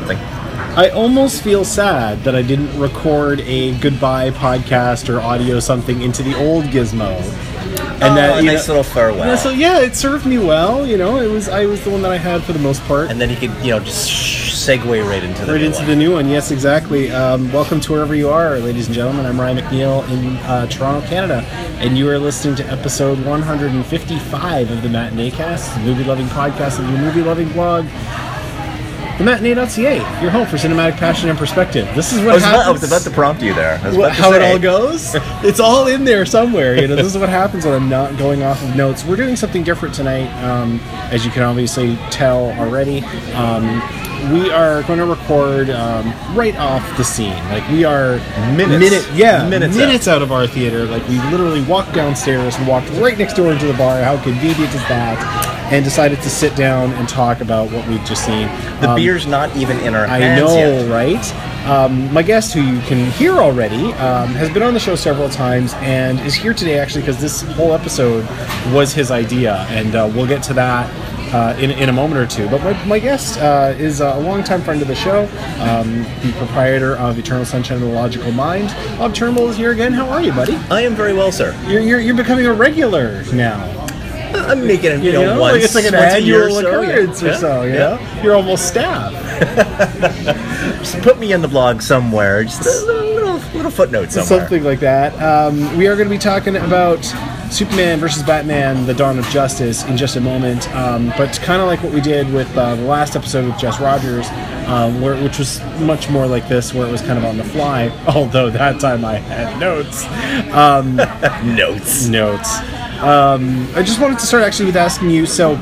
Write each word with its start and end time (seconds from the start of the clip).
something. 0.00 0.18
I 0.76 0.88
almost 0.90 1.42
feel 1.42 1.64
sad 1.64 2.22
that 2.24 2.34
I 2.34 2.42
didn't 2.42 2.78
record 2.78 3.40
a 3.40 3.76
goodbye 3.80 4.30
podcast 4.30 5.12
or 5.12 5.20
audio 5.20 5.60
something 5.60 6.00
into 6.02 6.22
the 6.22 6.34
old 6.36 6.64
Gizmo. 6.66 7.18
And 8.02 8.16
that, 8.16 8.36
oh, 8.36 8.38
a 8.38 8.42
nice 8.42 8.66
know- 8.66 8.74
little 8.74 8.82
farewell. 8.92 9.26
Yeah, 9.26 9.36
so 9.36 9.50
yeah, 9.50 9.80
it 9.80 9.94
served 9.94 10.24
me 10.24 10.38
well. 10.38 10.86
You 10.86 10.96
know, 10.96 11.18
it 11.20 11.26
was 11.28 11.48
I 11.48 11.66
was 11.66 11.82
the 11.84 11.90
one 11.90 12.00
that 12.02 12.10
I 12.12 12.16
had 12.16 12.42
for 12.42 12.52
the 12.54 12.58
most 12.58 12.82
part. 12.84 13.10
and 13.10 13.20
then 13.20 13.28
you 13.30 13.36
could, 13.36 13.50
you 13.62 13.70
know, 13.72 13.80
just 13.80 14.08
segue 14.66 15.06
right 15.06 15.22
into 15.22 15.44
the 15.44 15.52
Right 15.52 15.60
new 15.60 15.66
into 15.66 15.78
one. 15.80 15.86
the 15.88 15.96
new 15.96 16.12
one, 16.14 16.28
yes, 16.28 16.50
exactly. 16.50 17.10
Um, 17.10 17.52
welcome 17.52 17.80
to 17.80 17.92
wherever 17.92 18.14
you 18.14 18.28
are, 18.30 18.58
ladies 18.58 18.86
and 18.86 18.94
gentlemen. 18.94 19.26
I'm 19.26 19.38
Ryan 19.40 19.58
McNeil 19.58 20.08
in 20.10 20.36
uh, 20.38 20.66
Toronto, 20.68 21.06
Canada, 21.08 21.42
and 21.78 21.96
you 21.98 22.08
are 22.08 22.18
listening 22.18 22.54
to 22.56 22.64
episode 22.70 23.18
155 23.26 24.70
of 24.70 24.82
the 24.82 24.88
Matinee 24.88 25.30
Cast, 25.30 25.74
the 25.74 25.80
movie 25.80 26.04
loving 26.04 26.26
podcast 26.28 26.78
of 26.78 26.88
your 26.90 26.98
movie 27.00 27.22
loving 27.22 27.48
blog, 27.52 27.84
thematinee.ca, 29.20 30.22
your 30.22 30.30
home 30.30 30.46
for 30.46 30.56
cinematic 30.56 30.96
passion 30.96 31.28
and 31.28 31.38
perspective. 31.38 31.86
This 31.94 32.12
is 32.12 32.20
I 32.20 32.24
what 32.24 32.34
was, 32.34 32.42
about, 32.42 32.66
I 32.66 32.70
was 32.70 32.82
about 32.82 33.02
to 33.02 33.10
prompt 33.10 33.42
you 33.42 33.52
there. 33.54 33.78
I 33.82 33.96
what- 33.96 34.12
how 34.12 34.32
it 34.32 34.40
all 34.42 34.58
goes. 34.58 35.14
it's 35.44 35.60
all 35.60 35.86
in 35.88 36.04
there 36.04 36.24
somewhere. 36.24 36.80
You 36.80 36.88
know, 36.88 36.96
this 36.96 37.06
is 37.06 37.18
what 37.18 37.28
happens 37.28 37.64
when 37.64 37.74
I'm 37.74 37.88
not 37.88 38.16
going 38.16 38.42
off 38.42 38.62
of 38.62 38.74
notes. 38.74 39.04
We're 39.04 39.16
doing 39.16 39.36
something 39.36 39.62
different 39.62 39.94
tonight, 39.94 40.28
um, 40.42 40.80
as 41.12 41.24
you 41.24 41.30
can 41.30 41.42
obviously 41.42 41.96
tell 42.10 42.50
already. 42.58 43.00
Um, 43.34 43.82
we 44.32 44.50
are 44.50 44.82
going 44.84 44.98
to 44.98 45.06
record 45.06 45.70
um, 45.70 46.06
right 46.36 46.54
off 46.56 46.84
the 46.96 47.04
scene. 47.04 47.34
Like 47.48 47.68
we 47.70 47.84
are 47.84 48.16
Minutes. 48.56 48.78
minute, 48.78 49.08
yeah, 49.14 49.48
Minutes 49.48 49.76
minutes, 49.76 50.08
out. 50.08 50.22
of 50.22 50.32
our 50.32 50.46
theater. 50.46 50.84
Like 50.84 51.06
we 51.08 51.18
literally 51.30 51.62
walked 51.64 51.92
downstairs 51.94 52.56
and 52.56 52.66
walked 52.66 52.88
right 52.92 53.16
next 53.18 53.34
door 53.34 53.52
into 53.52 53.66
the 53.66 53.74
bar. 53.74 54.02
How 54.02 54.22
convenient 54.22 54.74
is 54.74 54.82
that? 54.88 55.48
And 55.72 55.84
decided 55.84 56.20
to 56.22 56.30
sit 56.30 56.56
down 56.56 56.90
and 56.94 57.08
talk 57.08 57.40
about 57.40 57.70
what 57.70 57.86
we've 57.88 58.04
just 58.04 58.24
seen. 58.26 58.48
The 58.80 58.90
Um, 58.90 58.96
beer's 58.96 59.26
not 59.26 59.54
even 59.56 59.78
in 59.80 59.94
our 59.94 60.06
I 60.06 60.18
hands 60.18 60.40
know, 60.42 60.56
yet. 60.56 60.90
right? 60.90 61.34
Um, 61.68 62.12
my 62.12 62.22
guest, 62.22 62.52
who 62.54 62.60
you 62.60 62.80
can 62.82 63.10
hear 63.12 63.34
already, 63.36 63.92
um, 63.94 64.28
has 64.30 64.50
been 64.50 64.62
on 64.64 64.74
the 64.74 64.80
show 64.80 64.96
several 64.96 65.28
times 65.28 65.74
and 65.76 66.18
is 66.20 66.34
here 66.34 66.54
today 66.54 66.78
actually 66.78 67.02
because 67.02 67.20
this 67.20 67.42
whole 67.42 67.72
episode 67.74 68.26
was 68.72 68.92
his 68.92 69.10
idea, 69.12 69.66
and 69.68 69.94
uh, 69.94 70.10
we'll 70.14 70.26
get 70.26 70.42
to 70.44 70.54
that. 70.54 70.90
Uh, 71.32 71.56
in, 71.60 71.70
in 71.70 71.88
a 71.88 71.92
moment 71.92 72.20
or 72.20 72.26
two. 72.26 72.48
But 72.48 72.60
my, 72.64 72.84
my 72.86 72.98
guest 72.98 73.38
uh, 73.38 73.72
is 73.78 74.00
a 74.00 74.16
longtime 74.18 74.62
friend 74.62 74.82
of 74.82 74.88
the 74.88 74.96
show, 74.96 75.28
um, 75.60 76.02
the 76.26 76.34
proprietor 76.38 76.96
of 76.96 77.20
Eternal 77.20 77.44
Sunshine 77.44 77.76
of 77.76 77.82
the 77.82 77.88
Logical 77.88 78.32
Mind. 78.32 78.66
Bob 78.98 79.14
Turnbull 79.14 79.48
is 79.48 79.56
here 79.56 79.70
again. 79.70 79.92
How 79.92 80.08
are 80.08 80.20
you, 80.20 80.32
buddy? 80.32 80.56
I 80.72 80.80
am 80.80 80.96
very 80.96 81.12
well, 81.12 81.30
sir. 81.30 81.56
You're, 81.68 81.82
you're, 81.82 82.00
you're 82.00 82.16
becoming 82.16 82.46
a 82.46 82.52
regular 82.52 83.22
now. 83.32 83.62
I'm 84.34 84.66
making 84.66 84.90
it, 84.92 85.02
you, 85.04 85.12
know, 85.12 85.38
like 85.38 85.52
once 85.52 85.64
it's 85.64 85.74
like 85.76 85.84
an 85.84 85.94
once 85.94 86.14
a 86.14 86.20
year 86.20 86.48
annual 86.48 86.58
or 86.58 86.62
so, 86.62 86.80
yeah. 86.82 86.88
occurrence 86.88 87.22
or 87.22 87.34
so. 87.34 87.62
You 87.62 87.72
Yeah. 87.74 87.78
know, 87.78 88.22
you're 88.22 88.34
almost 88.34 88.66
staff. 88.66 89.12
Just 90.80 91.00
put 91.02 91.18
me 91.20 91.32
in 91.32 91.42
the 91.42 91.48
blog 91.48 91.80
somewhere. 91.80 92.42
Just 92.42 92.62
a 92.62 92.92
little, 92.92 93.36
little 93.54 93.70
footnote 93.70 94.10
somewhere. 94.10 94.40
Something 94.40 94.64
like 94.64 94.80
that. 94.80 95.14
Um, 95.22 95.76
we 95.76 95.86
are 95.86 95.94
going 95.94 96.08
to 96.08 96.14
be 96.14 96.18
talking 96.18 96.56
about 96.56 97.00
Superman 97.50 97.98
versus 97.98 98.22
Batman: 98.22 98.86
The 98.86 98.94
Dawn 98.94 99.18
of 99.18 99.24
Justice 99.26 99.84
in 99.84 99.96
just 99.96 100.16
a 100.16 100.20
moment. 100.20 100.68
Um, 100.74 101.08
but 101.18 101.32
kind 101.42 101.60
of 101.60 101.66
like 101.68 101.82
what 101.82 101.92
we 101.92 102.00
did 102.00 102.32
with 102.32 102.48
uh, 102.56 102.76
the 102.76 102.82
last 102.82 103.16
episode 103.16 103.44
with 103.46 103.58
Jess 103.58 103.80
Rogers, 103.80 104.26
um, 104.68 105.00
where, 105.00 105.20
which 105.22 105.38
was 105.38 105.60
much 105.80 106.08
more 106.08 106.26
like 106.26 106.48
this, 106.48 106.72
where 106.72 106.86
it 106.86 106.90
was 106.92 107.00
kind 107.02 107.18
of 107.18 107.24
on 107.24 107.36
the 107.36 107.44
fly. 107.44 107.88
Although 108.06 108.50
that 108.50 108.80
time 108.80 109.04
I 109.04 109.16
had 109.16 109.58
notes. 109.58 110.04
Um, 110.54 110.96
Notes. 111.56 112.06
notes. 112.06 112.58
Um, 113.02 113.66
I 113.74 113.82
just 113.82 114.00
wanted 114.00 114.18
to 114.20 114.26
start 114.26 114.42
actually 114.44 114.66
with 114.66 114.76
asking 114.76 115.10
you. 115.10 115.26
So, 115.26 115.56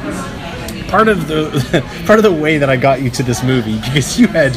part 0.88 1.09
of 1.09 1.26
the 1.26 1.82
part 2.06 2.19
of 2.19 2.22
the 2.22 2.32
way 2.32 2.59
that 2.59 2.69
I 2.69 2.76
got 2.76 3.00
you 3.00 3.10
to 3.10 3.22
this 3.22 3.43
movie 3.43 3.76
because 3.81 4.19
you 4.19 4.26
had 4.26 4.55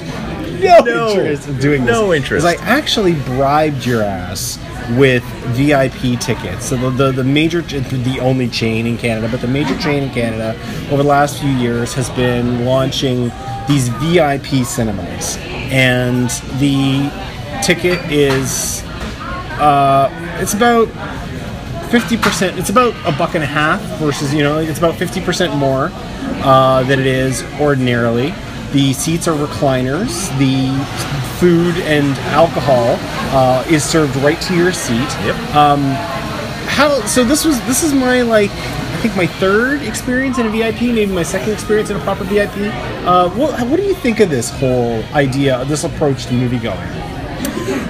no, 0.61 0.79
No. 0.79 1.09
interest 1.11 1.47
in 1.47 1.59
doing 1.59 1.85
this. 1.85 1.93
No 1.93 2.13
interest. 2.13 2.45
is 2.45 2.59
I 2.59 2.61
actually 2.63 3.13
bribed 3.13 3.85
your 3.85 4.03
ass 4.03 4.57
with 4.91 5.23
VIP 5.55 6.19
tickets. 6.19 6.65
So 6.65 6.75
the, 6.75 6.89
the 6.89 7.11
the 7.11 7.23
major, 7.23 7.61
the 7.61 8.19
only 8.19 8.47
chain 8.49 8.87
in 8.87 8.97
Canada, 8.97 9.27
but 9.29 9.41
the 9.41 9.47
major 9.47 9.77
chain 9.77 10.03
in 10.03 10.09
Canada 10.09 10.57
over 10.91 11.03
the 11.03 11.09
last 11.09 11.39
few 11.39 11.49
years 11.49 11.93
has 11.93 12.09
been 12.11 12.65
launching 12.65 13.31
these 13.67 13.89
VIP 13.89 14.65
cinemas, 14.65 15.37
and 15.71 16.29
the 16.59 17.11
ticket 17.63 17.99
is 18.11 18.83
uh, 19.59 20.09
it's 20.39 20.53
about 20.53 20.87
fifty 21.91 22.17
percent. 22.17 22.57
It's 22.57 22.69
about 22.69 22.93
a 23.05 23.15
buck 23.17 23.35
and 23.35 23.43
a 23.43 23.47
half 23.47 23.81
versus 23.99 24.33
you 24.33 24.43
know 24.43 24.59
it's 24.59 24.79
about 24.79 24.95
fifty 24.95 25.21
percent 25.21 25.55
more 25.55 25.89
uh, 26.43 26.83
than 26.83 26.99
it 26.99 27.07
is 27.07 27.43
ordinarily. 27.59 28.33
The 28.71 28.93
seats 28.93 29.27
are 29.27 29.35
recliners. 29.35 30.29
The 30.39 30.71
food 31.39 31.75
and 31.83 32.17
alcohol 32.33 32.97
uh, 33.35 33.65
is 33.69 33.83
served 33.83 34.15
right 34.17 34.39
to 34.41 34.55
your 34.55 34.71
seat. 34.71 35.09
Yep. 35.25 35.35
How? 36.71 37.05
So 37.05 37.23
this 37.23 37.43
was 37.43 37.59
this 37.65 37.83
is 37.83 37.93
my 37.93 38.21
like 38.21 38.49
I 38.49 38.97
think 39.03 39.15
my 39.15 39.27
third 39.27 39.81
experience 39.81 40.37
in 40.37 40.45
a 40.45 40.49
VIP, 40.49 40.81
maybe 40.81 41.07
my 41.07 41.23
second 41.23 41.51
experience 41.51 41.89
in 41.89 41.97
a 41.97 41.99
proper 42.01 42.23
VIP. 42.23 42.55
Uh, 43.03 43.29
what, 43.31 43.59
what 43.67 43.77
do 43.77 43.83
you 43.83 43.95
think 43.95 44.19
of 44.19 44.29
this 44.29 44.51
whole 44.51 45.03
idea, 45.13 45.65
this 45.65 45.83
approach 45.83 46.27
to 46.27 46.33
movie 46.33 46.59
going? 46.59 46.77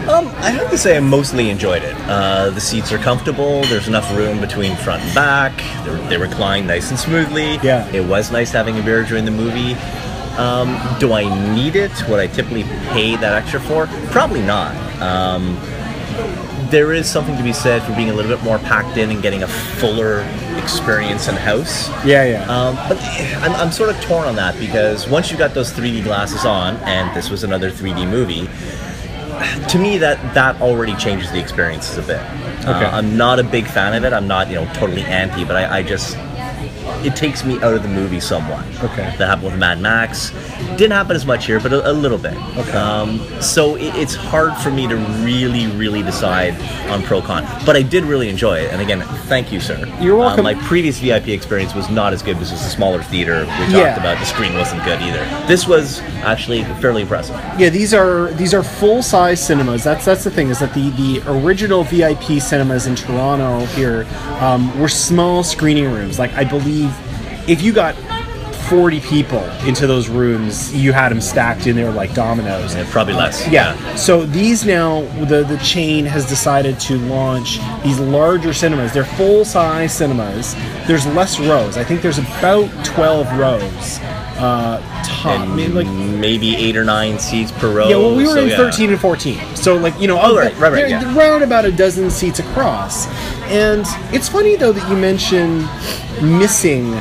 Um, 0.07 0.27
I 0.37 0.51
have 0.51 0.69
to 0.71 0.77
say 0.77 0.95
I 0.95 0.99
mostly 0.99 1.49
enjoyed 1.49 1.83
it. 1.83 1.95
Uh, 2.07 2.49
the 2.49 2.61
seats 2.61 2.91
are 2.91 2.97
comfortable. 2.97 3.61
There's 3.63 3.87
enough 3.87 4.09
room 4.15 4.39
between 4.39 4.75
front 4.77 5.03
and 5.03 5.13
back. 5.13 5.57
They, 5.85 6.09
they 6.09 6.17
recline 6.17 6.65
nice 6.65 6.89
and 6.89 6.99
smoothly. 6.99 7.57
Yeah. 7.57 7.87
It 7.91 8.07
was 8.07 8.31
nice 8.31 8.51
having 8.51 8.79
a 8.79 8.81
beer 8.81 9.03
during 9.03 9.25
the 9.25 9.31
movie. 9.31 9.75
Um, 10.41 10.99
do 10.99 11.13
I 11.13 11.23
need 11.55 11.75
it? 11.75 11.91
Would 12.09 12.19
I 12.19 12.27
typically 12.27 12.63
pay 12.89 13.15
that 13.17 13.33
extra 13.33 13.59
for? 13.59 13.87
Probably 14.11 14.41
not. 14.41 14.75
Um, 15.01 15.55
there 16.69 16.93
is 16.93 17.09
something 17.09 17.35
to 17.37 17.43
be 17.43 17.53
said 17.53 17.83
for 17.83 17.93
being 17.95 18.09
a 18.09 18.13
little 18.13 18.33
bit 18.35 18.43
more 18.43 18.57
packed 18.59 18.97
in 18.97 19.09
and 19.11 19.21
getting 19.21 19.43
a 19.43 19.47
fuller 19.47 20.21
experience 20.57 21.27
in 21.27 21.35
house. 21.35 21.89
Yeah, 22.05 22.23
yeah. 22.23 22.43
Um, 22.49 22.75
but 22.87 22.97
I'm, 23.43 23.51
I'm 23.53 23.71
sort 23.71 23.89
of 23.89 23.99
torn 24.01 24.27
on 24.27 24.35
that 24.37 24.57
because 24.57 25.07
once 25.09 25.29
you've 25.29 25.39
got 25.39 25.53
those 25.53 25.71
3D 25.73 26.03
glasses 26.03 26.45
on, 26.45 26.77
and 26.77 27.15
this 27.15 27.29
was 27.29 27.43
another 27.43 27.69
3D 27.69 28.09
movie, 28.09 28.47
to 29.69 29.77
me 29.79 29.97
that 29.97 30.33
that 30.33 30.61
already 30.61 30.95
changes 30.95 31.31
the 31.31 31.39
experiences 31.39 31.97
a 31.97 32.01
bit. 32.03 32.19
Uh, 32.19 32.51
Okay. 32.61 32.85
I'm 32.85 33.17
not 33.17 33.39
a 33.39 33.43
big 33.43 33.65
fan 33.65 33.93
of 33.95 34.03
it. 34.03 34.13
I'm 34.13 34.27
not 34.27 34.47
you 34.49 34.55
know 34.55 34.71
totally 34.73 35.01
anti, 35.03 35.43
but 35.43 35.55
I, 35.55 35.79
I 35.79 35.83
just 35.83 36.15
it 37.05 37.15
takes 37.15 37.43
me 37.43 37.55
out 37.57 37.73
of 37.73 37.83
the 37.83 37.89
movie 37.89 38.19
somewhat. 38.19 38.65
Okay. 38.83 39.15
That 39.17 39.27
happened 39.27 39.45
with 39.45 39.57
Mad 39.57 39.79
Max. 39.79 40.31
Didn't 40.77 40.91
happen 40.91 41.15
as 41.15 41.25
much 41.25 41.45
here, 41.45 41.59
but 41.59 41.73
a, 41.73 41.89
a 41.89 41.93
little 41.93 42.17
bit. 42.17 42.35
Okay. 42.57 42.71
Um, 42.71 43.19
so 43.41 43.75
it, 43.75 43.95
it's 43.95 44.15
hard 44.15 44.55
for 44.57 44.71
me 44.71 44.87
to 44.87 44.95
really, 45.23 45.67
really 45.67 46.03
decide 46.03 46.53
on 46.89 47.03
pro 47.03 47.21
con. 47.21 47.45
But 47.65 47.75
I 47.75 47.81
did 47.81 48.03
really 48.03 48.29
enjoy 48.29 48.59
it. 48.59 48.71
And 48.71 48.81
again, 48.81 49.01
thank 49.27 49.51
you, 49.51 49.59
sir. 49.59 49.85
You're 50.01 50.15
Uh, 50.15 50.25
welcome. 50.25 50.43
my 50.43 50.55
previous 50.55 50.99
VIP 50.99 51.27
experience 51.29 51.75
was 51.75 51.89
not 51.89 52.11
as 52.11 52.21
good 52.23 52.33
because 52.33 52.49
it 52.49 52.53
was 52.55 52.65
a 52.65 52.69
smaller 52.69 53.03
theater. 53.03 53.41
We 53.41 53.45
talked 53.65 53.71
Yeah. 53.71 53.99
about 53.99 54.19
the 54.19 54.25
screen 54.25 54.57
wasn't 54.57 54.83
good 54.83 54.99
either. 55.01 55.23
This 55.47 55.67
was 55.67 56.01
actually 56.23 56.63
fairly 56.81 57.03
impressive. 57.03 57.35
Yeah, 57.57 57.69
these 57.69 57.93
are 57.93 58.31
these 58.31 58.53
are 58.53 58.63
full 58.63 59.03
size 59.03 59.39
cinemas. 59.39 59.83
That's 59.83 60.03
that's 60.03 60.23
the 60.23 60.31
thing 60.31 60.49
is 60.49 60.59
that 60.59 60.73
the 60.73 60.89
the 60.91 61.21
original 61.27 61.83
VIP 61.83 62.39
cinemas 62.39 62.87
in 62.87 62.95
Toronto 62.95 63.65
here 63.75 64.05
um, 64.41 64.77
were 64.79 64.89
small 64.89 65.43
screening 65.43 65.91
rooms. 65.91 66.17
Like 66.17 66.35
I 66.35 66.43
believe, 66.45 66.91
if 67.47 67.61
you 67.61 67.71
got 67.71 67.95
forty 68.71 69.01
people 69.01 69.43
into 69.67 69.85
those 69.85 70.07
rooms, 70.07 70.73
you 70.73 70.93
had 70.93 71.09
them 71.09 71.19
stacked 71.19 71.67
in 71.67 71.75
there 71.75 71.91
like 71.91 72.13
dominoes. 72.13 72.73
Yeah, 72.73 72.87
probably 72.89 73.13
less. 73.13 73.45
Yeah. 73.49 73.75
So 73.95 74.25
these 74.25 74.65
now, 74.65 75.01
the 75.25 75.43
the 75.43 75.57
chain 75.57 76.05
has 76.05 76.25
decided 76.27 76.79
to 76.81 76.97
launch 76.97 77.59
these 77.83 77.99
larger 77.99 78.53
cinemas. 78.53 78.93
They're 78.93 79.03
full 79.03 79.43
size 79.43 79.93
cinemas. 79.93 80.55
There's 80.87 81.05
less 81.07 81.37
rows. 81.39 81.75
I 81.77 81.83
think 81.83 82.01
there's 82.01 82.19
about 82.19 82.69
twelve 82.85 83.27
rows. 83.37 83.99
Uh, 84.37 84.79
top, 85.05 85.41
I 85.41 85.45
mean, 85.55 85.75
like 85.75 85.85
maybe 85.85 86.55
eight 86.55 86.75
or 86.75 86.83
nine 86.83 87.19
seats 87.19 87.51
per 87.51 87.71
row. 87.71 87.87
yeah, 87.89 87.95
well, 87.97 88.15
we 88.15 88.23
were 88.23 88.33
so 88.33 88.41
in 88.43 88.49
yeah. 88.49 88.57
13 88.57 88.89
and 88.89 88.99
14. 88.99 89.55
So, 89.55 89.77
like, 89.77 89.93
you 90.01 90.07
know, 90.07 90.17
Oh, 90.19 90.35
right, 90.35 90.57
right, 90.57 90.73
right, 90.73 90.89
yeah. 90.89 91.15
around 91.15 91.43
about 91.43 91.63
a 91.63 91.71
dozen 91.71 92.09
seats 92.09 92.39
across. 92.39 93.05
And 93.51 93.85
it's 94.11 94.27
funny, 94.29 94.55
though, 94.55 94.71
that 94.71 94.89
you 94.89 94.97
mention 94.97 95.59
missing 96.39 96.91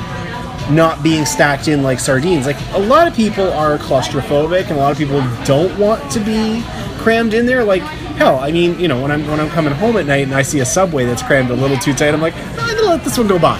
not 0.70 1.02
being 1.02 1.24
stacked 1.26 1.68
in 1.68 1.82
like 1.82 1.98
sardines. 1.98 2.46
Like, 2.46 2.56
a 2.72 2.78
lot 2.78 3.06
of 3.08 3.14
people 3.14 3.52
are 3.52 3.78
claustrophobic, 3.78 4.62
and 4.62 4.72
a 4.72 4.76
lot 4.76 4.92
of 4.92 4.98
people 4.98 5.20
don't 5.44 5.76
want 5.78 6.10
to 6.12 6.20
be 6.20 6.62
crammed 6.98 7.34
in 7.34 7.46
there. 7.46 7.64
Like, 7.64 7.82
hell, 7.82 8.38
I 8.38 8.50
mean, 8.52 8.78
you 8.78 8.88
know, 8.88 9.00
when 9.00 9.10
I'm 9.10 9.26
when 9.26 9.40
I'm 9.40 9.50
coming 9.50 9.72
home 9.72 9.96
at 9.96 10.06
night 10.06 10.24
and 10.24 10.34
I 10.34 10.42
see 10.42 10.60
a 10.60 10.64
subway 10.66 11.04
that's 11.04 11.22
crammed 11.22 11.50
a 11.50 11.54
little 11.54 11.78
too 11.78 11.92
tight, 11.94 12.14
I'm 12.14 12.20
like, 12.20 12.34
I'm 12.58 12.76
gonna 12.76 12.88
let 12.88 13.04
this 13.04 13.18
one 13.18 13.26
go 13.26 13.38
by. 13.38 13.58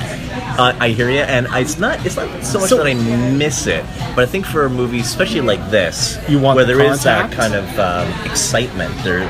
Uh, 0.59 0.77
I 0.79 0.91
hear 0.91 1.09
you, 1.11 1.21
and 1.21 1.47
it's 1.53 1.79
not 1.79 2.05
it's 2.05 2.17
not 2.17 2.29
so 2.45 2.61
much 2.61 2.69
So- 2.69 2.77
that 2.79 2.87
I 2.87 2.95
miss 2.95 3.67
it, 3.67 3.85
but 4.15 4.25
I 4.25 4.27
think 4.27 4.45
for 4.45 4.67
a 4.67 4.71
movie, 4.71 5.01
especially 5.01 5.41
like 5.41 5.71
this, 5.71 6.19
You 6.29 6.39
want 6.39 6.56
where 6.56 6.65
the 6.67 6.75
there 6.75 6.93
is 6.93 7.03
that 7.05 7.33
kind 7.33 7.55
of 7.55 7.79
um, 7.79 8.06
excitement 8.27 8.93
there, 9.03 9.23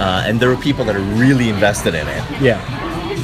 uh, 0.00 0.22
and 0.26 0.38
there 0.38 0.50
are 0.52 0.56
people 0.56 0.84
that 0.84 0.94
are 0.94 1.00
really 1.18 1.48
invested 1.48 1.94
in 1.94 2.06
it. 2.06 2.22
Yeah. 2.40 2.60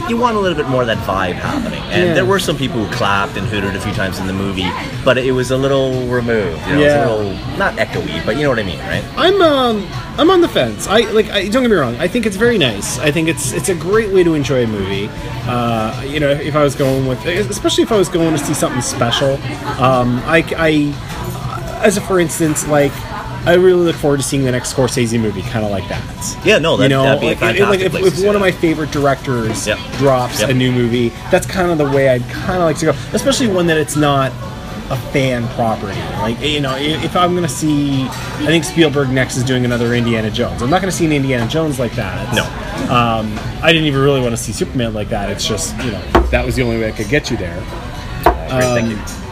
You 0.08 0.16
want 0.16 0.36
a 0.36 0.40
little 0.40 0.56
bit 0.56 0.68
more 0.68 0.82
of 0.82 0.86
that 0.88 0.98
vibe 0.98 1.34
happening. 1.34 1.82
And 1.84 2.08
Yeah. 2.08 2.14
there 2.14 2.24
were 2.24 2.38
some 2.38 2.56
people 2.56 2.84
who 2.84 2.92
clapped 2.94 3.36
and 3.36 3.46
hooted 3.46 3.74
a 3.74 3.80
few 3.80 3.92
times 3.92 4.18
in 4.18 4.26
the 4.26 4.32
movie, 4.32 4.70
but 5.04 5.16
it 5.18 5.32
was 5.32 5.50
a 5.50 5.56
little 5.56 6.06
removed. 6.06 6.60
You 6.68 6.74
know, 6.74 6.80
Yeah. 6.80 7.04
It 7.06 7.06
was 7.10 7.20
a 7.20 7.22
little 7.24 7.58
not 7.58 7.76
echoey, 7.76 8.24
but 8.26 8.36
you 8.36 8.42
know 8.42 8.50
what 8.50 8.58
I 8.58 8.64
mean, 8.64 8.78
right? 8.80 9.04
I'm 9.16 9.40
um 9.42 9.86
I'm 10.16 10.30
on 10.30 10.40
the 10.42 10.48
fence. 10.48 10.86
I 10.86 11.00
like. 11.10 11.28
I, 11.30 11.48
don't 11.48 11.62
get 11.62 11.70
me 11.72 11.76
wrong. 11.76 11.96
I 11.96 12.06
think 12.06 12.24
it's 12.24 12.36
very 12.36 12.56
nice. 12.56 13.00
I 13.00 13.10
think 13.10 13.26
it's 13.28 13.52
it's 13.52 13.68
a 13.68 13.74
great 13.74 14.10
way 14.12 14.22
to 14.22 14.34
enjoy 14.34 14.62
a 14.62 14.66
movie. 14.68 15.10
Uh, 15.48 16.00
you 16.06 16.20
know, 16.20 16.30
if 16.30 16.54
I 16.54 16.62
was 16.62 16.76
going 16.76 17.06
with, 17.08 17.26
especially 17.26 17.82
if 17.82 17.90
I 17.90 17.96
was 17.96 18.08
going 18.08 18.30
to 18.30 18.38
see 18.38 18.54
something 18.54 18.80
special, 18.80 19.32
um, 19.82 20.22
I, 20.24 20.44
I 20.56 21.80
as 21.84 21.96
a 21.96 22.00
for 22.00 22.20
instance, 22.20 22.64
like 22.68 22.92
I 23.46 23.54
really 23.54 23.84
look 23.84 23.96
forward 23.96 24.18
to 24.18 24.22
seeing 24.22 24.44
the 24.44 24.52
next 24.52 24.72
Scorsese 24.74 25.20
movie, 25.20 25.42
kind 25.42 25.64
of 25.64 25.70
like 25.70 25.86
that. 25.88 26.40
Yeah, 26.44 26.58
no, 26.58 26.76
that, 26.78 26.84
you 26.84 26.88
know, 26.90 27.02
that'd 27.02 27.20
be 27.20 27.26
like, 27.26 27.36
a 27.36 27.40
fantastic 27.40 27.68
like 27.68 27.80
if, 27.80 27.92
place 27.92 28.18
if 28.20 28.26
one 28.26 28.34
of 28.34 28.40
my 28.40 28.50
favorite 28.50 28.90
directors 28.90 29.66
Yep. 29.66 29.78
drops 29.98 30.40
Yep. 30.40 30.50
a 30.50 30.54
new 30.54 30.72
movie, 30.72 31.10
that's 31.30 31.46
kind 31.46 31.70
of 31.70 31.78
the 31.78 31.84
way 31.84 32.08
I'd 32.08 32.26
kind 32.30 32.58
of 32.58 32.64
like 32.64 32.78
to 32.78 32.86
go, 32.86 32.92
especially 33.12 33.48
one 33.48 33.66
that 33.66 33.76
it's 33.76 33.96
not 33.96 34.32
a 34.90 34.96
fan 35.12 35.46
property. 35.48 35.98
Like 36.18 36.40
you 36.42 36.60
know, 36.60 36.76
if 36.76 37.16
I'm 37.16 37.34
gonna 37.34 37.48
see, 37.48 38.04
I 38.04 38.46
think 38.46 38.64
Spielberg 38.64 39.08
next 39.10 39.36
is 39.36 39.44
doing 39.44 39.64
another 39.64 39.94
Indiana 39.94 40.30
Jones. 40.30 40.62
I'm 40.62 40.70
not 40.70 40.80
gonna 40.80 40.92
see 40.92 41.06
an 41.06 41.12
Indiana 41.12 41.48
Jones 41.48 41.78
like 41.78 41.92
that. 41.92 42.34
No. 42.34 42.44
Um, 42.94 43.38
I 43.62 43.72
didn't 43.72 43.86
even 43.86 44.00
really 44.02 44.20
want 44.20 44.32
to 44.32 44.36
see 44.36 44.52
Superman 44.52 44.92
like 44.92 45.08
that. 45.08 45.30
It's 45.30 45.46
just 45.46 45.76
you 45.84 45.90
know 45.90 46.02
that 46.30 46.44
was 46.44 46.56
the 46.56 46.62
only 46.62 46.78
way 46.78 46.88
I 46.88 46.92
could 46.92 47.08
get 47.08 47.30
you 47.30 47.36
there. 47.38 47.56
You. 48.90 49.23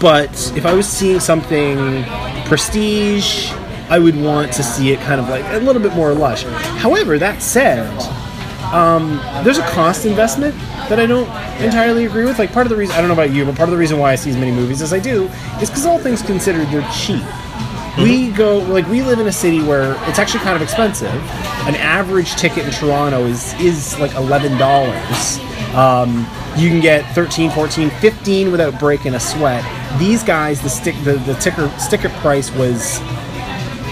But 0.00 0.30
if 0.56 0.64
I 0.64 0.74
was 0.74 0.88
seeing 0.88 1.20
something 1.20 2.04
prestige, 2.44 3.50
I 3.90 3.98
would 3.98 4.16
want 4.16 4.52
to 4.52 4.62
see 4.62 4.92
it 4.92 5.00
kind 5.00 5.20
of 5.20 5.28
like 5.28 5.44
a 5.46 5.58
little 5.58 5.82
bit 5.82 5.94
more 5.94 6.12
lush. 6.12 6.44
However, 6.44 7.18
that 7.18 7.42
said, 7.42 7.88
um, 8.72 9.20
there's 9.44 9.58
a 9.58 9.66
cost 9.68 10.04
investment 10.04 10.54
that 10.88 11.00
I 11.00 11.06
don't 11.06 11.28
entirely 11.60 12.04
agree 12.04 12.24
with. 12.24 12.38
Like 12.38 12.52
part 12.52 12.66
of 12.66 12.70
the 12.70 12.76
reason 12.76 12.94
I 12.94 12.98
don't 12.98 13.08
know 13.08 13.14
about 13.14 13.32
you, 13.32 13.44
but 13.44 13.56
part 13.56 13.68
of 13.68 13.72
the 13.72 13.78
reason 13.78 13.98
why 13.98 14.12
I 14.12 14.14
see 14.14 14.30
as 14.30 14.36
many 14.36 14.52
movies 14.52 14.82
as 14.82 14.92
I 14.92 14.98
do 14.98 15.24
is 15.60 15.68
because 15.70 15.86
all 15.86 15.98
things 15.98 16.22
considered, 16.22 16.68
they're 16.68 16.88
cheap. 16.92 17.22
We 17.96 18.30
go 18.30 18.58
like 18.58 18.86
we 18.86 19.02
live 19.02 19.18
in 19.18 19.26
a 19.26 19.32
city 19.32 19.60
where 19.60 19.92
it's 20.08 20.20
actually 20.20 20.44
kind 20.44 20.54
of 20.54 20.62
expensive. 20.62 21.12
An 21.66 21.74
average 21.74 22.36
ticket 22.36 22.64
in 22.64 22.70
Toronto 22.70 23.24
is 23.24 23.54
is 23.54 23.98
like 23.98 24.14
eleven 24.14 24.56
dollars. 24.58 25.38
Um, 25.74 26.26
you 26.56 26.68
can 26.70 26.80
get 26.80 27.04
13, 27.14 27.50
14, 27.50 27.90
15 27.90 28.50
without 28.50 28.80
breaking 28.80 29.14
a 29.14 29.20
sweat. 29.20 29.62
These 29.98 30.22
guys, 30.22 30.60
the 30.60 30.68
stick, 30.68 30.94
the, 31.04 31.14
the 31.14 31.34
ticker 31.34 31.68
sticker 31.78 32.08
price 32.20 32.50
was 32.52 33.00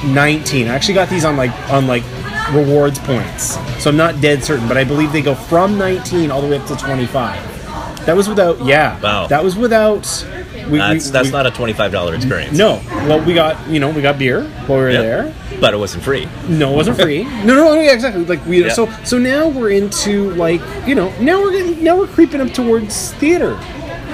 19. 0.04 0.68
I 0.68 0.74
actually 0.74 0.94
got 0.94 1.08
these 1.08 1.24
on 1.24 1.36
like 1.36 1.50
on 1.70 1.86
like 1.86 2.04
rewards 2.52 2.98
points, 2.98 3.56
so 3.82 3.90
I'm 3.90 3.96
not 3.96 4.20
dead 4.20 4.44
certain, 4.44 4.68
but 4.68 4.76
I 4.76 4.84
believe 4.84 5.12
they 5.12 5.22
go 5.22 5.34
from 5.34 5.78
19 5.78 6.30
all 6.30 6.40
the 6.42 6.48
way 6.48 6.58
up 6.58 6.66
to 6.68 6.76
25. 6.76 8.06
That 8.06 8.14
was 8.16 8.28
without, 8.28 8.64
yeah. 8.64 9.00
Wow. 9.00 9.26
That 9.26 9.42
was 9.42 9.56
without. 9.56 10.02
We, 10.70 10.78
That's 10.78 11.06
we- 11.06 11.12
that's 11.12 11.26
we- 11.28 11.32
not 11.32 11.46
a 11.46 11.50
twenty 11.52 11.72
five 11.72 11.92
dollar 11.92 12.14
experience. 12.14 12.56
No. 12.58 12.80
Well, 13.08 13.24
we 13.24 13.34
got 13.34 13.68
you 13.68 13.78
know 13.78 13.90
we 13.90 14.02
got 14.02 14.18
beer 14.18 14.42
while 14.66 14.78
we 14.78 14.84
were 14.84 14.90
Yep. 14.90 15.02
there. 15.02 15.34
but 15.60 15.72
it 15.74 15.76
wasn't 15.76 16.02
free. 16.02 16.28
No, 16.48 16.72
it 16.72 16.76
wasn't 16.76 17.00
free. 17.00 17.22
no, 17.44 17.54
no, 17.54 17.64
no, 17.74 17.80
yeah, 17.80 17.92
exactly. 17.92 18.24
Like 18.24 18.44
we 18.46 18.64
Yeah. 18.64 18.72
so 18.72 18.88
so 19.04 19.16
now 19.18 19.48
we're 19.48 19.70
into 19.70 20.32
like 20.34 20.60
you 20.86 20.94
know 20.96 21.12
now 21.20 21.40
we're 21.40 21.74
now 21.76 21.96
we're 21.96 22.08
creeping 22.08 22.40
up 22.40 22.52
towards 22.52 23.12
theater 23.14 23.56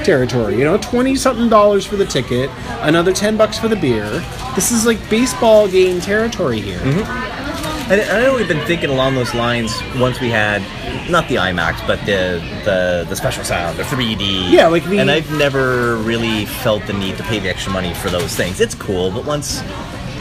territory. 0.04 0.58
You 0.58 0.64
know, 0.64 0.78
twenty 0.78 1.16
something 1.16 1.48
dollars 1.48 1.86
for 1.86 1.96
the 1.96 2.06
ticket, 2.06 2.50
another 2.80 3.12
ten 3.12 3.36
bucks 3.36 3.58
for 3.58 3.68
the 3.68 3.76
beer. 3.76 4.08
This 4.54 4.70
is 4.70 4.86
like 4.86 4.98
baseball 5.08 5.68
game 5.68 6.00
territory 6.00 6.60
here. 6.60 6.78
Mm-hmm. 6.80 7.92
And 7.92 8.00
I 8.00 8.22
know 8.22 8.36
we've 8.36 8.48
been 8.48 8.64
thinking 8.66 8.90
along 8.90 9.16
those 9.16 9.34
lines 9.34 9.72
once 9.96 10.20
we 10.20 10.30
had 10.30 10.62
not 11.10 11.28
the 11.28 11.34
IMAX, 11.34 11.84
but 11.86 11.98
the 12.06 12.40
the, 12.64 13.04
the 13.08 13.16
special 13.16 13.44
sound, 13.44 13.78
the 13.78 13.82
3D. 13.82 14.50
Yeah, 14.50 14.68
like 14.68 14.84
the- 14.84 14.98
and 14.98 15.10
I've 15.10 15.30
never 15.32 15.96
really 15.96 16.46
felt 16.46 16.86
the 16.86 16.92
need 16.92 17.16
to 17.16 17.22
pay 17.24 17.38
the 17.38 17.48
extra 17.48 17.72
money 17.72 17.92
for 17.94 18.08
those 18.08 18.34
things. 18.34 18.60
It's 18.60 18.74
cool, 18.74 19.10
but 19.10 19.24
once 19.24 19.60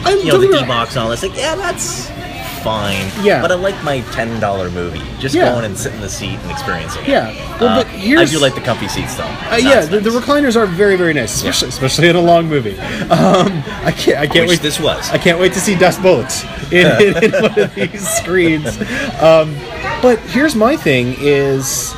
I'm 0.04 0.18
you 0.18 0.26
know 0.32 0.38
the 0.38 0.48
D 0.48 0.66
box 0.66 0.96
and 0.96 1.04
all 1.04 1.10
this, 1.10 1.22
like, 1.22 1.36
yeah, 1.36 1.54
that's 1.54 2.10
fine. 2.62 3.10
Yeah. 3.22 3.42
but 3.42 3.50
I 3.52 3.54
like 3.54 3.82
my 3.84 4.00
ten 4.12 4.38
dollar 4.40 4.70
movie. 4.70 5.02
Just 5.18 5.34
Yeah. 5.34 5.50
going 5.52 5.64
and 5.64 5.76
sit 5.76 5.92
in 5.94 6.00
the 6.00 6.08
seat 6.08 6.38
and 6.40 6.50
experiencing 6.50 7.02
it. 7.02 7.08
Yeah. 7.08 7.58
Well, 7.60 7.70
Uh, 7.70 7.82
but 7.82 7.86
here's- 7.88 8.28
I 8.28 8.32
do 8.32 8.38
like 8.40 8.54
the 8.54 8.60
comfy 8.60 8.88
seats 8.88 9.14
though. 9.16 9.24
Uh, 9.50 9.56
yeah, 9.60 9.80
the, 9.84 10.00
the 10.00 10.10
recliners 10.10 10.56
are 10.56 10.66
very, 10.66 10.96
very 10.96 11.12
nice, 11.14 11.34
especially, 11.34 11.68
especially 11.68 12.08
in 12.08 12.16
a 12.16 12.20
long 12.20 12.48
movie. 12.48 12.76
Um, 13.12 13.62
I 13.84 13.92
can't, 13.92 14.18
I 14.18 14.26
can't 14.26 14.48
Which 14.48 14.58
wait. 14.58 14.62
this 14.62 14.80
was. 14.80 15.10
I 15.10 15.18
can't 15.18 15.38
wait 15.38 15.52
to 15.54 15.60
see 15.60 15.74
Dust 15.76 16.00
Bullets 16.02 16.44
in, 16.72 16.86
in, 17.02 17.24
in 17.24 17.42
one 17.42 17.58
of 17.58 17.74
these 17.74 18.08
screens. 18.08 18.66
Um, 19.20 19.54
but 20.00 20.18
here's 20.30 20.54
my 20.54 20.76
thing: 20.76 21.14
is 21.18 21.94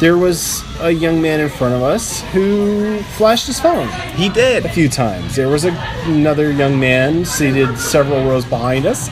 there 0.00 0.16
was 0.18 0.62
a 0.80 0.90
young 0.90 1.20
man 1.20 1.40
in 1.40 1.48
front 1.48 1.74
of 1.74 1.82
us 1.82 2.20
who 2.32 2.98
flashed 3.16 3.46
his 3.48 3.58
phone 3.58 3.88
he 4.14 4.28
did. 4.28 4.64
a 4.64 4.68
few 4.68 4.88
times. 4.88 5.34
There 5.34 5.48
was 5.48 5.64
a, 5.64 5.72
another 6.04 6.52
young 6.52 6.78
man 6.78 7.24
seated 7.24 7.76
several 7.78 8.24
rows 8.24 8.44
behind 8.44 8.86
us 8.86 9.08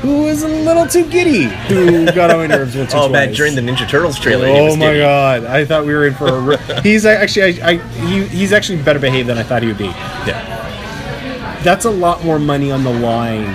who 0.00 0.22
was 0.22 0.42
a 0.42 0.48
little 0.48 0.86
too 0.86 1.08
giddy, 1.10 1.44
who 1.68 2.06
got 2.12 2.30
on 2.30 2.38
my 2.38 2.46
nerves 2.46 2.76
once 2.76 2.94
or 2.94 2.98
Oh 2.98 3.08
man, 3.08 3.32
during 3.32 3.54
the 3.54 3.60
Ninja 3.60 3.88
Turtles 3.88 4.18
trailer, 4.18 4.46
Oh 4.48 4.76
my 4.76 4.86
giddy. 4.86 5.00
god! 5.00 5.44
I 5.44 5.64
thought 5.64 5.84
we 5.86 5.92
were 5.94 6.06
in 6.06 6.14
for 6.14 6.28
a. 6.28 6.40
Re- 6.40 6.80
he's 6.82 7.04
actually, 7.06 7.60
I, 7.62 7.70
I, 7.70 7.76
he, 8.06 8.24
he's 8.28 8.52
actually 8.52 8.82
better 8.82 8.98
behaved 8.98 9.28
than 9.28 9.38
I 9.38 9.42
thought 9.42 9.62
he 9.62 9.68
would 9.68 9.78
be. 9.78 9.86
Yeah. 9.86 11.60
That's 11.64 11.84
a 11.84 11.90
lot 11.90 12.24
more 12.24 12.38
money 12.38 12.70
on 12.70 12.84
the 12.84 12.92
line 12.92 13.52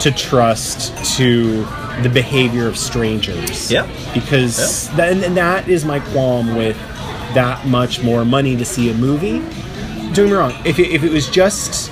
to 0.00 0.10
trust 0.12 1.16
to 1.16 1.64
the 2.02 2.10
behavior 2.12 2.68
of 2.68 2.76
strangers. 2.76 3.70
Yeah. 3.72 3.86
Because 4.14 4.88
that, 4.90 5.12
and 5.24 5.36
that 5.36 5.68
is 5.68 5.84
my 5.84 6.00
qualm 6.00 6.54
with 6.56 6.76
that 7.34 7.66
much 7.66 8.02
more 8.02 8.24
money 8.24 8.56
to 8.56 8.64
see 8.64 8.90
a 8.90 8.94
movie. 8.94 9.38
Don't 10.12 10.14
get 10.14 10.24
me 10.26 10.32
wrong. 10.32 10.52
If 10.64 10.78
it, 10.78 10.90
if 10.90 11.02
it 11.02 11.10
was 11.10 11.28
just 11.28 11.90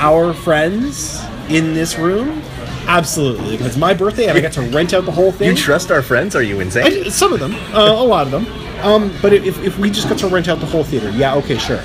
our 0.00 0.32
friends 0.32 1.20
in 1.48 1.74
this 1.74 1.98
room, 1.98 2.42
absolutely. 2.86 3.54
If 3.54 3.62
it's 3.62 3.76
my 3.76 3.94
birthday 3.94 4.26
and 4.26 4.36
I 4.36 4.40
got 4.40 4.52
to 4.52 4.62
rent 4.62 4.94
out 4.94 5.04
the 5.04 5.12
whole 5.12 5.32
thing. 5.32 5.48
You 5.48 5.54
trust 5.56 5.90
our 5.90 6.02
friends? 6.02 6.34
Are 6.36 6.42
you 6.42 6.60
insane? 6.60 7.10
some 7.10 7.32
of 7.32 7.40
them, 7.40 7.54
uh, 7.74 7.92
a 7.92 8.04
lot 8.04 8.26
of 8.26 8.32
them. 8.32 8.46
Um, 8.84 9.12
but 9.22 9.32
if, 9.32 9.58
if 9.64 9.78
we 9.78 9.90
just 9.90 10.08
got 10.08 10.18
to 10.18 10.28
rent 10.28 10.48
out 10.48 10.60
the 10.60 10.66
whole 10.66 10.84
theater, 10.84 11.10
yeah, 11.10 11.34
okay, 11.36 11.58
sure. 11.58 11.82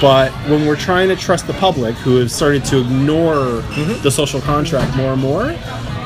But 0.00 0.32
when 0.48 0.66
we're 0.66 0.76
trying 0.76 1.08
to 1.10 1.16
trust 1.16 1.46
the 1.46 1.52
public, 1.54 1.94
who 1.96 2.16
have 2.16 2.30
started 2.30 2.64
to 2.66 2.80
ignore 2.80 3.60
the 4.02 4.10
social 4.10 4.40
contract 4.40 4.96
more 4.96 5.12
and 5.12 5.22
more, 5.22 5.54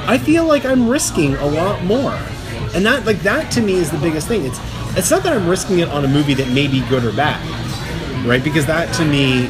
I 0.07 0.19
feel 0.19 0.45
like 0.45 0.65
I'm 0.65 0.89
risking 0.89 1.35
a 1.37 1.47
lot 1.47 1.83
more. 1.85 2.19
And 2.75 2.85
that, 2.85 3.07
like, 3.07 3.21
that 3.21 3.51
to 3.53 3.61
me 3.63 3.75
is 3.75 3.91
the 3.91 3.99
biggest 3.99 4.29
thing. 4.29 4.45
It's, 4.45 4.59
it's 4.97 5.11
not 5.11 5.23
that 5.23 5.33
I'm 5.33 5.49
risking 5.49 5.79
it 5.79 5.89
on 5.89 6.05
a 6.05 6.09
movie 6.09 6.35
that 6.35 6.49
may 6.49 6.67
be 6.69 6.81
good 6.89 7.05
or 7.05 7.13
bad, 7.13 7.41
right? 8.27 8.43
Because 8.43 8.67
that 8.67 8.93
to 8.97 9.05
me, 9.05 9.49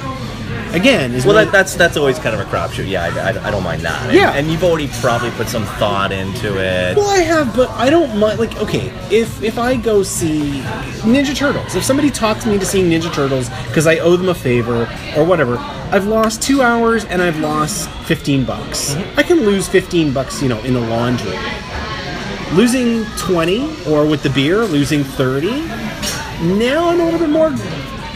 again, 0.76 1.12
is 1.14 1.26
Well, 1.26 1.34
that, 1.34 1.50
that's 1.50 1.74
that's 1.74 1.96
always 1.96 2.18
kind 2.18 2.34
of 2.38 2.40
a 2.40 2.44
crapshoot. 2.50 2.88
Yeah, 2.88 3.04
I, 3.04 3.30
I, 3.30 3.48
I 3.48 3.50
don't 3.50 3.64
mind 3.64 3.82
that. 3.82 4.00
And, 4.04 4.14
Yeah. 4.14 4.32
and 4.32 4.48
you've 4.50 4.62
already 4.62 4.88
probably 5.00 5.30
put 5.32 5.48
some 5.48 5.64
thought 5.80 6.12
into 6.12 6.58
it. 6.58 6.96
Well, 6.96 7.08
I 7.08 7.18
have, 7.18 7.56
but 7.56 7.68
I 7.70 7.90
don't 7.90 8.16
mind. 8.18 8.38
Like, 8.38 8.56
okay, 8.58 8.92
if 9.10 9.42
if 9.42 9.58
I 9.58 9.76
go 9.76 10.02
see 10.02 10.60
Ninja 11.02 11.34
Turtles, 11.34 11.74
if 11.74 11.82
somebody 11.82 12.10
talks 12.10 12.46
me 12.46 12.58
to 12.58 12.64
seeing 12.66 12.88
Ninja 12.90 13.12
Turtles 13.12 13.48
because 13.66 13.86
I 13.86 13.98
owe 13.98 14.16
them 14.16 14.28
a 14.28 14.34
favor 14.34 14.88
or 15.16 15.24
whatever, 15.24 15.56
I've 15.90 16.06
lost 16.06 16.42
two 16.42 16.62
hours 16.62 17.04
and 17.06 17.20
I've 17.22 17.38
lost 17.40 17.88
fifteen 18.06 18.44
bucks. 18.44 18.94
Mm-hmm. 18.94 19.18
I 19.18 19.22
can 19.22 19.40
lose 19.40 19.66
fifteen 19.68 20.12
bucks, 20.12 20.42
you 20.42 20.48
know, 20.48 20.60
in 20.62 20.74
the 20.74 20.80
laundry. 20.80 21.36
Losing 22.52 23.04
twenty, 23.18 23.74
or 23.88 24.06
with 24.06 24.22
the 24.22 24.30
beer, 24.30 24.64
losing 24.64 25.02
thirty. 25.02 25.62
Now 26.42 26.90
I'm 26.90 27.00
a 27.00 27.04
little 27.04 27.18
bit 27.18 27.30
more, 27.30 27.50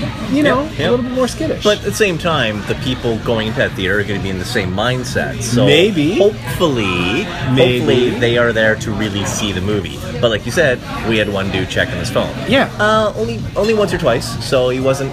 you 0.32 0.42
know, 0.42 0.62
Yeah, 0.64 0.70
yeah. 0.72 0.88
a 0.88 0.90
little 0.90 1.04
bit 1.04 1.12
more 1.12 1.28
skittish. 1.28 1.62
But 1.64 1.78
at 1.78 1.84
the 1.84 1.92
same 1.94 2.18
time, 2.18 2.62
the 2.68 2.74
people 2.76 3.18
going 3.18 3.48
into 3.48 3.58
that 3.60 3.72
theater 3.72 3.98
are 4.00 4.04
going 4.04 4.18
to 4.18 4.22
be 4.22 4.30
in 4.30 4.38
the 4.38 4.44
same 4.44 4.72
mindset. 4.72 5.40
So 5.42 5.66
Maybe. 5.66 6.18
hopefully, 6.18 7.24
Maybe. 7.54 7.78
hopefully 7.78 8.10
they 8.18 8.38
are 8.38 8.52
there 8.52 8.76
to 8.76 8.90
really 8.92 9.24
see 9.24 9.52
the 9.52 9.60
movie. 9.60 9.98
But 10.20 10.30
like 10.30 10.44
you 10.46 10.52
said, 10.52 10.78
we 11.08 11.16
had 11.18 11.28
one 11.28 11.50
dude 11.50 11.68
checking 11.70 11.96
his 11.96 12.10
phone. 12.10 12.32
yeah, 12.48 12.70
Uh, 12.78 13.12
only 13.16 13.40
only 13.56 13.74
once 13.74 13.92
or 13.92 13.98
twice, 13.98 14.26
so 14.44 14.68
he 14.68 14.80
wasn't 14.80 15.10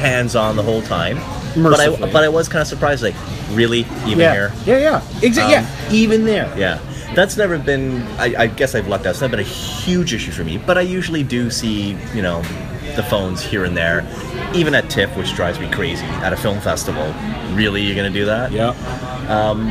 hands 0.00 0.36
on 0.36 0.56
the 0.56 0.62
whole 0.62 0.82
time. 0.82 1.18
But 1.56 1.78
I 1.80 1.88
but 1.88 2.24
I 2.24 2.28
was 2.28 2.48
kind 2.48 2.62
of 2.62 2.66
surprised, 2.68 3.02
like 3.02 3.14
really 3.52 3.80
even 4.06 4.18
yeah, 4.20 4.32
here. 4.32 4.52
yeah, 4.66 4.78
yeah, 4.78 5.02
exactly. 5.22 5.54
Um, 5.56 5.64
yeah, 5.64 5.92
even 5.92 6.24
there. 6.24 6.52
Yeah, 6.58 6.78
that's 7.14 7.36
never 7.36 7.58
been. 7.58 8.02
I, 8.18 8.34
I 8.36 8.46
guess 8.48 8.74
I've 8.74 8.88
lucked 8.88 9.06
out. 9.06 9.10
It's 9.10 9.20
not 9.20 9.30
been 9.30 9.38
a 9.40 9.42
huge 9.44 10.12
issue 10.12 10.32
for 10.32 10.42
me, 10.44 10.58
but 10.58 10.76
I 10.78 10.80
usually 10.80 11.22
do 11.22 11.50
see, 11.50 11.96
you 12.12 12.22
know, 12.22 12.42
the 12.96 13.02
phones 13.02 13.42
here 13.42 13.64
and 13.64 13.76
there, 13.76 14.06
even 14.54 14.74
at 14.74 14.88
TIFF, 14.90 15.16
which 15.16 15.34
drives 15.34 15.58
me 15.58 15.70
crazy. 15.70 16.04
At 16.04 16.32
a 16.32 16.36
film 16.36 16.60
festival, 16.60 17.12
really, 17.54 17.82
you're 17.82 17.96
gonna 17.96 18.10
do 18.10 18.24
that? 18.26 18.52
Yeah. 18.52 18.70
Um, 19.28 19.70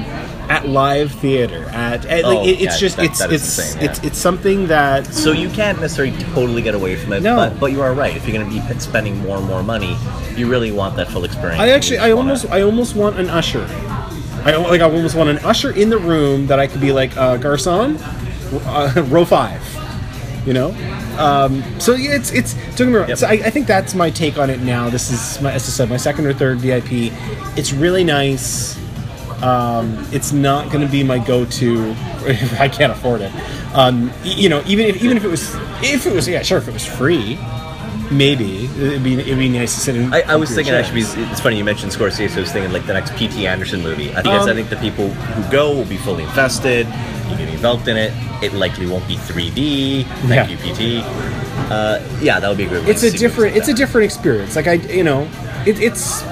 at 0.49 0.67
live 0.67 1.11
theater, 1.11 1.63
at, 1.69 2.05
at 2.05 2.25
Oh, 2.25 2.35
like, 2.39 2.47
it, 2.47 2.51
it's 2.61 2.63
yeah, 2.63 2.77
just 2.77 2.97
that- 2.97 3.05
it's 3.05 3.19
that 3.19 3.31
it's 3.31 3.43
insane, 3.59 3.81
yeah. 3.81 3.89
it's 3.89 3.99
it's 4.03 4.17
something 4.17 4.67
that 4.67 5.05
So 5.07 5.31
you 5.31 5.49
can't 5.49 5.79
necessarily 5.79 6.15
totally 6.33 6.61
get 6.61 6.75
away 6.75 6.95
from 6.97 7.13
it, 7.13 7.23
No. 7.23 7.35
but, 7.37 7.59
but 7.59 7.71
you 7.71 7.81
are 7.81 7.93
right. 7.93 8.15
If 8.17 8.27
you're 8.27 8.43
to 8.43 8.49
be 8.49 8.59
spending 8.79 9.17
more 9.19 9.37
and 9.37 9.45
more 9.47 9.63
money, 9.63 9.95
you 10.35 10.49
really 10.49 10.71
want 10.71 10.95
that 10.97 11.07
full 11.09 11.23
experience. 11.23 11.61
I 11.61 11.69
actually 11.69 11.99
I 11.99 12.13
wanna- 12.13 12.31
almost 12.31 12.49
I 12.51 12.61
almost 12.61 12.95
want 12.95 13.17
an 13.19 13.29
usher. 13.29 13.65
I 14.45 14.55
like 14.57 14.81
I 14.81 14.83
almost 14.85 15.15
want 15.15 15.29
an 15.29 15.37
usher 15.39 15.71
in 15.71 15.89
the 15.89 15.97
room 15.97 16.47
that 16.47 16.59
I 16.59 16.67
could 16.67 16.81
be 16.81 16.91
like 16.91 17.15
uh, 17.15 17.37
Garcon, 17.37 17.95
uh, 18.65 18.91
row 19.07 19.23
five. 19.23 19.61
You 20.45 20.51
know, 20.53 20.71
um, 21.17 21.63
so 21.79 21.93
yeah, 21.93 22.15
it's 22.15 22.31
it's 22.31 22.53
don't 22.53 22.77
get 22.77 22.87
me 22.87 22.93
wrong. 22.95 23.09
Yep. 23.09 23.17
So 23.17 23.27
I, 23.27 23.33
I 23.33 23.49
think 23.49 23.67
that's 23.67 23.93
my 23.93 24.09
take 24.09 24.37
on 24.37 24.49
it 24.49 24.61
now. 24.61 24.89
This 24.89 25.11
is 25.11 25.41
my, 25.41 25.51
as 25.51 25.63
I 25.63 25.71
said, 25.71 25.89
my 25.89 25.97
second 25.97 26.25
or 26.25 26.33
third 26.33 26.59
VIP. 26.59 27.11
It's 27.57 27.73
really 27.73 28.03
nice. 28.03 28.77
Um, 29.43 30.07
it's 30.11 30.31
not 30.31 30.71
going 30.71 30.85
to 30.85 30.91
be 30.91 31.03
my 31.03 31.19
go-to 31.19 31.89
if 32.25 32.59
I 32.59 32.69
can't 32.69 32.91
afford 32.91 33.21
it. 33.21 33.31
Um, 33.73 34.11
you 34.23 34.49
know, 34.49 34.63
even 34.65 34.85
if 34.85 35.03
even 35.03 35.17
if 35.17 35.23
it 35.23 35.29
was 35.29 35.53
if 35.83 36.05
it 36.05 36.13
was 36.13 36.27
yeah 36.27 36.41
sure 36.43 36.57
if 36.57 36.67
it 36.67 36.73
was 36.73 36.85
free, 36.85 37.37
maybe 38.17 38.65
it'd 38.65 39.03
be 39.03 39.13
it'd 39.19 39.37
be 39.37 39.49
nice 39.49 39.73
to 39.75 39.79
sit 39.79 39.95
in. 39.95 40.13
I, 40.13 40.21
I 40.21 40.35
was 40.35 40.53
thinking 40.53 40.73
actually, 40.73 41.03
chairs. 41.03 41.31
it's 41.31 41.39
funny 41.41 41.57
you 41.57 41.63
mentioned 41.63 41.91
Scorsese. 41.91 42.35
I 42.37 42.39
was 42.39 42.51
thinking 42.51 42.71
like 42.71 42.85
the 42.85 42.93
next 42.93 43.15
P.T. 43.15 43.45
Anderson 43.47 43.81
movie. 43.81 44.11
I 44.11 44.21
think 44.21 44.27
Um, 44.27 44.49
I 44.49 44.53
think 44.53 44.69
the 44.69 44.75
people 44.77 45.09
who 45.09 45.51
go 45.51 45.73
will 45.73 45.85
be 45.85 45.97
fully 45.97 46.23
invested. 46.23 46.87
You 47.29 47.37
get 47.37 47.49
involved 47.49 47.87
in 47.87 47.97
it. 47.97 48.11
It 48.43 48.53
likely 48.53 48.85
won't 48.85 49.07
be 49.07 49.15
3D. 49.15 50.03
Thank 50.05 50.29
Yeah. 50.29 50.47
you, 50.47 50.57
P.T. 50.57 51.01
Uh, 51.69 51.99
yeah, 52.21 52.39
that 52.39 52.47
would 52.49 52.57
be 52.57 52.65
a 52.65 52.67
great. 52.69 52.87
it's 52.87 53.03
a 53.03 53.11
different 53.11 53.53
movies 53.53 53.57
it's 53.57 53.67
a 53.69 53.73
different 53.73 54.05
experience 54.05 54.55
like 54.55 54.67
i 54.67 54.73
you 54.73 55.03
know 55.03 55.21
it, 55.65 55.79
it's 55.79 56.23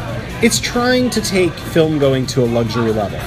it's 0.44 0.60
trying 0.60 1.10
to 1.12 1.22
take 1.22 1.54
film 1.54 1.98
going 2.00 2.26
to 2.26 2.42
a 2.44 2.46
luxury 2.46 2.92
level 2.92 3.18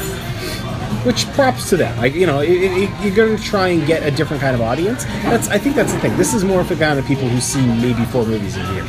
which 1.05 1.27
props 1.33 1.69
to 1.71 1.77
them 1.77 1.97
like 1.99 2.15
you 2.15 2.27
know 2.27 2.41
it, 2.41 2.51
it, 2.51 2.91
you're 3.05 3.15
going 3.15 3.37
to 3.37 3.43
try 3.43 3.69
and 3.69 3.87
get 3.87 4.03
a 4.03 4.11
different 4.11 4.41
kind 4.41 4.55
of 4.55 4.61
audience 4.61 5.05
that's 5.25 5.49
i 5.49 5.59
think 5.59 5.75
that's 5.77 5.93
the 5.93 5.99
thing 6.01 6.17
this 6.17 6.35
is 6.35 6.45
more 6.45 6.65
for 6.65 6.75
kind 6.77 6.99
of 6.99 7.05
people 7.07 7.29
who 7.29 7.41
see 7.41 7.65
maybe 7.67 8.05
four 8.07 8.25
movies 8.25 8.57
a 8.57 8.73
year 8.73 8.85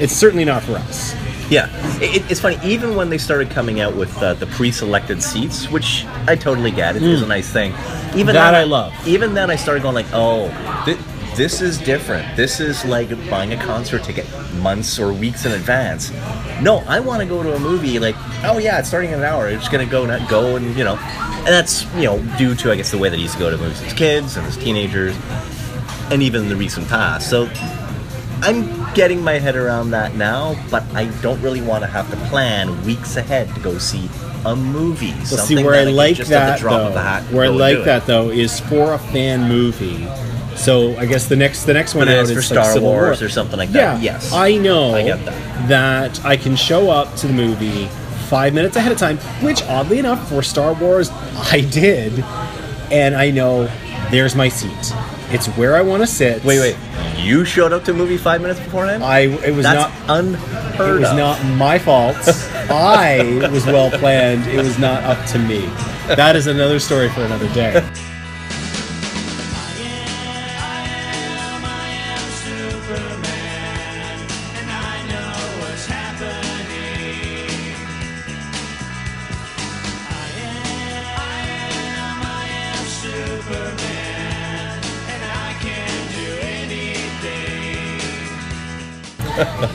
it's 0.00 0.12
certainly 0.12 0.44
not 0.44 0.62
for 0.64 0.72
us. 0.72 1.14
Yeah, 1.50 1.68
it, 2.02 2.16
it- 2.16 2.30
it's 2.30 2.40
funny. 2.40 2.58
Even 2.64 2.96
when 2.96 3.10
they 3.10 3.18
started 3.18 3.48
coming 3.50 3.78
out 3.80 3.94
with 3.94 4.12
uh, 4.20 4.34
the 4.34 4.46
pre-selected 4.46 5.22
seats, 5.22 5.70
which 5.70 6.04
I 6.26 6.34
totally 6.34 6.72
get, 6.72 6.96
it 6.96 7.02
it 7.04 7.08
is 7.08 7.22
a 7.22 7.26
nice 7.28 7.48
thing. 7.52 7.70
Even. 8.16 8.34
That 8.34 8.50
then, 8.50 8.54
I 8.56 8.64
love. 8.64 8.92
Even 9.06 9.34
then, 9.34 9.50
I 9.52 9.56
started 9.56 9.84
going 9.84 9.94
like, 9.94 10.06
oh, 10.12 10.48
this 11.36 11.60
is 11.60 11.78
different. 11.78 12.36
This 12.36 12.60
is 12.60 12.84
like 12.84 13.08
buying 13.28 13.52
a 13.52 13.56
concert 13.56 14.04
ticket 14.04 14.26
months 14.54 14.98
or 14.98 15.12
weeks 15.12 15.44
in 15.46 15.52
advance. 15.52 16.10
No, 16.60 16.84
I 16.86 17.00
want 17.00 17.20
to 17.20 17.26
go 17.26 17.42
to 17.42 17.54
a 17.54 17.58
movie 17.58 17.98
like, 17.98 18.14
oh 18.44 18.58
yeah, 18.58 18.78
it's 18.78 18.88
starting 18.88 19.10
in 19.10 19.18
an 19.18 19.24
hour. 19.24 19.48
I'm 19.48 19.58
just 19.58 19.72
gonna 19.72 19.86
go 19.86 20.04
and 20.04 20.28
go 20.28 20.56
and 20.56 20.76
you 20.76 20.84
know, 20.84 20.96
and 20.96 21.48
that's 21.48 21.84
you 21.94 22.04
know 22.04 22.18
due 22.38 22.54
to 22.54 22.70
I 22.70 22.76
guess 22.76 22.90
the 22.90 22.98
way 22.98 23.08
that 23.08 23.16
he 23.16 23.22
used 23.22 23.34
to 23.34 23.40
go 23.40 23.50
to 23.50 23.56
movies 23.56 23.82
as 23.82 23.92
kids 23.92 24.36
and 24.36 24.46
as 24.46 24.56
teenagers, 24.56 25.16
and 26.10 26.22
even 26.22 26.42
in 26.42 26.48
the 26.48 26.56
recent 26.56 26.88
past. 26.88 27.28
So 27.28 27.48
I'm 28.42 28.92
getting 28.94 29.22
my 29.22 29.38
head 29.38 29.56
around 29.56 29.90
that 29.90 30.14
now, 30.14 30.54
but 30.70 30.82
I 30.94 31.06
don't 31.20 31.40
really 31.40 31.62
want 31.62 31.82
to 31.82 31.88
have 31.88 32.10
to 32.10 32.16
plan 32.28 32.84
weeks 32.84 33.16
ahead 33.16 33.52
to 33.54 33.60
go 33.60 33.78
see 33.78 34.08
a 34.44 34.54
movie. 34.54 35.12
Well, 35.12 35.38
see 35.38 35.64
where 35.64 35.74
I 35.74 35.84
like 35.84 36.16
just 36.16 36.30
that 36.30 36.60
though. 36.60 36.88
of 36.88 36.94
a 36.94 37.02
hat 37.02 37.32
Where 37.32 37.46
I 37.46 37.48
like 37.48 37.84
that 37.84 38.06
though 38.06 38.30
is 38.30 38.60
for 38.60 38.92
a 38.92 38.98
fan 38.98 39.48
movie. 39.48 40.06
So 40.56 40.96
I 40.96 41.06
guess 41.06 41.26
the 41.26 41.36
next 41.36 41.64
the 41.64 41.74
next 41.74 41.94
one 41.94 42.08
out 42.08 42.16
is 42.22 42.30
for 42.30 42.36
like 42.36 42.44
Star 42.44 42.64
Civil 42.72 42.88
Wars 42.88 43.20
War. 43.20 43.26
or 43.26 43.30
something 43.30 43.58
like 43.58 43.70
that. 43.70 44.00
Yeah. 44.00 44.12
Yes, 44.14 44.32
I 44.32 44.56
know 44.56 44.94
I 44.94 45.02
get 45.02 45.24
that. 45.24 45.68
that 45.68 46.24
I 46.24 46.36
can 46.36 46.56
show 46.56 46.90
up 46.90 47.14
to 47.16 47.26
the 47.26 47.32
movie 47.32 47.86
five 48.28 48.54
minutes 48.54 48.76
ahead 48.76 48.92
of 48.92 48.98
time, 48.98 49.18
which 49.42 49.62
oddly 49.64 49.98
enough 49.98 50.28
for 50.28 50.42
Star 50.42 50.72
Wars 50.74 51.10
I 51.10 51.60
did, 51.70 52.20
and 52.90 53.14
I 53.14 53.30
know 53.30 53.64
there's 54.10 54.34
my 54.34 54.48
seat. 54.48 54.92
It's 55.30 55.46
where 55.56 55.74
I 55.76 55.82
want 55.82 56.02
to 56.02 56.06
sit. 56.06 56.44
Wait, 56.44 56.60
wait. 56.60 56.76
You 57.18 57.44
showed 57.44 57.72
up 57.72 57.84
to 57.84 57.90
a 57.90 57.94
movie 57.94 58.16
five 58.18 58.40
minutes 58.40 58.60
beforehand? 58.60 59.02
I 59.02 59.20
it 59.20 59.54
was 59.54 59.64
That's 59.64 60.06
not 60.06 60.18
unheard 60.20 60.96
it 60.96 61.00
was 61.00 61.10
of. 61.10 61.16
not 61.16 61.44
my 61.56 61.78
fault. 61.78 62.16
I 62.70 63.48
was 63.52 63.66
well 63.66 63.90
planned. 63.90 64.46
It 64.46 64.62
was 64.62 64.78
not 64.78 65.02
up 65.04 65.24
to 65.28 65.38
me. 65.38 65.60
That 66.14 66.36
is 66.36 66.46
another 66.46 66.78
story 66.78 67.08
for 67.10 67.22
another 67.22 67.48
day. 67.54 67.82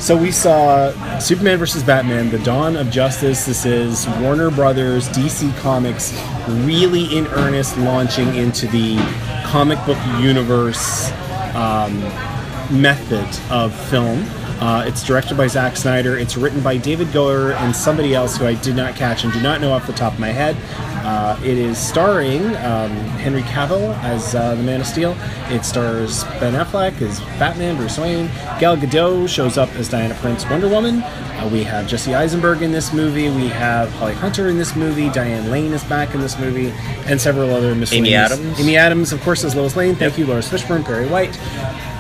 So 0.10 0.18
we 0.18 0.32
saw 0.32 0.90
Superman 1.20 1.60
versus 1.60 1.84
Batman: 1.84 2.32
The 2.32 2.40
Dawn 2.40 2.76
of 2.76 2.90
Justice. 2.90 3.46
This 3.46 3.64
is 3.64 4.08
Warner 4.20 4.50
Brothers, 4.50 5.08
DC 5.10 5.56
Comics, 5.60 6.20
really 6.66 7.16
in 7.16 7.28
earnest 7.28 7.78
launching 7.78 8.34
into 8.34 8.66
the 8.70 8.98
comic 9.46 9.78
book 9.86 10.00
universe 10.20 11.12
um, 11.54 12.00
method 12.72 13.28
of 13.52 13.72
film. 13.92 14.26
Uh, 14.60 14.84
it's 14.88 15.06
directed 15.06 15.38
by 15.38 15.46
Zack 15.46 15.78
Snyder. 15.78 16.18
It's 16.18 16.36
written 16.36 16.64
by 16.64 16.78
David 16.78 17.10
Goyer 17.10 17.54
and 17.54 17.76
somebody 17.76 18.16
else 18.16 18.36
who 18.36 18.48
I 18.48 18.56
did 18.56 18.76
not 18.76 18.96
catch 18.96 19.26
and 19.26 19.32
do 19.32 19.40
not 19.42 19.62
know 19.62 19.74
off 19.74 19.86
the 19.86 19.94
top 19.94 20.14
of 20.14 20.20
my 20.20 20.30
head. 20.30 20.58
Uh, 21.10 21.36
it 21.44 21.58
is 21.58 21.76
starring 21.80 22.46
um, 22.58 22.92
Henry 23.18 23.42
Cavill 23.42 23.96
as 24.04 24.36
uh, 24.36 24.54
the 24.54 24.62
Man 24.62 24.80
of 24.80 24.86
Steel. 24.86 25.18
It 25.50 25.66
stars 25.66 26.24
Ben 26.40 26.54
Affleck 26.54 27.02
as 27.02 27.20
Batman, 27.40 27.78
Bruce 27.78 27.98
Wayne. 27.98 28.28
Gal 28.60 28.78
Gadot 28.78 29.28
shows 29.28 29.58
up 29.58 29.70
as 29.76 29.90
Diana 29.90 30.14
Prince, 30.22 30.48
Wonder 30.48 30.70
Woman. 30.70 31.02
Uh, 31.02 31.50
we 31.52 31.64
have 31.64 31.88
Jesse 31.88 32.14
Eisenberg 32.14 32.62
in 32.62 32.72
this 32.72 32.94
movie. 32.94 33.28
We 33.28 33.48
have 33.48 33.90
Holly 33.94 34.14
Hunter 34.14 34.50
in 34.50 34.60
this 34.60 34.76
movie. 34.76 35.10
Diane 35.10 35.50
Lane 35.50 35.74
is 35.74 35.84
back 35.86 36.14
in 36.14 36.22
this 36.22 36.38
movie, 36.38 36.70
and 37.08 37.20
several 37.20 37.50
other 37.56 37.74
miscellaneous. 37.74 38.32
Adams. 38.32 38.60
Amy 38.60 38.78
Adams, 38.78 39.12
of 39.12 39.20
course, 39.22 39.44
as 39.44 39.56
Lois 39.56 39.76
Lane. 39.76 39.96
Thank 39.96 40.20
you, 40.20 40.28
Laurence 40.28 40.48
Fishburne, 40.50 40.86
Perry 40.86 41.08
White, 41.08 41.36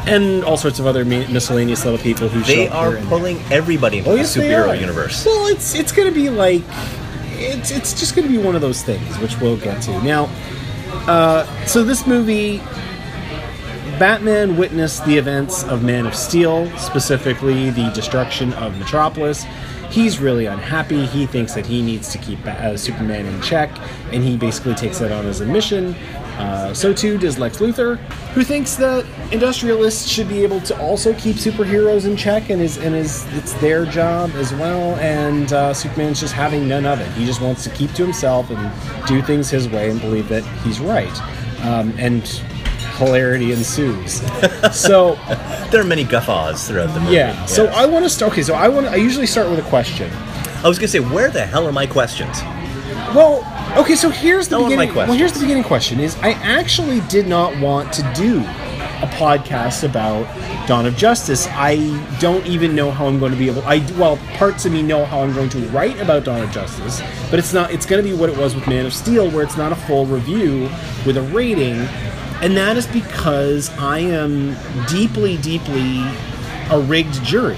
and 0.07 0.43
all 0.43 0.55
sorts 0.57 0.77
of 0.77 0.85
other 0.85 1.03
miscellaneous 1.03 1.83
little 1.83 1.99
people 1.99 2.29
who 2.29 2.41
They 2.43 2.67
show 2.67 2.73
up 2.73 2.75
are 2.75 3.01
pulling 3.07 3.39
everybody 3.51 3.97
into 3.97 4.09
Oh, 4.11 4.13
the 4.13 4.19
yes, 4.19 4.35
they 4.35 4.49
superhero 4.51 4.79
universe. 4.79 5.25
Well, 5.25 5.47
it's 5.47 5.73
it's 5.73 5.91
going 5.91 6.07
to 6.07 6.13
be 6.13 6.29
like 6.29 6.61
it's 7.39 7.71
it's 7.71 7.93
just 7.93 8.15
going 8.15 8.27
to 8.27 8.31
be 8.31 8.37
one 8.37 8.55
of 8.55 8.61
those 8.61 8.83
things, 8.83 9.17
which 9.19 9.39
we'll 9.39 9.57
get 9.57 9.81
to 9.83 9.91
now. 10.03 10.29
Uh, 11.07 11.45
so 11.65 11.83
this 11.83 12.05
movie, 12.05 12.57
Batman 13.97 14.57
witnessed 14.57 15.05
the 15.05 15.17
events 15.17 15.63
of 15.63 15.83
Man 15.83 16.05
of 16.05 16.15
Steel, 16.15 16.69
specifically 16.77 17.69
the 17.69 17.89
destruction 17.91 18.53
of 18.53 18.77
Metropolis. 18.77 19.45
He's 19.89 20.19
really 20.19 20.45
unhappy. 20.45 21.05
He 21.05 21.25
thinks 21.25 21.53
that 21.53 21.65
he 21.65 21.81
needs 21.81 22.11
to 22.11 22.17
keep 22.17 22.45
uh, 22.45 22.77
Superman 22.77 23.25
in 23.25 23.41
check, 23.41 23.69
and 24.11 24.23
he 24.23 24.37
basically 24.37 24.75
takes 24.75 24.99
that 24.99 25.11
on 25.11 25.25
as 25.25 25.41
a 25.41 25.45
mission. 25.45 25.95
Uh, 26.39 26.73
so 26.73 26.93
too 26.93 27.17
does 27.17 27.37
Lex 27.37 27.57
Luthor, 27.57 27.97
who 28.33 28.43
thinks 28.43 28.75
that 28.75 29.05
industrialists 29.33 30.07
should 30.07 30.29
be 30.29 30.41
able 30.41 30.61
to 30.61 30.79
also 30.79 31.13
keep 31.15 31.35
superheroes 31.35 32.05
in 32.05 32.15
check, 32.15 32.49
and 32.49 32.61
is 32.61 32.77
and 32.77 32.95
is 32.95 33.25
it's 33.35 33.53
their 33.55 33.85
job 33.85 34.29
as 34.35 34.53
well. 34.53 34.95
And 34.97 35.51
uh, 35.51 35.73
Superman's 35.73 36.21
just 36.21 36.33
having 36.33 36.67
none 36.67 36.85
of 36.85 37.01
it. 37.01 37.11
He 37.13 37.25
just 37.25 37.41
wants 37.41 37.63
to 37.65 37.69
keep 37.71 37.91
to 37.93 38.03
himself 38.03 38.49
and 38.51 39.07
do 39.07 39.21
things 39.21 39.49
his 39.49 39.67
way 39.67 39.89
and 39.89 39.99
believe 39.99 40.29
that 40.29 40.43
he's 40.63 40.79
right. 40.79 41.21
Um, 41.65 41.93
and 41.97 42.23
hilarity 42.99 43.51
ensues. 43.51 44.21
so 44.71 45.15
There 45.71 45.81
are 45.81 45.85
many 45.85 46.03
guffaws 46.03 46.67
throughout 46.67 46.93
the 46.93 46.99
movie. 46.99 47.15
yeah. 47.15 47.45
So. 47.45 47.65
I 47.67 47.85
want 47.85 48.05
to 48.05 48.09
start. 48.09 48.31
Okay. 48.33 48.43
So 48.43 48.53
I 48.53 48.67
want. 48.67 48.87
I 48.87 48.95
usually 48.95 49.27
start 49.27 49.49
with 49.49 49.59
a 49.59 49.69
question. 49.69 50.11
I 50.63 50.67
was 50.67 50.77
gonna 50.77 50.89
say, 50.89 50.99
where 50.99 51.29
the 51.31 51.45
hell 51.45 51.67
are 51.67 51.71
my 51.71 51.87
questions? 51.87 52.41
Well, 53.15 53.43
okay. 53.77 53.95
So 53.95 54.09
here's 54.09 54.47
the 54.49 54.57
Now 54.57 54.63
what 54.63 54.73
are 54.73 54.75
my 54.75 54.85
beginning. 54.85 55.07
Well, 55.09 55.17
here's 55.17 55.33
the 55.33 55.39
beginning 55.39 55.63
question: 55.63 55.99
Is 55.99 56.15
I 56.17 56.31
actually 56.33 57.01
did 57.07 57.27
not 57.27 57.57
want 57.59 57.91
to 57.93 58.01
do 58.13 58.39
a 59.01 59.07
podcast 59.07 59.87
about 59.87 60.27
Dawn 60.67 60.85
of 60.85 60.95
Justice. 60.97 61.47
I 61.51 61.77
don't 62.19 62.45
even 62.45 62.75
know 62.75 62.91
how 62.91 63.07
I'm 63.07 63.17
going 63.19 63.31
to 63.31 63.37
be 63.37 63.47
able. 63.47 63.61
I 63.63 63.77
well, 63.97 64.17
parts 64.33 64.65
of 64.65 64.73
me 64.73 64.81
know 64.81 65.05
how 65.05 65.21
I'm 65.21 65.33
going 65.33 65.49
to 65.49 65.59
write 65.69 65.99
about 66.01 66.25
Dawn 66.25 66.41
of 66.41 66.51
Justice, 66.51 67.01
but 67.29 67.39
it's 67.39 67.53
not. 67.53 67.71
It's 67.71 67.85
going 67.85 68.03
to 68.03 68.07
be 68.09 68.15
what 68.15 68.29
it 68.29 68.37
was 68.37 68.53
with 68.55 68.67
Man 68.67 68.85
of 68.85 68.93
Steel, 68.93 69.29
where 69.31 69.43
it's 69.43 69.57
not 69.57 69.71
a 69.71 69.75
full 69.75 70.05
review 70.05 70.69
with 71.05 71.15
a 71.17 71.21
rating, 71.21 71.77
and 72.41 72.55
that 72.57 72.77
is 72.77 72.87
because 72.87 73.69
I 73.77 73.99
am 73.99 74.55
deeply, 74.87 75.37
deeply 75.37 76.01
a 76.69 76.79
rigged 76.79 77.23
jury. 77.23 77.57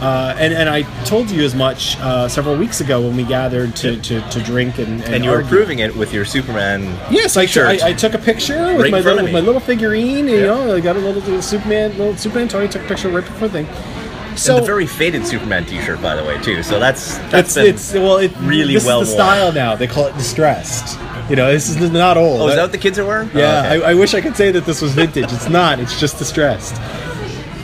Uh, 0.00 0.34
and, 0.36 0.52
and 0.52 0.68
I 0.68 0.82
told 1.04 1.30
you 1.30 1.44
as 1.44 1.54
much 1.54 1.96
uh, 2.00 2.26
several 2.26 2.56
weeks 2.56 2.80
ago 2.80 3.00
when 3.00 3.16
we 3.16 3.22
gathered 3.22 3.76
to, 3.76 4.00
to, 4.02 4.20
to 4.30 4.42
drink 4.42 4.78
and, 4.78 5.00
and, 5.04 5.14
And 5.14 5.24
you 5.24 5.30
were 5.30 5.44
proving 5.44 5.78
it 5.78 5.94
with 5.94 6.12
your 6.12 6.24
Superman. 6.24 6.82
Yes, 7.08 7.36
I, 7.36 7.46
shirt. 7.46 7.80
I, 7.80 7.90
I 7.90 7.92
took 7.92 8.14
a 8.14 8.18
picture 8.18 8.58
with 8.76 8.80
Right 8.82 8.90
my 8.90 8.98
little, 8.98 9.22
with 9.22 9.32
my 9.32 9.38
little 9.38 9.60
figurine. 9.60 10.26
You 10.26 10.40
Yeah. 10.40 10.46
know, 10.46 10.74
I 10.74 10.80
got 10.80 10.96
a 10.96 10.98
little, 10.98 11.22
little 11.22 11.40
Superman, 11.40 11.96
little 11.98 12.16
Superman 12.16 12.48
toy. 12.48 12.66
Took 12.66 12.82
a 12.82 12.88
picture 12.88 13.10
right 13.10 13.24
before 13.24 13.46
the 13.46 13.64
thing. 13.64 14.36
So 14.36 14.56
and 14.56 14.62
the 14.62 14.66
very 14.66 14.86
faded 14.86 15.24
Superman 15.24 15.66
T-shirt, 15.66 16.02
by 16.02 16.16
the 16.16 16.24
way, 16.24 16.40
too. 16.42 16.64
So 16.64 16.80
that's 16.80 17.18
that's 17.28 17.54
it's, 17.54 17.54
been 17.54 17.66
it's 17.66 17.92
well, 17.92 18.16
it 18.16 18.32
really 18.40 18.74
this 18.74 18.84
well 18.84 19.02
is 19.02 19.10
the 19.10 19.16
worn. 19.16 19.28
style 19.28 19.52
now. 19.52 19.76
They 19.76 19.86
call 19.86 20.06
it 20.06 20.14
distressed. 20.16 20.98
You 21.32 21.36
know, 21.36 21.50
this 21.50 21.70
is 21.70 21.90
not 21.90 22.18
old. 22.18 22.42
Oh, 22.42 22.48
is 22.48 22.56
that 22.56 22.62
what 22.64 22.72
the 22.72 22.76
kids 22.76 22.98
are 22.98 23.06
wearing? 23.06 23.30
Yeah, 23.32 23.62
Oh, 23.64 23.76
okay. 23.76 23.86
I, 23.86 23.92
I 23.92 23.94
wish 23.94 24.12
I 24.12 24.20
could 24.20 24.36
say 24.36 24.50
that 24.50 24.66
this 24.66 24.82
was 24.82 24.92
vintage. 24.92 25.32
It's 25.32 25.48
not. 25.48 25.80
It's 25.80 25.98
just 25.98 26.18
distressed. 26.18 26.74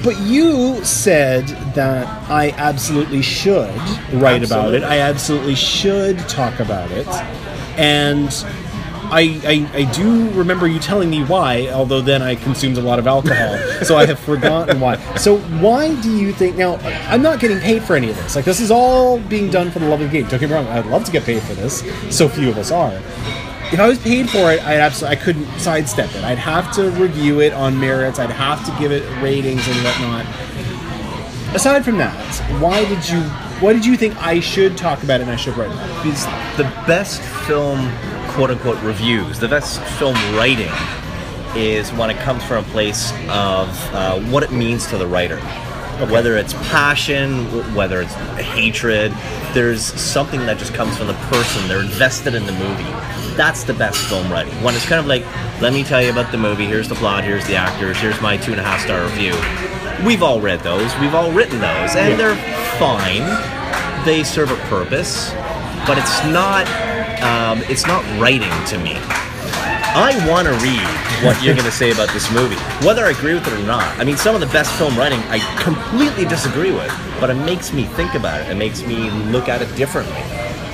But 0.02 0.18
you 0.20 0.82
said 0.87 1.48
that 1.75 2.06
I 2.30 2.52
absolutely 2.52 3.20
should 3.20 3.68
write 4.14 4.42
about 4.42 4.72
it. 4.72 4.82
Absolutely. 4.82 4.87
I 4.87 4.98
absolutely 5.00 5.54
should 5.54 6.18
talk 6.30 6.60
about 6.60 6.90
it. 6.92 7.06
And 7.76 8.30
I, 9.10 9.38
I, 9.44 9.80
I 9.80 9.92
do 9.92 10.30
remember 10.30 10.66
you 10.66 10.78
telling 10.78 11.10
me 11.10 11.22
why, 11.25 11.68
although 11.68 12.00
then 12.00 12.22
I 12.22 12.37
consumed 12.37 12.78
a 12.78 12.80
lot 12.80 12.98
of 12.98 13.06
alcohol, 13.06 13.58
so 13.84 13.98
I 13.98 14.06
have 14.06 14.18
forgotten 14.18 14.80
why. 14.80 14.96
So 15.16 15.37
why 15.60 15.94
do 16.00 16.16
you 16.16 16.32
think 16.32 16.56
now? 16.56 16.76
I'm 17.06 17.20
not 17.20 17.38
getting 17.38 17.58
paid 17.58 17.82
for 17.82 17.96
any 17.96 18.08
of 18.08 18.16
this. 18.16 18.34
Like 18.34 18.46
this 18.46 18.60
is 18.60 18.70
all 18.70 19.18
being 19.18 19.50
done 19.50 19.70
for 19.70 19.78
the 19.78 19.88
love 19.88 20.00
of 20.00 20.10
the 20.10 20.20
game. 20.20 20.26
Don't 20.28 20.40
get 20.40 20.48
me 20.48 20.56
wrong. 20.56 20.66
I'd 20.68 20.87
love 20.87 21.04
to 21.04 21.12
get 21.12 21.25
paid 21.25 21.42
for 21.42 21.52
this. 21.52 21.82
So 22.08 22.30
few 22.30 22.48
of 22.48 22.56
us 22.56 22.70
are. 22.70 22.98
If 23.70 23.78
I 23.78 23.87
was 23.87 23.98
paid 23.98 24.30
for 24.30 24.50
it, 24.50 24.62
I'd 24.62 24.80
absolutely 24.80 25.18
I 25.18 25.20
couldn't 25.22 25.58
sidestep 25.58 26.14
it. 26.14 26.25
I'd 26.25 26.38
have 26.38 26.72
to 26.76 26.90
review 26.92 27.42
it 27.42 27.52
on 27.52 27.78
merits. 27.78 28.18
I'd 28.18 28.30
have 28.30 28.64
to 28.64 28.75
give 28.80 28.92
it 28.92 29.02
ratings 29.22 29.66
and 29.68 29.76
whatnot. 29.84 30.25
Aside 31.54 31.84
from 31.84 31.98
that, 31.98 32.16
why 32.62 32.84
did 32.87 33.08
you? 33.10 33.20
Why 33.60 33.75
did 33.75 33.84
you 33.84 33.96
think 33.96 34.16
I 34.25 34.40
should 34.40 34.78
talk 34.78 35.02
about 35.02 35.20
it 35.20 35.25
and 35.25 35.30
I 35.30 35.37
should 35.37 35.54
write 35.56 35.70
about? 35.70 36.02
Because 36.02 36.25
the 36.56 36.64
best 36.87 37.20
film, 37.46 37.90
quote 38.28 38.50
unquote, 38.50 38.80
reviews, 38.82 39.38
the 39.38 39.48
best 39.48 39.82
film 39.98 40.14
writing 40.34 40.72
is 41.54 41.90
when 41.92 42.08
it 42.08 42.16
comes 42.18 42.42
from 42.44 42.64
a 42.64 42.68
place 42.68 43.12
of 43.28 43.68
uh, 43.94 44.18
what 44.30 44.42
it 44.44 44.52
means 44.52 44.87
to 44.87 44.96
the 44.96 45.06
writer. 45.06 45.38
Whether 46.06 46.38
it's 46.38 46.54
passion, 46.70 47.44
whether 47.75 48.00
it's 48.00 48.14
hatred, 48.14 49.12
there's 49.52 49.82
something 49.82 50.46
that 50.46 50.56
just 50.56 50.72
comes 50.72 50.96
from 50.96 51.08
the 51.08 51.14
person. 51.14 51.68
They're 51.68 51.82
invested 51.82 52.34
in 52.34 52.46
the 52.46 52.52
movie. 52.52 53.27
That's 53.38 53.62
the 53.62 53.73
best 53.73 53.99
film 54.09 54.33
writing. 54.33 54.52
When 54.64 54.75
it's 54.75 54.85
kind 54.85 54.99
of 54.99 55.07
like, 55.07 55.25
let 55.62 55.73
me 55.73 55.85
tell 55.85 56.02
you 56.02 56.11
about 56.11 56.33
the 56.33 56.38
movie, 56.38 56.66
here's 56.66 56.88
the 56.88 56.97
plot, 56.97 57.23
here's 57.23 57.47
the 57.47 57.54
actors, 57.54 57.97
here's 57.97 58.21
my 58.21 58.37
two 58.37 58.50
and 58.50 58.61
a 58.61 58.64
half 58.64 58.80
star 58.80 59.04
review. 59.04 59.33
We've 60.04 60.25
all 60.25 60.40
read 60.40 60.59
those, 60.61 60.90
we've 60.99 61.14
all 61.14 61.30
written 61.30 61.61
those, 61.61 61.95
and 61.95 62.18
they're 62.18 62.35
fine. 62.80 63.23
They 64.04 64.25
serve 64.25 64.50
a 64.50 64.57
purpose, 64.66 65.30
but 65.87 65.99
it's 65.99 66.25
not 66.25 66.66
um, 67.23 67.62
it's 67.71 67.87
not 67.87 68.02
writing 68.21 68.50
to 68.66 68.78
me. 68.78 68.97
I 69.95 70.12
want 70.28 70.49
to 70.49 70.54
read 70.54 71.25
what 71.25 71.40
you're 71.40 71.54
going 71.54 71.64
to 71.64 71.73
say 71.73 71.92
about 71.92 72.09
this 72.11 72.30
movie, 72.33 72.57
whether 72.85 73.04
I 73.04 73.11
agree 73.11 73.35
with 73.35 73.47
it 73.47 73.52
or 73.52 73.62
not. 73.66 73.87
I 73.99 74.04
mean, 74.04 74.16
some 74.16 74.35
of 74.35 74.40
the 74.40 74.49
best 74.49 74.73
film 74.78 74.97
writing 74.97 75.21
I 75.28 75.38
completely 75.62 76.25
disagree 76.25 76.73
with, 76.73 76.92
but 77.21 77.30
it 77.30 77.35
makes 77.35 77.73
me 77.73 77.85
think 77.85 78.14
about 78.14 78.40
it. 78.40 78.50
It 78.50 78.57
makes 78.57 78.83
me 78.83 79.11
look 79.30 79.49
at 79.49 79.62
it 79.62 79.75
differently. 79.76 80.23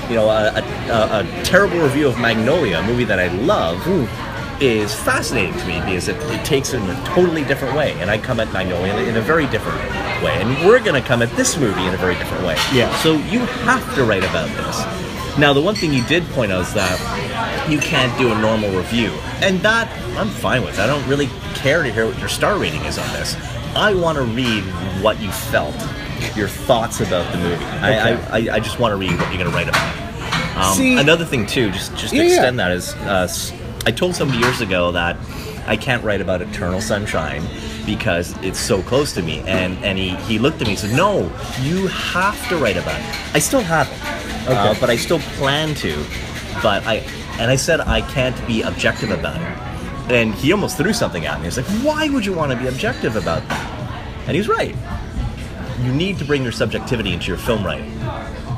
You 0.08 0.16
know, 0.16 0.28
a, 0.28 0.52
a, 0.58 1.20
a, 1.20 1.44
terrible 1.44 1.78
review 1.78 2.08
of 2.08 2.18
Magnolia, 2.18 2.80
a 2.80 2.82
movie 2.82 3.04
that 3.04 3.18
I 3.18 3.28
love, 3.28 3.78
hmm. 3.84 4.62
is 4.62 4.94
fascinating 4.94 5.58
to 5.58 5.66
me 5.66 5.80
because 5.80 6.08
it, 6.08 6.16
it 6.30 6.44
takes 6.44 6.74
it 6.74 6.82
in 6.82 6.90
a 6.90 7.04
totally 7.06 7.44
different 7.44 7.74
way, 7.74 7.92
and 8.00 8.10
I 8.10 8.18
come 8.18 8.38
at 8.38 8.52
Magnolia 8.52 8.94
in 8.96 9.16
a 9.16 9.22
very 9.22 9.46
different 9.46 9.78
way, 10.22 10.40
and 10.40 10.66
we're 10.66 10.80
going 10.80 11.00
to 11.00 11.06
come 11.06 11.22
at 11.22 11.30
this 11.36 11.56
movie 11.56 11.84
in 11.86 11.94
a 11.94 11.96
very 11.96 12.14
different 12.16 12.44
way. 12.44 12.56
Yeah. 12.72 12.94
So 12.98 13.14
you 13.14 13.40
have 13.40 13.94
to 13.94 14.04
write 14.04 14.24
about 14.24 14.48
this. 14.48 15.38
Now, 15.38 15.52
the 15.52 15.60
one 15.60 15.74
thing 15.74 15.92
you 15.92 16.04
did 16.04 16.22
point 16.30 16.52
out 16.52 16.60
is 16.60 16.74
that 16.74 17.68
you 17.68 17.78
can't 17.78 18.16
do 18.18 18.30
a 18.30 18.40
normal 18.40 18.70
review, 18.76 19.10
and 19.40 19.58
that 19.60 19.90
I'm 20.16 20.28
fine 20.28 20.62
with. 20.62 20.78
I 20.78 20.86
don't 20.86 21.06
really 21.08 21.28
care 21.54 21.82
to 21.82 21.92
hear 21.92 22.06
what 22.06 22.18
your 22.18 22.28
star 22.28 22.58
rating 22.58 22.84
is 22.84 22.98
on 22.98 23.12
this. 23.14 23.36
I 23.74 23.94
want 23.94 24.16
to 24.16 24.22
read 24.22 24.62
what 25.02 25.20
you 25.20 25.32
felt, 25.32 25.74
your 26.36 26.48
thoughts 26.48 27.00
about 27.00 27.30
the 27.32 27.38
movie. 27.38 27.64
I, 27.64 28.12
Okay. 28.14 28.48
I, 28.50 28.52
I, 28.52 28.56
I 28.56 28.60
just 28.60 28.78
want 28.78 28.92
to 28.92 28.96
read 28.96 29.12
what 29.18 29.28
you're 29.32 29.38
going 29.42 29.50
to 29.50 29.56
write 29.56 29.68
about. 29.68 30.56
Um, 30.56 30.76
See- 30.76 30.98
another 30.98 31.24
thing 31.24 31.46
too, 31.46 31.70
just 31.70 31.94
just 31.96 32.10
to 32.10 32.16
Yeah, 32.16 32.22
yeah. 32.22 32.28
extend 32.34 32.58
that 32.58 32.72
is, 32.72 32.94
uh, 32.94 33.28
I 33.86 33.90
told 33.90 34.14
somebody 34.14 34.40
years 34.40 34.60
ago 34.60 34.92
that 34.92 35.16
I 35.66 35.76
can't 35.76 36.02
write 36.04 36.20
about 36.20 36.42
Eternal 36.42 36.80
Sunshine 36.80 37.42
because 37.86 38.34
it's 38.42 38.58
so 38.58 38.82
close 38.82 39.12
to 39.14 39.22
me, 39.22 39.40
and 39.46 39.76
and 39.84 39.98
he 39.98 40.10
he 40.28 40.38
looked 40.38 40.60
at 40.60 40.66
me 40.68 40.74
and 40.74 40.78
said, 40.80 40.96
No, 40.96 41.22
you 41.62 41.88
have 41.88 42.48
to 42.48 42.56
write 42.56 42.76
about 42.76 42.98
it. 43.00 43.34
I 43.34 43.38
still 43.40 43.62
haven't, 43.62 43.98
uh, 44.48 44.70
Okay. 44.70 44.80
but 44.80 44.90
I 44.90 44.96
still 44.96 45.18
plan 45.38 45.74
to. 45.76 46.02
But 46.62 46.86
I 46.86 47.02
and 47.40 47.50
I 47.50 47.56
said 47.56 47.80
I 47.80 48.00
can't 48.12 48.36
be 48.46 48.62
objective 48.62 49.10
about 49.10 49.36
it, 49.40 50.12
and 50.12 50.34
he 50.34 50.52
almost 50.52 50.76
threw 50.76 50.92
something 50.92 51.26
at 51.26 51.38
me. 51.40 51.44
He's 51.46 51.56
like, 51.56 51.66
Why 51.82 52.08
would 52.08 52.24
you 52.24 52.32
want 52.32 52.52
to 52.52 52.56
be 52.58 52.68
objective 52.68 53.16
about 53.16 53.46
that? 53.48 53.70
And 54.28 54.36
he's 54.36 54.48
right. 54.48 54.74
You 55.82 55.92
need 55.92 56.18
to 56.18 56.24
bring 56.24 56.42
your 56.42 56.52
subjectivity 56.52 57.12
into 57.12 57.28
your 57.28 57.36
film 57.38 57.64
writing. 57.64 57.90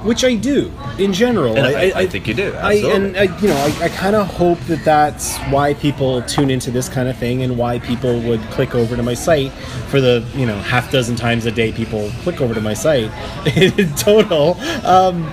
which 0.05 0.22
I 0.24 0.37
do 0.37 0.70
in 0.98 1.12
general. 1.12 1.57
And 1.57 1.66
I- 1.66 1.92
I 2.02 2.07
think 2.07 2.29
you 2.29 2.35
do, 2.35 2.55
I, 2.55 2.74
and. 2.74 3.16
I, 3.16 3.22
you 3.40 3.48
know, 3.48 3.57
I, 3.57 3.87
I 3.87 3.88
kind 3.88 4.14
of 4.14 4.29
hope 4.29 4.61
that 4.68 4.85
that's 4.85 5.37
why 5.50 5.74
people 5.74 6.22
tune 6.22 6.48
into 6.48 6.70
this 6.70 6.88
kind 6.88 7.09
of 7.09 7.16
thing, 7.18 7.42
and 7.42 7.59
why 7.59 7.81
people 7.81 8.20
would 8.20 8.40
click 8.52 8.76
over 8.76 8.94
to 8.94 9.02
my 9.02 9.14
site 9.14 9.50
for 9.90 10.00
the 10.00 10.24
you 10.37 10.46
know 10.46 10.57
half 10.61 10.92
dozen 10.92 11.16
times 11.16 11.44
a 11.46 11.50
day 11.50 11.72
people 11.72 12.09
click 12.22 12.40
over 12.40 12.55
to 12.55 12.61
my 12.61 12.74
site 12.74 13.11
in 13.57 13.92
total. 13.94 14.57
Um, 14.87 15.24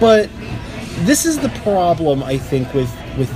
but 0.00 0.30
this 1.04 1.26
is 1.26 1.38
the 1.38 1.50
problem 1.62 2.22
I 2.22 2.38
think 2.38 2.72
with 2.72 2.90
with 3.18 3.30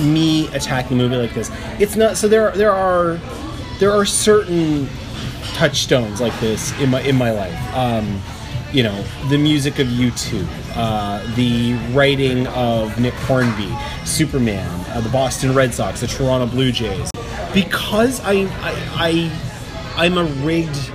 me 0.00 0.46
attacking 0.54 0.98
a 0.98 1.02
movie 1.02 1.16
like 1.16 1.34
this. 1.34 1.50
It's 1.78 1.96
not 1.96 2.16
so 2.16 2.28
there 2.28 2.50
there 2.52 2.72
are 2.72 3.18
there 3.78 3.92
are 3.92 4.06
certain 4.06 4.88
touchstones 5.54 6.20
like 6.20 6.38
this 6.40 6.78
in 6.80 6.90
my 6.90 7.00
in 7.02 7.16
my 7.16 7.30
life. 7.30 7.74
Um, 7.74 8.20
you 8.72 8.82
know, 8.82 9.02
the 9.30 9.38
music 9.38 9.78
of 9.78 9.86
U2, 9.86 10.46
uh, 10.76 11.34
the 11.36 11.74
writing 11.94 12.46
of 12.48 13.00
Nick 13.00 13.14
Hornby, 13.14 13.74
Superman, 14.04 14.68
uh, 14.90 15.00
the 15.00 15.08
Boston 15.08 15.54
Red 15.54 15.72
Sox, 15.72 16.00
the 16.00 16.06
Toronto 16.06 16.46
Blue 16.46 16.70
Jays. 16.70 17.10
Because 17.54 18.20
I, 18.20 18.32
I, 18.60 18.74
I 18.94 20.04
I'm 20.04 20.18
a 20.18 20.24
rigged 20.24 20.92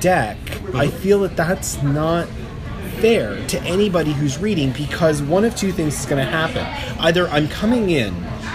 deck, 0.00 0.38
I 0.74 0.88
feel 0.88 1.20
that 1.20 1.36
that's 1.36 1.82
not 1.82 2.28
fair 3.00 3.46
to 3.48 3.60
anybody 3.62 4.12
who's 4.12 4.38
reading 4.38 4.72
because 4.72 5.22
one 5.22 5.44
of 5.44 5.54
two 5.54 5.72
things 5.72 5.98
is 5.98 6.06
going 6.06 6.24
to 6.24 6.30
happen. 6.30 6.66
Either 7.00 7.28
I'm 7.28 7.48
coming 7.48 7.90
in 7.90 8.14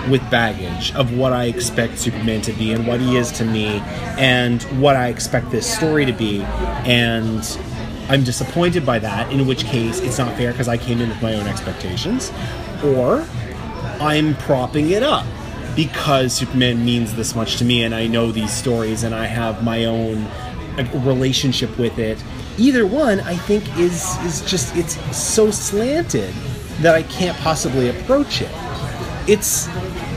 with 0.10 0.21
baggage 0.29 0.93
of 0.95 1.17
what 1.17 1.34
I 1.34 1.45
expect 1.45 1.97
Superman 1.97 2.41
to 2.41 2.53
be 2.53 2.73
and 2.73 2.86
what 2.86 2.99
he 2.99 3.15
is 3.15 3.32
to 3.34 3.45
me 3.45 3.82
and 4.17 4.62
what 4.82 4.95
I 4.95 5.08
expect 5.08 5.49
this 5.51 5.71
story 5.71 6.06
to 6.06 6.13
be, 6.13 6.41
and 6.41 7.58
I'm 8.10 8.23
disappointed 8.23 8.86
by 8.86 8.99
that, 8.99 9.32
in 9.32 9.47
which 9.47 9.63
case 9.63 9.99
it's 10.01 10.17
not 10.17 10.36
fair 10.36 10.51
because 10.51 10.67
I 10.67 10.77
came 10.77 10.99
in 10.99 11.10
with 11.10 11.21
my 11.21 11.34
own 11.36 11.47
expectations, 11.47 12.32
or 12.84 13.25
I'm 14.01 14.36
propping 14.36 14.89
it 14.89 15.03
up 15.03 15.25
because 15.75 16.34
Superman 16.34 16.84
means 16.84 17.15
this 17.15 17.34
much 17.34 17.58
to 17.58 17.65
me 17.65 17.84
and 17.84 17.95
I 17.95 18.08
know 18.08 18.32
these 18.32 18.51
stories 18.51 19.03
and 19.03 19.15
I 19.15 19.25
have 19.25 19.63
my 19.63 19.86
own 19.86 20.27
relationship 21.06 21.77
with 21.77 21.97
it. 21.97 22.21
Either 22.57 22.85
one, 22.85 23.19
I 23.21 23.35
think, 23.35 23.63
is 23.77 24.15
is 24.23 24.41
just 24.41 24.75
it's 24.75 24.95
so 25.15 25.51
slanted 25.51 26.33
that 26.81 26.95
I 26.95 27.03
can't 27.03 27.37
possibly 27.37 27.89
approach 27.89 28.41
it. 28.41 28.51
It's 29.27 29.67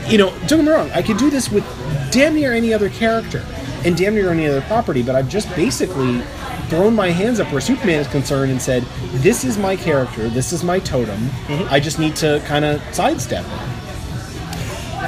you 0.09 0.17
know, 0.17 0.29
don't 0.47 0.59
get 0.59 0.65
me 0.65 0.71
wrong, 0.71 0.91
I 0.91 1.01
could 1.01 1.17
do 1.17 1.29
this 1.29 1.49
with 1.51 1.65
damn 2.11 2.35
near 2.35 2.53
any 2.53 2.73
other 2.73 2.89
character 2.89 3.43
and 3.85 3.95
damn 3.97 4.15
near 4.15 4.31
any 4.31 4.47
other 4.47 4.61
property, 4.61 5.03
but 5.03 5.15
I've 5.15 5.29
just 5.29 5.53
basically 5.55 6.21
thrown 6.69 6.95
my 6.95 7.09
hands 7.09 7.39
up 7.39 7.51
where 7.51 7.61
Superman 7.61 7.99
is 7.99 8.07
concerned 8.07 8.51
and 8.51 8.61
said, 8.61 8.83
This 9.15 9.43
is 9.43 9.57
my 9.57 9.75
character, 9.75 10.29
this 10.29 10.53
is 10.53 10.63
my 10.63 10.79
totem. 10.79 11.17
Mm-hmm. 11.17 11.73
I 11.73 11.79
just 11.79 11.99
need 11.99 12.15
to 12.17 12.41
kind 12.45 12.65
of 12.65 12.81
sidestep 12.93 13.45
it. 13.45 13.76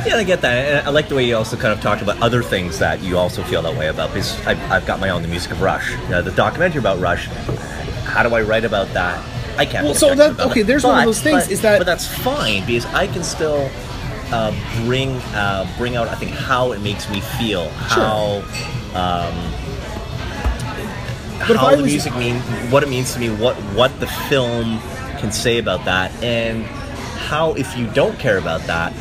Yeah, 0.06 0.16
I 0.18 0.24
get 0.24 0.42
that. 0.42 0.54
And 0.80 0.88
I 0.88 0.92
like 0.92 1.10
the 1.10 1.16
way 1.16 1.26
you 1.26 1.36
also 1.36 1.58
kind 1.58 1.74
of 1.74 1.82
talked 1.82 2.02
about 2.02 2.22
other 2.22 2.42
things 2.44 2.80
that 2.80 3.02
you 3.02 3.18
also 3.18 3.44
feel 3.44 3.62
that 3.64 3.76
way 3.76 3.88
about. 3.88 4.10
Because 4.10 4.40
I've, 4.46 4.60
I've 4.72 4.86
got 4.86 5.00
my 5.00 5.10
own, 5.10 5.22
the 5.22 5.28
music 5.28 5.52
of 5.52 5.62
Rush, 5.62 5.96
uh, 6.12 6.22
the 6.22 6.32
documentary 6.32 6.80
about 6.80 7.00
Rush. 7.00 7.26
How 8.06 8.24
do 8.24 8.34
I 8.34 8.42
write 8.42 8.66
about 8.66 8.88
that? 8.94 9.24
I 9.58 9.66
can't. 9.66 9.86
Well, 9.86 9.94
so 9.96 10.16
that- 10.16 10.40
okay, 10.40 10.62
it. 10.62 10.68
there's 10.68 10.84
one 10.84 11.00
of 11.00 11.06
those 11.06 11.22
things, 11.22 11.44
but- 11.44 11.52
is 11.52 11.62
that- 11.62 11.80
but 11.80 11.86
that's 11.86 12.08
fine 12.08 12.66
because 12.66 12.86
I 12.88 13.08
can 13.08 13.24
still 13.24 13.70
uh, 14.32 14.54
bring 14.86 15.16
uh, 15.36 15.68
bring 15.78 15.96
out. 15.96 16.08
I 16.08 16.16
think 16.16 16.32
how 16.32 16.72
it 16.72 16.82
makes 16.82 17.10
me 17.10 17.20
feel, 17.20 17.68
how 17.70 18.38
um, 18.94 19.36
But 21.48 21.58
how 21.58 21.72
the 21.76 21.82
was- 21.82 21.92
music 21.92 22.16
mean, 22.16 22.36
what 22.72 22.84
it 22.84 22.90
means 22.90 23.14
to 23.16 23.20
me, 23.20 23.30
what 23.30 23.56
what 23.76 24.00
the 24.00 24.08
film 24.08 24.80
can 25.20 25.32
say 25.32 25.58
about 25.58 25.84
that, 25.86 26.12
and 26.24 26.64
how 27.28 27.54
if 27.54 27.76
you 27.78 27.88
don't 27.88 28.18
care 28.20 28.38
about 28.38 28.62
that, 28.68 28.94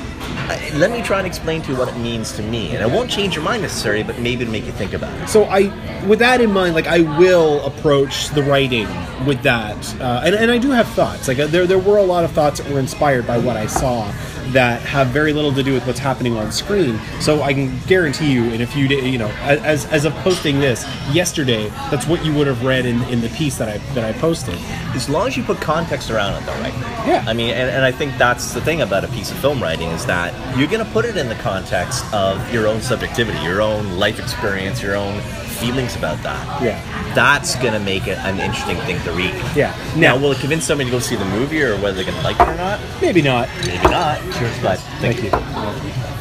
let 0.75 0.91
me 0.91 1.03
try 1.03 1.19
and 1.19 1.27
explain 1.27 1.63
to 1.63 1.73
you 1.73 1.79
what 1.79 1.89
it 1.89 1.97
means 1.99 2.33
to 2.33 2.43
me, 2.43 2.75
and 2.75 2.83
it 2.83 2.95
won't 2.95 3.11
change 3.11 3.35
your 3.35 3.45
mind 3.45 3.63
necessarily, 3.63 4.03
but 4.03 4.19
maybe 4.19 4.45
make 4.45 4.65
you 4.65 4.73
think 4.73 4.95
about 4.95 5.13
it. 5.21 5.29
So 5.29 5.45
I, 5.45 5.69
with 6.07 6.19
that 6.21 6.41
in 6.41 6.51
mind, 6.51 6.75
like 6.75 6.87
I 6.87 7.01
will 7.19 7.65
approach 7.67 8.29
the 8.31 8.43
writing 8.43 8.89
with 9.27 9.43
that, 9.43 9.77
uh, 10.01 10.23
and, 10.25 10.35
and 10.35 10.51
I 10.51 10.59
do 10.59 10.71
have 10.71 10.89
thoughts. 10.91 11.29
Like 11.29 11.39
uh, 11.39 11.47
there, 11.49 11.67
there 11.67 11.79
were 11.79 11.99
a 11.99 12.03
lot 12.03 12.25
of 12.25 12.33
thoughts 12.33 12.61
that 12.61 12.73
were 12.73 12.81
inspired 12.81 13.27
by 13.27 13.39
what 13.39 13.57
I 13.57 13.67
saw 13.67 14.11
that 14.53 14.81
have 14.83 15.09
very 15.09 15.33
little 15.33 15.53
to 15.53 15.63
do 15.63 15.73
with 15.73 15.87
what's 15.87 15.99
happening 15.99 16.37
on 16.37 16.51
screen. 16.53 16.99
So 17.21 17.43
I 17.43 17.53
can 17.53 17.79
guarantee 17.87 18.33
you, 18.33 18.45
in 18.45 18.63
a 18.63 18.67
few 18.67 18.89
days, 18.89 19.05
you 19.05 19.19
know, 19.19 19.29
as 19.43 19.87
as 19.87 20.05
of 20.05 20.13
posting 20.17 20.61
this 20.61 20.85
yesterday, 21.13 21.69
that's 21.91 22.07
what 22.07 22.25
you 22.25 22.35
would 22.35 22.47
have 22.47 22.65
read 22.65 22.87
in, 22.87 23.03
in 23.05 23.21
the 23.21 23.29
piece 23.31 23.59
that 23.59 23.69
I 23.69 23.79
that 23.95 24.05
I 24.05 24.19
posted. 24.19 24.55
As 24.95 25.09
long 25.09 25.27
as 25.27 25.37
you 25.37 25.43
put 25.43 25.61
context 25.61 26.11
around 26.11 26.41
it, 26.43 26.47
though, 26.47 26.61
right? 26.61 26.75
Yeah. 27.07 27.25
I 27.27 27.33
mean, 27.33 27.51
and, 27.51 27.71
and 27.71 27.85
I 27.85 27.93
think 27.93 28.17
that's 28.19 28.53
the 28.53 28.61
thing 28.61 28.83
about 28.83 29.05
a 29.05 29.09
piece 29.09 29.31
of 29.31 29.39
film 29.39 29.63
writing 29.63 29.89
is 29.91 30.07
that 30.07 30.33
you're 30.59 30.69
going 30.69 30.85
to 30.85 30.91
put 30.93 31.05
it 31.05 31.17
in 31.17 31.29
the 31.29 31.35
context 31.37 32.05
of 32.13 32.53
your 32.53 32.67
own 32.67 32.81
subjectivity, 32.81 33.39
your 33.41 33.61
own 33.61 33.99
life 33.99 34.19
experience, 34.19 34.83
your 34.83 34.97
own 34.97 35.21
feelings 35.61 35.97
about 35.97 36.23
that. 36.23 36.63
Yeah. 36.63 36.81
That's 37.15 37.55
gonna 37.57 37.81
make 37.81 38.07
it 38.07 38.19
an 38.19 38.39
interesting 38.41 38.77
thing 38.87 39.01
to 39.03 39.13
read. 39.13 39.35
Yeah. 39.57 39.75
Now, 39.97 40.15
Now- 40.15 40.17
will 40.19 40.33
it 40.33 40.39
convince 40.41 40.65
somebody 40.65 40.91
to 40.91 40.97
go 40.97 41.01
see 41.01 41.17
the 41.17 41.25
movie, 41.27 41.63
or 41.63 41.77
whether 41.79 41.97
they're 42.03 42.05
gonna 42.11 42.23
like 42.23 42.39
it 42.41 42.49
or 42.49 42.55
not? 42.55 42.79
Maybe 43.01 43.23
not. 43.23 43.49
Maybe 43.67 43.89
not. 43.89 44.19
Sure. 44.39 44.51
But 44.63 44.79
Thank 45.01 45.23
you. 45.23 45.31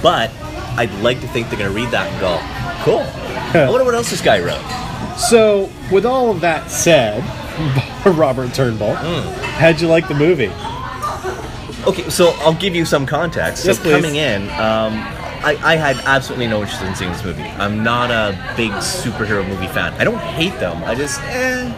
But 0.01 0.31
I'd 0.77 0.93
like 1.01 1.21
to 1.21 1.27
think 1.27 1.49
they're 1.49 1.57
gonna 1.59 1.71
read 1.71 1.89
that 1.91 2.11
and 2.11 2.19
go, 2.19 2.39
cool. 2.83 3.05
I 3.61 3.69
wonder 3.69 3.85
what 3.85 3.95
else 3.95 4.09
this 4.09 4.21
guy 4.21 4.39
wrote. 4.39 4.61
So, 5.17 5.69
with 5.91 6.05
all 6.05 6.29
of 6.31 6.41
that 6.41 6.69
said, 6.69 7.23
Robert 8.05 8.53
Turnbull, 8.53 8.95
Hmm. 8.95 9.41
how'd 9.59 9.81
you 9.81 9.87
like 9.87 10.07
the 10.07 10.13
movie? 10.13 10.51
Okay, 11.87 12.09
so 12.09 12.31
I'll 12.41 12.53
give 12.53 12.75
you 12.75 12.85
some 12.85 13.05
context. 13.05 13.65
Yes, 13.65 13.77
so 13.77 13.83
please. 13.83 13.91
coming 13.95 14.15
in, 14.15 14.43
um, 14.59 14.93
I, 15.43 15.57
I 15.63 15.75
had 15.75 15.97
absolutely 16.05 16.47
no 16.47 16.61
interest 16.61 16.81
in 16.81 16.95
seeing 16.95 17.11
this 17.11 17.23
movie. 17.23 17.43
I'm 17.43 17.83
not 17.83 18.11
a 18.11 18.31
big 18.57 18.71
superhero 18.73 19.47
movie 19.47 19.67
fan. 19.67 19.93
I 19.93 20.03
don't 20.03 20.17
hate 20.19 20.57
them. 20.59 20.83
I 20.83 20.95
just, 20.95 21.21
eh. 21.23 21.71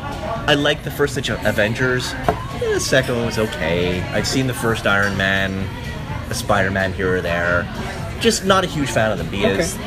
I 0.48 0.54
like 0.56 0.84
the 0.84 0.91
first 0.91 1.17
Avengers. 1.17 2.13
Eh, 2.13 2.74
The 2.74 2.80
second 2.80 3.15
one 3.17 3.26
was 3.26 3.38
okay. 3.38 4.02
I've 4.13 4.28
seen 4.28 4.48
the 4.48 4.54
first 4.54 4.88
Iron 4.88 5.15
Man, 5.17 5.52
a 6.30 6.34
Spider-Man 6.34 6.93
here 6.93 7.17
or 7.17 7.22
there. 7.22 7.67
Just 8.19 8.43
not 8.45 8.63
a 8.63 8.67
huge 8.67 8.89
fan 8.89 9.12
of 9.12 9.17
them 9.17 9.30
because 9.30 9.78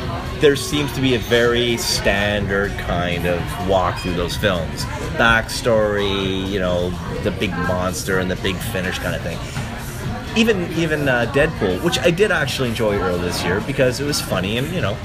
there 0.40 0.56
seems 0.56 0.90
to 0.94 1.00
be 1.00 1.14
a 1.14 1.18
very 1.18 1.76
standard 1.76 2.70
kind 2.78 3.26
of 3.26 3.68
walk 3.68 3.98
through 3.98 4.14
those 4.14 4.36
films. 4.36 4.84
Backstory, 5.18 6.48
you 6.48 6.58
know, 6.58 6.90
the 7.24 7.30
big 7.32 7.50
monster 7.50 8.18
and 8.20 8.30
the 8.30 8.36
big 8.36 8.56
finish 8.56 8.98
kind 8.98 9.14
of 9.14 9.22
thing 9.22 9.38
even 10.36 10.70
even 10.72 11.08
uh, 11.08 11.30
Deadpool, 11.34 11.82
which 11.84 11.98
I 11.98 12.10
did 12.10 12.30
actually 12.30 12.68
enjoy 12.68 12.98
earlier 12.98 13.22
this 13.22 13.42
year 13.44 13.60
because 13.66 14.00
it 14.00 14.04
was 14.04 14.20
funny 14.20 14.58
and 14.58 14.68
you 14.72 14.80
know 14.80 14.96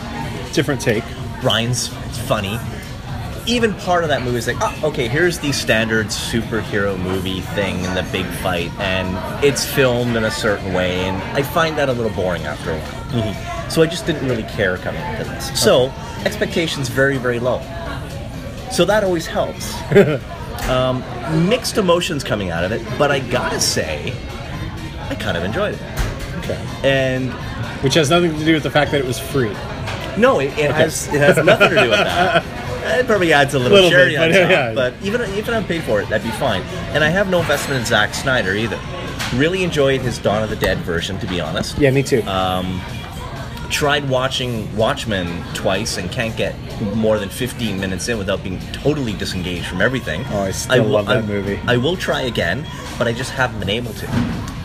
Different 0.54 0.82
take. 0.82 1.04
Brian's 1.42 1.90
funny. 2.28 2.60
Even 3.46 3.74
part 3.76 4.04
of 4.04 4.10
that 4.10 4.24
movie 4.24 4.40
is 4.40 4.48
like, 4.48 4.58
oh, 4.60 4.90
okay, 4.90 5.08
here's 5.08 5.40
the 5.40 5.52
standard 5.52 6.08
superhero 6.08 7.00
movie 7.00 7.42
thing 7.42 7.76
and 7.86 7.96
the 7.96 8.12
big 8.12 8.26
fight, 8.26 8.72
and 8.80 9.46
it's 9.46 9.64
filmed 9.64 10.16
in 10.16 10.24
a 10.26 10.32
certain 10.32 10.74
way, 10.74 11.02
and 11.02 11.16
I 11.38 11.44
find 11.44 11.78
that 11.78 11.90
a 11.90 11.94
little 11.94 12.12
boring 12.12 12.44
after 12.44 12.72
a 12.72 12.80
while. 12.80 13.70
So 13.70 13.82
I 13.82 13.86
just 13.86 14.06
didn't 14.06 14.28
really 14.28 14.44
care 14.44 14.78
coming 14.78 15.02
into 15.12 15.26
this. 15.26 15.62
So 15.62 15.94
expectations 16.26 16.90
very 16.90 17.18
very 17.18 17.40
low. 17.40 17.60
So 18.72 18.84
that 18.86 19.04
always 19.04 19.28
helps. 19.28 19.76
um, 20.70 21.04
mixed 21.48 21.78
emotions 21.78 22.24
coming 22.24 22.50
out 22.50 22.64
of 22.64 22.72
it, 22.72 22.84
but 22.98 23.12
I 23.12 23.20
gotta 23.20 23.60
say, 23.60 24.12
I 25.10 25.16
kind 25.16 25.38
of 25.38 25.44
enjoyed 25.44 25.76
it. 25.76 25.82
Okay. 26.40 26.66
And 26.84 27.32
Which 27.84 27.94
has 27.96 28.10
nothing 28.10 28.38
to 28.38 28.46
do 28.46 28.54
with 28.54 28.64
the 28.64 28.72
fact 28.72 28.92
that 28.92 29.00
it 29.02 29.06
was 29.08 29.20
free. 29.20 29.54
no, 30.18 30.40
it, 30.40 30.58
it 30.58 30.72
has 30.72 31.08
it 31.14 31.20
has 31.20 31.38
nothing 31.44 31.70
to 31.70 31.76
do 31.76 31.90
with 31.90 32.00
that. 32.00 32.44
It 32.88 33.06
probably 33.06 33.34
adds 33.34 33.54
a 33.54 33.60
little, 33.60 33.74
Little 33.76 33.90
cherry 33.90 34.12
bit, 34.12 34.20
on 34.20 34.30
but 34.32 34.40
top, 34.40 34.50
yeah. 34.50 34.74
but 34.74 34.94
even 35.04 35.22
even 35.32 35.38
if 35.40 35.50
I'm 35.50 35.66
paid 35.66 35.84
for 35.84 36.00
it, 36.00 36.08
that'd 36.08 36.24
be 36.26 36.32
fine. 36.38 36.62
And 36.94 37.04
I 37.04 37.10
have 37.10 37.30
no 37.30 37.42
investment 37.42 37.82
in 37.82 37.86
Zack 37.86 38.14
Snyder 38.14 38.54
either. 38.56 38.80
Really 39.36 39.64
enjoyed 39.66 40.00
his 40.00 40.18
Dawn 40.20 40.42
of 40.42 40.50
the 40.50 40.56
Dead 40.56 40.78
version, 40.80 41.20
to 41.20 41.28
be 41.28 41.42
honest. 41.42 41.78
Yeah, 41.78 41.92
me 41.92 42.02
too. 42.02 42.22
Uh, 42.22 42.64
Tried 43.70 44.10
watching 44.10 44.74
Watchmen 44.78 45.44
twice 45.54 45.98
and 45.98 46.10
can't 46.10 46.36
get 46.38 46.56
more 46.96 47.20
than 47.20 47.28
15 47.28 47.78
minutes 47.78 48.08
in 48.08 48.18
without 48.18 48.42
being 48.42 48.60
totally 48.72 49.12
disengaged 49.12 49.66
from 49.66 49.82
everything. 49.82 50.24
Oh, 50.30 50.44
I 50.44 50.52
still 50.52 50.86
will- 50.86 50.92
love 50.92 51.08
that 51.08 51.18
I- 51.26 51.28
movie. 51.28 51.60
I 51.68 51.76
will 51.76 51.98
try 51.98 52.22
again, 52.22 52.66
but 52.98 53.10
I 53.10 53.12
just 53.12 53.32
haven't 53.32 53.60
been 53.60 53.70
able 53.70 53.92
to. 53.96 54.08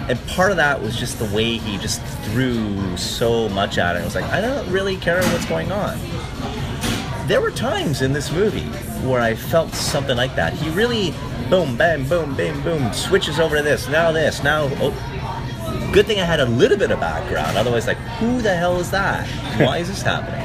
And 0.09 0.19
part 0.29 0.51
of 0.51 0.57
that 0.57 0.83
was 0.83 0.99
just 0.99 1.19
the 1.19 1.25
way 1.35 1.59
he 1.59 1.79
just 1.79 2.03
threw 2.25 2.97
so 2.97 3.49
much 3.51 3.79
at 3.79 3.97
it. 3.97 4.01
I 4.01 4.05
was 4.05 4.15
like, 4.15 4.25
I 4.25 4.41
don't 4.41 4.69
really 4.71 4.97
care 4.97 5.23
what's 5.23 5.47
going 5.47 5.71
on. 5.71 5.99
There 7.29 7.41
were 7.41 7.53
times 7.53 8.03
in 8.03 8.13
this 8.13 8.33
movie 8.33 8.67
where 9.07 9.21
I 9.21 9.35
felt 9.35 9.73
something 9.73 10.17
like 10.17 10.35
that. 10.35 10.53
He 10.55 10.69
really, 10.71 11.15
boom, 11.49 11.77
bam, 11.77 12.09
boom, 12.09 12.35
bam, 12.37 12.61
boom, 12.63 12.93
switches 12.93 13.39
over 13.39 13.57
to 13.57 13.63
this, 13.63 13.89
now 13.89 14.11
this, 14.11 14.43
now. 14.43 14.69
Oh, 14.81 15.91
good 15.93 16.07
thing 16.07 16.21
I 16.21 16.25
had 16.25 16.41
a 16.41 16.47
little 16.47 16.77
bit 16.77 16.91
of 16.91 16.99
background. 16.99 17.57
Otherwise, 17.57 17.87
like, 17.87 17.99
who 18.19 18.43
the 18.43 18.55
hell 18.55 18.79
is 18.79 18.91
that? 18.91 19.27
Why 19.61 19.79
is 19.79 19.89
this 19.89 20.03
happening? 20.03 20.45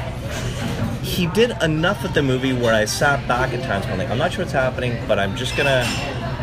He 1.02 1.26
did 1.26 1.60
enough 1.62 2.02
with 2.02 2.14
the 2.14 2.22
movie 2.22 2.52
where 2.52 2.74
I 2.74 2.84
sat 2.84 3.26
back 3.26 3.52
at 3.52 3.62
times 3.64 3.86
going 3.86 3.98
like, 3.98 4.10
I'm 4.10 4.18
not 4.18 4.32
sure 4.32 4.44
what's 4.44 4.52
happening, 4.52 4.96
but 5.08 5.18
I'm 5.18 5.34
just 5.36 5.56
gonna, 5.56 5.84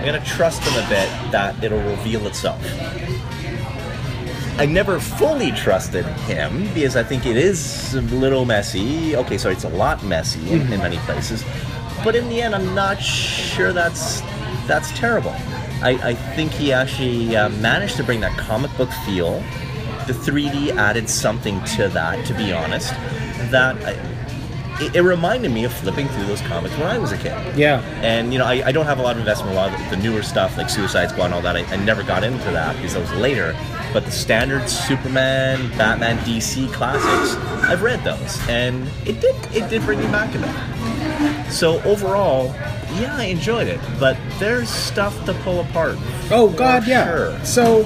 I'm 0.06 0.14
gonna 0.14 0.24
trust 0.24 0.62
him 0.62 0.86
a 0.86 0.88
bit 0.88 1.10
that 1.32 1.64
it'll 1.64 1.82
reveal 1.82 2.28
itself. 2.28 2.62
I 4.60 4.68
never 4.68 5.00
fully 5.00 5.50
trusted 5.52 6.06
him 6.06 6.72
because 6.76 6.96
I 6.96 7.02
think 7.02 7.26
it 7.26 7.36
is 7.36 7.96
a 7.96 8.02
little 8.02 8.46
messy. 8.46 9.16
Okay, 9.16 9.40
sorry, 9.40 9.56
it's 9.56 9.64
a 9.64 9.70
lot 9.70 10.04
messy 10.04 10.48
in, 10.52 10.72
in 10.72 10.80
many 10.80 10.98
places, 10.98 11.44
but 12.04 12.16
in 12.16 12.30
the 12.30 12.40
end, 12.40 12.54
I'm 12.54 12.76
not 12.76 13.02
sure 13.02 13.74
that's 13.74 14.22
that's 14.68 14.92
terrible. 14.92 15.34
I, 15.82 15.98
I 16.04 16.14
think 16.14 16.52
he 16.52 16.72
actually 16.72 17.36
uh, 17.36 17.50
managed 17.50 17.98
to 17.98 18.04
bring 18.04 18.20
that 18.20 18.38
comic 18.38 18.78
book 18.78 18.92
feel. 19.08 19.40
The 20.06 20.14
3D 20.14 20.76
added 20.76 21.10
something 21.10 21.64
to 21.78 21.88
that, 21.88 22.24
to 22.28 22.36
be 22.36 22.54
honest. 22.54 22.92
That 23.50 23.76
I, 23.84 24.15
it, 24.82 24.96
it 24.96 25.02
reminded 25.02 25.52
me 25.52 25.64
of 25.64 25.74
flipping 25.74 26.08
through 26.10 26.26
those 26.26 26.42
comics 26.42 26.76
when 26.78 26.88
I 26.88 26.98
was 26.98 27.12
a 27.12 27.18
kid. 27.18 27.58
yeah. 27.58 27.82
And 28.02 28.34
you 28.34 28.40
know, 28.40 28.46
I, 28.46 28.68
I 28.68 28.72
don't 28.72 28.86
have 28.86 29.00
a 29.00 29.02
lot 29.02 29.14
of 29.14 29.20
investment 29.20 29.52
in 29.52 29.58
a 29.58 29.60
lot 29.62 29.74
of 29.74 29.90
the, 29.90 29.96
the 29.96 30.02
newer 30.02 30.22
stuff 30.24 30.58
like 30.58 30.70
Suicide 30.70 31.10
Squad 31.10 31.26
and 31.26 31.34
all 31.34 31.42
that. 31.42 31.56
I, 31.56 31.64
I 31.74 31.76
never 31.78 32.04
got 32.04 32.24
into 32.24 32.52
that 32.52 32.76
because 32.76 32.94
that 32.94 33.02
was 33.02 33.12
later. 33.14 33.56
But 33.94 34.04
the 34.06 34.12
standard 34.12 34.68
Superman, 34.68 35.70
Batman, 35.78 36.18
DC 36.20 36.72
classics, 36.74 37.36
I've 37.64 37.82
read 37.82 38.04
those, 38.04 38.38
and 38.50 38.90
it 39.06 39.22
did 39.22 39.36
it 39.56 39.70
did 39.70 39.84
bring 39.84 40.00
me 40.00 40.08
back 40.08 40.36
a 40.36 40.40
bit. 40.40 41.52
So 41.52 41.82
overall, 41.84 42.48
yeah, 43.00 43.16
I 43.16 43.26
enjoyed 43.26 43.68
it. 43.68 43.80
But 44.00 44.18
there's 44.38 44.70
stuff 44.70 45.26
to 45.26 45.34
pull 45.36 45.62
apart. 45.62 45.98
Oh 46.30 46.54
God, 46.58 46.86
yeah. 46.86 47.06
sure. 47.06 47.46
So 47.46 47.84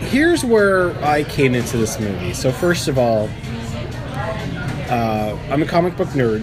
here's 0.00 0.44
where 0.44 0.92
I 1.04 1.22
came 1.24 1.54
into 1.54 1.76
this 1.76 2.00
movie. 2.00 2.34
So 2.34 2.50
first 2.50 2.88
of 2.88 2.98
all, 2.98 3.28
uh, 4.88 5.38
I'm 5.50 5.62
a 5.62 5.66
comic 5.66 5.96
book 5.96 6.08
nerd. 6.08 6.42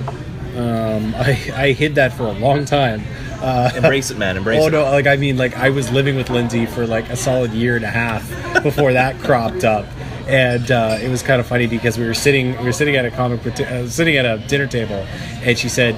Um, 0.56 1.14
I, 1.16 1.52
I 1.54 1.72
hid 1.74 1.96
that 1.96 2.14
for 2.14 2.24
a 2.24 2.32
long 2.32 2.66
time. 2.66 3.04
Uh, 3.42 3.72
Embrace 3.76 4.10
it, 4.12 4.18
man. 4.18 4.38
Embrace 4.38 4.60
it. 4.60 4.64
oh 4.64 4.68
it. 4.68 4.72
no, 4.72 4.84
like 4.84 5.08
I 5.08 5.18
mean, 5.18 5.38
like 5.38 5.56
I 5.58 5.70
was 5.70 5.92
living 5.92 6.16
with 6.16 6.30
Lindsay 6.30 6.66
for 6.66 6.88
like 6.88 7.10
a 7.10 7.16
solid 7.16 7.52
year 7.52 7.76
and 7.76 7.84
a 7.84 7.90
half 7.90 8.64
before 8.64 8.94
that 8.94 9.20
cropped 9.24 9.64
up, 9.64 9.86
and 10.28 10.72
uh, 10.72 10.98
it 11.02 11.10
was 11.10 11.22
kind 11.22 11.42
of 11.42 11.46
funny 11.46 11.68
because 11.68 11.98
we 11.98 12.06
were 12.06 12.14
sitting 12.14 12.58
we 12.58 12.64
were 12.64 12.72
sitting 12.72 12.96
at 12.96 13.06
a 13.06 13.12
comic 13.12 13.44
book 13.44 13.56
t- 13.56 13.66
uh, 13.66 13.88
sitting 13.88 14.16
at 14.16 14.26
a 14.26 14.44
dinner 14.48 14.68
table, 14.68 15.06
and 15.44 15.58
she 15.58 15.70
said. 15.70 15.96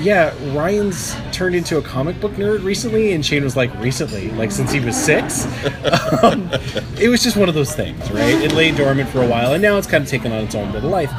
Yeah, 0.00 0.34
Ryan's 0.52 1.14
turned 1.30 1.54
into 1.54 1.76
a 1.76 1.82
comic 1.82 2.18
book 2.18 2.32
nerd 2.32 2.64
recently, 2.64 3.12
and 3.12 3.24
Shane 3.24 3.44
was 3.44 3.56
like, 3.56 3.72
recently, 3.78 4.30
like 4.32 4.50
since 4.50 4.72
he 4.72 4.80
was 4.80 4.96
six. 4.96 5.44
um, 6.24 6.50
it 6.98 7.08
was 7.08 7.22
just 7.22 7.36
one 7.36 7.48
of 7.48 7.54
those 7.54 7.72
things, 7.72 8.10
right? 8.10 8.34
It 8.34 8.52
lay 8.52 8.72
dormant 8.72 9.10
for 9.10 9.22
a 9.22 9.28
while, 9.28 9.52
and 9.52 9.62
now 9.62 9.76
it's 9.76 9.86
kind 9.86 10.02
of 10.02 10.10
taken 10.10 10.32
on 10.32 10.42
its 10.42 10.56
own 10.56 10.72
bit 10.72 10.82
of 10.82 10.90
life. 10.90 11.12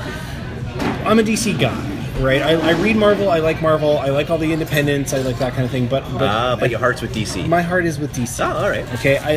I'm 1.05 1.19
a 1.19 1.23
DC 1.23 1.59
guy, 1.59 2.21
right? 2.21 2.41
I, 2.41 2.53
I 2.53 2.71
read 2.81 2.95
Marvel. 2.95 3.29
I 3.29 3.39
like 3.39 3.61
Marvel. 3.61 3.97
I 3.97 4.07
like 4.09 4.29
all 4.29 4.37
the 4.37 4.51
independents. 4.51 5.13
I 5.13 5.19
like 5.19 5.37
that 5.39 5.53
kind 5.53 5.65
of 5.65 5.71
thing. 5.71 5.87
But 5.87 6.03
but, 6.13 6.23
Ah, 6.23 6.55
but 6.59 6.69
your 6.69 6.79
heart's 6.79 7.01
with 7.01 7.13
DC. 7.13 7.47
my 7.47 7.61
heart 7.61 7.85
is 7.85 7.99
with 7.99 8.13
DC. 8.15 8.39
Oh, 8.45 8.57
all 8.57 8.69
right. 8.69 8.87
Okay, 8.95 9.17
I, 9.17 9.31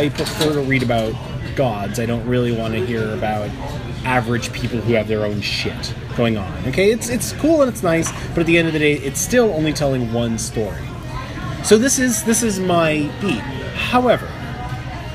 I, 0.00 0.04
I 0.04 0.08
prefer 0.08 0.52
to 0.54 0.60
read 0.62 0.82
about 0.82 1.14
gods. 1.56 2.00
I 2.00 2.06
don't 2.06 2.26
really 2.26 2.52
want 2.56 2.74
to 2.74 2.84
hear 2.84 3.12
about 3.14 3.48
average 4.04 4.52
people 4.52 4.80
who 4.80 4.94
have 4.94 5.06
their 5.06 5.24
own 5.24 5.40
shit 5.40 5.94
going 6.16 6.36
on. 6.36 6.66
Okay, 6.68 6.90
it's 6.90 7.08
it's 7.08 7.32
cool 7.34 7.62
and 7.62 7.70
it's 7.70 7.82
nice, 7.82 8.10
but 8.30 8.38
at 8.38 8.46
the 8.46 8.58
end 8.58 8.66
of 8.66 8.72
the 8.74 8.80
day, 8.80 8.94
it's 8.94 9.20
still 9.20 9.52
only 9.52 9.72
telling 9.72 10.12
one 10.12 10.38
story. 10.38 10.82
So 11.62 11.78
this 11.78 11.98
is 12.00 12.24
this 12.24 12.42
is 12.42 12.58
my 12.58 13.08
beat. 13.20 13.38
However, 13.74 14.28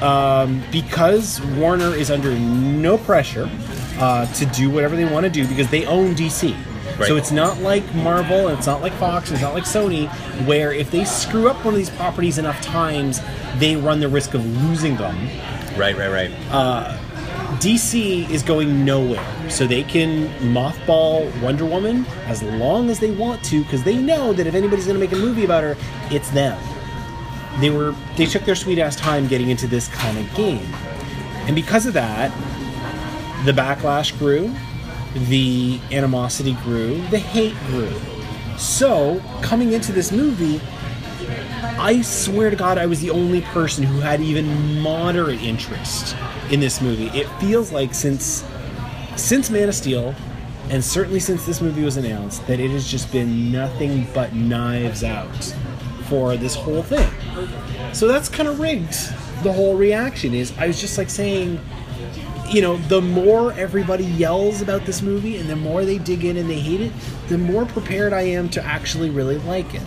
um, 0.02 0.64
because 0.72 1.42
Warner 1.58 1.94
is 1.94 2.10
under 2.12 2.32
no 2.38 2.98
pressure 2.98 3.50
uh, 4.00 4.26
to 4.34 4.46
do 4.48 4.70
whatever 4.70 4.96
they 4.96 5.06
want 5.06 5.26
to 5.26 5.30
do 5.30 5.48
because 5.48 5.70
they 5.70 5.86
own 5.86 6.16
DC. 6.16 6.56
Right. 6.98 7.08
So 7.08 7.16
it's 7.16 7.32
not 7.32 7.60
like 7.60 7.94
Marvel, 7.94 8.48
and 8.48 8.58
it's 8.58 8.66
not 8.66 8.82
like 8.82 8.94
Fox, 8.94 9.30
it's 9.30 9.42
not 9.42 9.54
like 9.54 9.66
Sony, 9.66 10.08
where 10.48 10.74
if 10.74 10.90
they 10.90 11.06
screw 11.06 11.48
up 11.48 11.64
one 11.64 11.74
of 11.74 11.78
these 11.78 11.92
properties 11.92 12.40
enough 12.40 12.60
times, 12.62 13.22
they 13.58 13.76
run 13.76 14.00
the 14.00 14.08
risk 14.08 14.34
of 14.34 14.44
losing 14.64 14.96
them. 14.96 15.16
Right, 15.78 15.96
right, 15.96 16.10
right. 16.10 16.32
DC 17.60 18.30
is 18.30 18.44
going 18.44 18.84
nowhere, 18.86 19.50
so 19.50 19.66
they 19.66 19.84
can 19.84 20.28
mothball 20.54 21.42
Wonder 21.42 21.66
Woman 21.66 22.06
as 22.26 22.44
long 22.44 22.90
as 22.90 23.00
they 23.00 23.12
want 23.12 23.44
to, 23.46 23.64
because 23.64 23.84
they 23.84 23.98
know 23.98 24.34
that 24.34 24.48
if 24.48 24.56
anybody's 24.56 24.86
going 24.86 25.00
to 25.00 25.06
make 25.06 25.12
a 25.12 25.22
movie 25.22 25.46
about 25.46 25.64
her, 25.64 25.76
it's 26.12 26.30
them. 26.32 26.60
They 27.60 27.72
were 27.72 27.96
they 28.16 28.26
took 28.26 28.44
their 28.44 28.56
sweet 28.56 28.78
ass 28.78 28.96
time 28.96 29.28
getting 29.28 29.50
into 29.50 29.66
this 29.66 29.88
kind 29.88 30.18
of 30.18 30.32
game, 30.36 30.72
and 31.48 31.56
because 31.56 31.86
of 31.88 31.94
that, 31.94 32.32
the 33.48 33.54
backlash 33.54 34.18
grew, 34.20 34.54
the 35.30 35.80
animosity 35.92 36.54
grew, 36.64 37.02
the 37.08 37.18
hate 37.18 37.56
grew. 37.68 37.94
So 38.58 39.22
coming 39.42 39.74
into 39.74 39.92
this 39.92 40.12
movie, 40.12 40.60
I 41.80 42.02
swear 42.02 42.50
to 42.50 42.56
God, 42.56 42.78
I 42.78 42.86
was 42.86 43.02
the 43.02 43.12
only 43.12 43.42
person 43.42 43.84
who 43.84 44.00
had 44.00 44.20
even 44.20 44.82
moderate 44.82 45.42
interest 45.42 46.16
in 46.52 46.60
this 46.60 46.82
movie. 46.82 47.08
It 47.18 47.28
feels 47.40 47.72
like 47.72 47.94
since 47.94 48.44
since 49.16 49.50
Man 49.50 49.70
of 49.70 49.76
Steel, 49.76 50.14
and 50.70 50.84
certainly 50.84 51.20
since 51.20 51.46
this 51.46 51.62
movie 51.62 51.84
was 51.84 51.98
announced, 51.98 52.46
that 52.48 52.60
it 52.60 52.70
has 52.72 52.88
just 52.88 53.12
been 53.12 53.52
nothing 53.52 54.08
but 54.14 54.34
knives 54.34 55.04
out 55.04 55.56
for 56.04 56.38
this 56.38 56.54
whole 56.54 56.84
thing. 56.84 57.10
So 57.94 58.08
that's 58.08 58.30
kind 58.30 58.48
of 58.48 58.60
rigged. 58.60 58.94
The 59.44 59.54
whole 59.54 59.76
reaction 59.76 60.34
is 60.34 60.54
I 60.58 60.68
was 60.68 60.80
just 60.80 60.98
like 60.98 61.10
saying, 61.10 61.60
you 62.50 62.62
know, 62.62 62.78
the 62.78 63.02
more 63.02 63.52
everybody 63.54 64.06
yells 64.06 64.62
about 64.62 64.86
this 64.86 65.02
movie 65.02 65.38
and 65.38 65.50
the 65.50 65.56
more 65.56 65.84
they 65.86 65.98
dig 65.98 66.24
in 66.26 66.38
and 66.38 66.50
they 66.50 66.60
hate 66.60 66.82
it, 66.82 66.92
the 67.28 67.38
more 67.38 67.66
prepared 67.66 68.14
I 68.14 68.22
am 68.22 68.50
to 68.50 68.64
actually 68.64 69.10
really 69.10 69.38
like 69.40 69.74
it. 69.74 69.82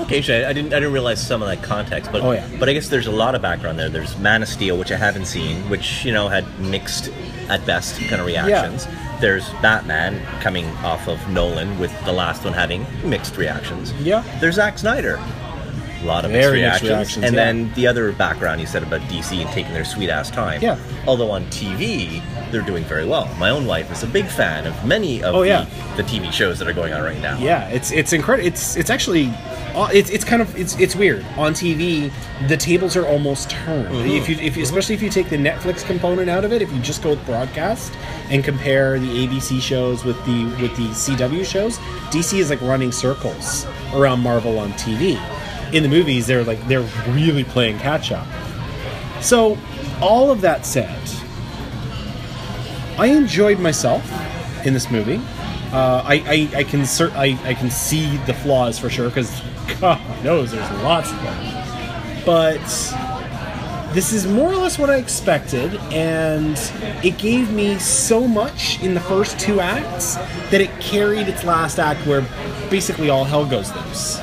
Okay, 0.00 0.20
so 0.22 0.34
I 0.48 0.52
didn't 0.52 0.72
I 0.74 0.80
didn't 0.80 0.92
realize 0.92 1.24
some 1.24 1.40
of 1.40 1.48
that 1.48 1.62
context, 1.62 2.10
but 2.10 2.22
Oh, 2.22 2.32
yeah. 2.32 2.48
but 2.58 2.68
I 2.68 2.72
guess 2.72 2.88
there's 2.88 3.06
a 3.06 3.12
lot 3.12 3.34
of 3.36 3.42
background 3.42 3.78
there. 3.78 3.88
There's 3.88 4.18
Man 4.18 4.42
of 4.42 4.48
Steel, 4.48 4.76
which 4.76 4.90
I 4.90 4.96
haven't 4.96 5.26
seen, 5.26 5.68
which 5.70 6.04
you 6.04 6.12
know 6.12 6.28
had 6.28 6.44
mixed 6.58 7.10
at 7.48 7.64
best 7.64 8.00
kind 8.08 8.20
of 8.20 8.26
reactions. 8.26 8.88
There's 9.20 9.48
Batman 9.62 10.20
coming 10.40 10.66
off 10.78 11.06
of 11.08 11.26
Nolan, 11.30 11.78
with 11.78 11.92
the 12.04 12.12
last 12.12 12.44
one 12.44 12.52
having 12.52 12.84
mixed 13.04 13.36
reactions. 13.36 13.92
Yeah. 14.02 14.24
There's 14.40 14.56
Zack 14.56 14.78
Snyder, 14.78 15.18
a 16.04 16.06
lot 16.06 16.24
of 16.24 16.30
mixed 16.30 16.48
Very 16.48 16.60
mixed 16.60 16.82
reactions, 16.82 16.90
reactions, 16.90 17.24
and 17.24 17.34
yeah. 17.34 17.44
then 17.44 17.72
the 17.74 17.86
other 17.86 18.12
background 18.12 18.60
you 18.60 18.66
said 18.66 18.82
about 18.82 19.00
DC 19.02 19.40
and 19.40 19.50
taking 19.50 19.72
their 19.72 19.84
sweet 19.84 20.10
ass 20.10 20.30
time. 20.30 20.60
Yeah. 20.62 20.78
Although 21.06 21.30
on 21.30 21.44
TV 21.46 22.22
they're 22.52 22.62
doing 22.62 22.84
very 22.84 23.04
well. 23.04 23.26
My 23.36 23.50
own 23.50 23.66
wife 23.66 23.90
is 23.90 24.04
a 24.04 24.06
big 24.06 24.26
fan 24.26 24.64
of 24.66 24.84
many 24.86 25.24
of 25.24 25.34
Oh, 25.34 25.40
the, 25.42 25.48
yeah. 25.48 25.94
the 25.96 26.04
TV 26.04 26.30
shows 26.32 26.58
that 26.60 26.68
are 26.68 26.72
going 26.72 26.92
on 26.92 27.02
right 27.02 27.20
now. 27.20 27.36
Yeah, 27.38 27.68
it's 27.68 27.90
it's 27.90 28.12
incredible. 28.12 28.46
It's 28.46 28.76
it's 28.76 28.90
actually 28.90 29.26
uh, 29.74 29.88
it's 29.92 30.08
it's 30.10 30.24
kind 30.24 30.40
of 30.40 30.54
it's 30.56 30.78
it's 30.78 30.94
weird 30.94 31.24
on 31.36 31.52
TV. 31.52 32.12
The 32.46 32.56
tables 32.56 32.96
are 32.96 33.06
almost 33.06 33.50
turned. 33.50 33.88
If 34.06 34.28
you 34.28 34.36
if 34.36 34.56
you, 34.56 34.62
especially 34.62 34.94
if 34.94 35.02
you 35.02 35.10
take 35.10 35.30
the 35.30 35.36
Netflix 35.36 35.84
component 35.84 36.30
out 36.30 36.44
of 36.44 36.52
it, 36.52 36.62
if 36.62 36.70
you 36.72 36.78
just 36.80 37.02
go 37.02 37.10
with 37.10 37.24
broadcast 37.26 37.92
and 38.30 38.44
compare 38.44 39.00
the 39.00 39.26
ABC 39.26 39.60
shows 39.60 40.04
with 40.04 40.16
the 40.24 40.44
with 40.62 40.76
the 40.76 40.88
CW 40.90 41.44
shows, 41.44 41.78
DC 42.12 42.38
is 42.38 42.50
like 42.50 42.60
running 42.60 42.92
circles 42.92 43.66
around 43.94 44.20
Marvel 44.20 44.58
on 44.60 44.72
TV. 44.74 45.18
In 45.74 45.82
the 45.82 45.88
movies, 45.88 46.28
they're 46.28 46.44
like 46.44 46.66
they're 46.68 46.88
really 47.08 47.42
playing 47.42 47.78
catch 47.78 48.12
up. 48.12 48.26
So, 49.20 49.58
all 50.00 50.30
of 50.30 50.40
that 50.42 50.64
said, 50.64 51.00
I 52.96 53.06
enjoyed 53.06 53.58
myself 53.58 54.04
in 54.64 54.72
this 54.72 54.88
movie. 54.88 55.20
Uh, 55.72 56.02
I, 56.04 56.48
I, 56.54 56.58
I 56.58 56.64
can 56.64 56.86
cer- 56.86 57.10
I, 57.16 57.36
I 57.42 57.54
can 57.54 57.70
see 57.70 58.18
the 58.18 58.34
flaws 58.34 58.78
for 58.78 58.88
sure 58.88 59.08
because 59.08 59.42
God 59.80 60.00
knows 60.22 60.52
there's 60.52 60.70
lots 60.82 61.10
of 61.10 61.20
them. 61.22 62.22
But 62.24 62.60
this 63.92 64.12
is 64.12 64.28
more 64.28 64.52
or 64.52 64.56
less 64.56 64.78
what 64.78 64.90
I 64.90 64.96
expected, 64.96 65.74
and 65.92 66.56
it 67.04 67.18
gave 67.18 67.52
me 67.52 67.80
so 67.80 68.28
much 68.28 68.80
in 68.80 68.94
the 68.94 69.00
first 69.00 69.40
two 69.40 69.58
acts 69.58 70.14
that 70.50 70.60
it 70.60 70.70
carried 70.80 71.28
its 71.28 71.42
last 71.42 71.80
act 71.80 72.06
where 72.06 72.20
basically 72.70 73.10
all 73.10 73.24
hell 73.24 73.44
goes 73.44 73.74
loose. 73.74 74.20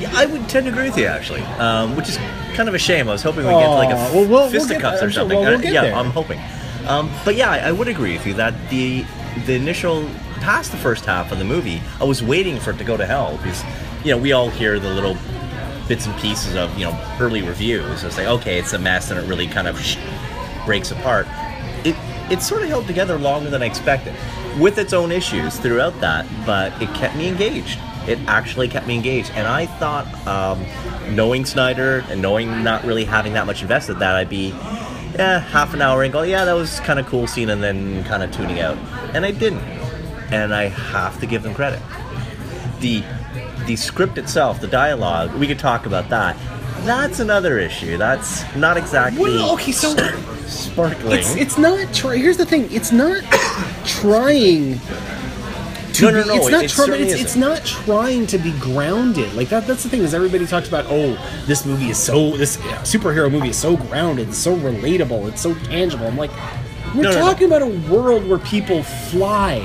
Yeah, 0.00 0.10
I 0.14 0.26
would 0.26 0.48
tend 0.48 0.66
to 0.66 0.72
agree 0.72 0.88
with 0.88 0.98
you 0.98 1.06
actually, 1.06 1.42
um, 1.58 1.96
which 1.96 2.08
is 2.08 2.16
kind 2.54 2.68
of 2.68 2.74
a 2.74 2.78
shame. 2.78 3.08
I 3.08 3.12
was 3.12 3.22
hoping 3.22 3.44
we 3.46 3.52
get 3.52 3.62
to 3.64 3.70
like 3.70 3.90
a 3.90 3.92
f- 3.98 4.12
well, 4.14 4.20
we'll- 4.22 4.28
we'll 4.30 4.50
get 4.50 4.60
fisticuffs 4.60 5.00
there. 5.00 5.08
or 5.08 5.12
something. 5.12 5.38
Well, 5.38 5.48
we'll 5.50 5.58
Uh, 5.58 5.62
get 5.62 5.72
yeah, 5.72 5.82
there. 5.82 5.94
I'm 5.94 6.10
hoping. 6.10 6.40
Um, 6.86 7.10
but 7.24 7.34
yeah, 7.36 7.50
I, 7.50 7.58
I 7.68 7.72
would 7.72 7.88
agree 7.88 8.12
with 8.14 8.26
you 8.26 8.34
that 8.34 8.54
the 8.70 9.04
the 9.46 9.54
initial 9.54 10.08
past 10.40 10.70
the 10.72 10.76
first 10.78 11.04
half 11.04 11.30
of 11.32 11.38
the 11.38 11.44
movie, 11.44 11.80
I 12.00 12.04
was 12.04 12.22
waiting 12.22 12.58
for 12.58 12.70
it 12.70 12.78
to 12.78 12.84
go 12.84 12.96
to 12.96 13.04
hell 13.06 13.38
because 13.42 13.62
you 14.04 14.10
know 14.12 14.18
we 14.18 14.32
all 14.32 14.48
hear 14.50 14.78
the 14.78 14.88
little 14.90 15.16
bits 15.88 16.06
and 16.06 16.16
pieces 16.18 16.54
of 16.54 16.76
you 16.78 16.84
know 16.86 16.98
early 17.20 17.42
reviews. 17.42 18.04
It's 18.04 18.16
like 18.16 18.26
okay, 18.26 18.58
it's 18.58 18.72
a 18.72 18.78
mess 18.78 19.10
and 19.10 19.18
it 19.20 19.26
really 19.28 19.46
kind 19.48 19.68
of 19.68 19.78
sh- 19.80 19.96
breaks 20.64 20.90
apart. 20.90 21.26
It 21.84 21.94
it 22.30 22.42
sort 22.42 22.62
of 22.62 22.68
held 22.68 22.86
together 22.86 23.18
longer 23.18 23.50
than 23.50 23.62
I 23.62 23.66
expected, 23.66 24.14
with 24.58 24.78
its 24.78 24.92
own 24.92 25.10
issues 25.12 25.56
throughout 25.56 25.98
that, 26.00 26.26
but 26.46 26.72
it 26.80 26.92
kept 26.94 27.16
me 27.16 27.26
engaged. 27.28 27.78
It 28.08 28.18
actually 28.26 28.68
kept 28.68 28.86
me 28.86 28.94
engaged, 28.94 29.30
and 29.34 29.46
I 29.46 29.66
thought, 29.66 30.06
um, 30.26 30.64
knowing 31.14 31.44
Snyder 31.44 32.04
and 32.08 32.22
knowing 32.22 32.64
not 32.64 32.82
really 32.84 33.04
having 33.04 33.34
that 33.34 33.46
much 33.46 33.60
invested, 33.60 33.98
that 33.98 34.16
I'd 34.16 34.30
be, 34.30 34.48
yeah, 35.14 35.40
half 35.40 35.74
an 35.74 35.82
hour 35.82 36.02
and 36.02 36.10
go, 36.12 36.22
yeah, 36.22 36.46
that 36.46 36.54
was 36.54 36.80
kind 36.80 36.98
of 36.98 37.06
cool 37.06 37.26
scene, 37.26 37.50
and 37.50 37.62
then 37.62 38.02
kind 38.04 38.22
of 38.22 38.32
tuning 38.32 38.60
out, 38.60 38.78
and 39.14 39.26
I 39.26 39.30
didn't, 39.30 39.60
and 40.32 40.54
I 40.54 40.68
have 40.68 41.20
to 41.20 41.26
give 41.26 41.42
them 41.42 41.54
credit. 41.54 41.82
The 42.80 43.02
the 43.66 43.76
script 43.76 44.16
itself, 44.16 44.62
the 44.62 44.66
dialogue, 44.68 45.34
we 45.34 45.46
could 45.46 45.58
talk 45.58 45.84
about 45.84 46.08
that. 46.08 46.34
That's 46.86 47.20
another 47.20 47.58
issue. 47.58 47.98
That's 47.98 48.42
not 48.56 48.78
exactly 48.78 49.20
Well, 49.20 49.52
okay, 49.54 49.72
so 49.72 49.94
sparkling. 50.46 51.18
it's 51.18 51.34
it's 51.36 51.58
not. 51.58 51.92
Try- 51.92 52.16
here's 52.16 52.38
the 52.38 52.46
thing. 52.46 52.72
It's 52.72 52.92
not 52.92 53.22
trying. 53.84 54.80
To 55.98 56.04
No, 56.04 56.10
no, 56.10 56.22
be, 56.22 56.28
no, 56.28 56.60
It's 56.60 56.78
not. 56.78 56.88
it 56.90 57.00
it's, 57.00 57.20
it's 57.20 57.36
not 57.36 57.64
trying 57.64 58.26
to 58.28 58.38
be 58.38 58.52
grounded. 58.60 59.32
Like 59.34 59.48
that. 59.48 59.66
That's 59.66 59.82
the 59.82 59.88
thing. 59.88 60.02
Is 60.02 60.14
everybody 60.14 60.46
talks 60.46 60.68
about? 60.68 60.86
Oh, 60.88 61.14
this 61.46 61.64
movie 61.66 61.90
is 61.90 61.98
so. 61.98 62.36
This 62.36 62.56
superhero 62.86 63.30
movie 63.30 63.48
is 63.50 63.56
so 63.56 63.76
grounded. 63.76 64.28
It's 64.28 64.38
so 64.38 64.56
relatable. 64.56 65.28
It's 65.28 65.40
so 65.40 65.54
tangible. 65.54 66.06
I'm 66.06 66.16
like, 66.16 66.30
we're 66.94 67.02
No, 67.02 67.10
no, 67.10 67.14
no. 67.16 67.20
talking 67.20 67.46
about 67.46 67.62
a 67.62 67.92
world 67.92 68.28
where 68.28 68.38
people 68.38 68.82
fly. 68.82 69.56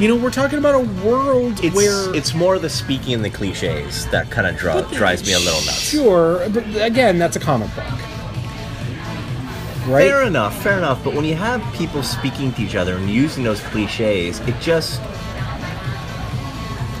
You 0.00 0.08
know, 0.08 0.16
we're 0.16 0.30
talking 0.30 0.58
about 0.58 0.74
a 0.76 1.04
world 1.06 1.62
it's, 1.62 1.76
where 1.76 2.14
it's 2.16 2.32
more 2.32 2.58
the 2.58 2.70
speaking 2.70 3.12
and 3.12 3.22
the 3.22 3.28
cliches 3.28 4.06
that 4.06 4.30
kind 4.30 4.46
of 4.46 4.56
dri- 4.56 4.96
drives 4.96 5.26
me 5.26 5.34
a 5.34 5.38
little 5.38 5.60
nuts. 5.60 5.74
Sure, 5.90 6.48
but 6.48 6.64
again, 6.82 7.18
that's 7.18 7.36
a 7.36 7.40
comic 7.40 7.68
book, 7.74 7.84
right? 9.86 10.08
Fair 10.08 10.22
enough, 10.22 10.62
fair 10.62 10.78
enough. 10.78 11.04
But 11.04 11.12
when 11.12 11.26
you 11.26 11.34
have 11.34 11.62
people 11.74 12.02
speaking 12.02 12.50
to 12.54 12.62
each 12.62 12.76
other 12.76 12.96
and 12.96 13.10
using 13.10 13.44
those 13.44 13.60
cliches, 13.60 14.40
it 14.40 14.58
just, 14.58 15.02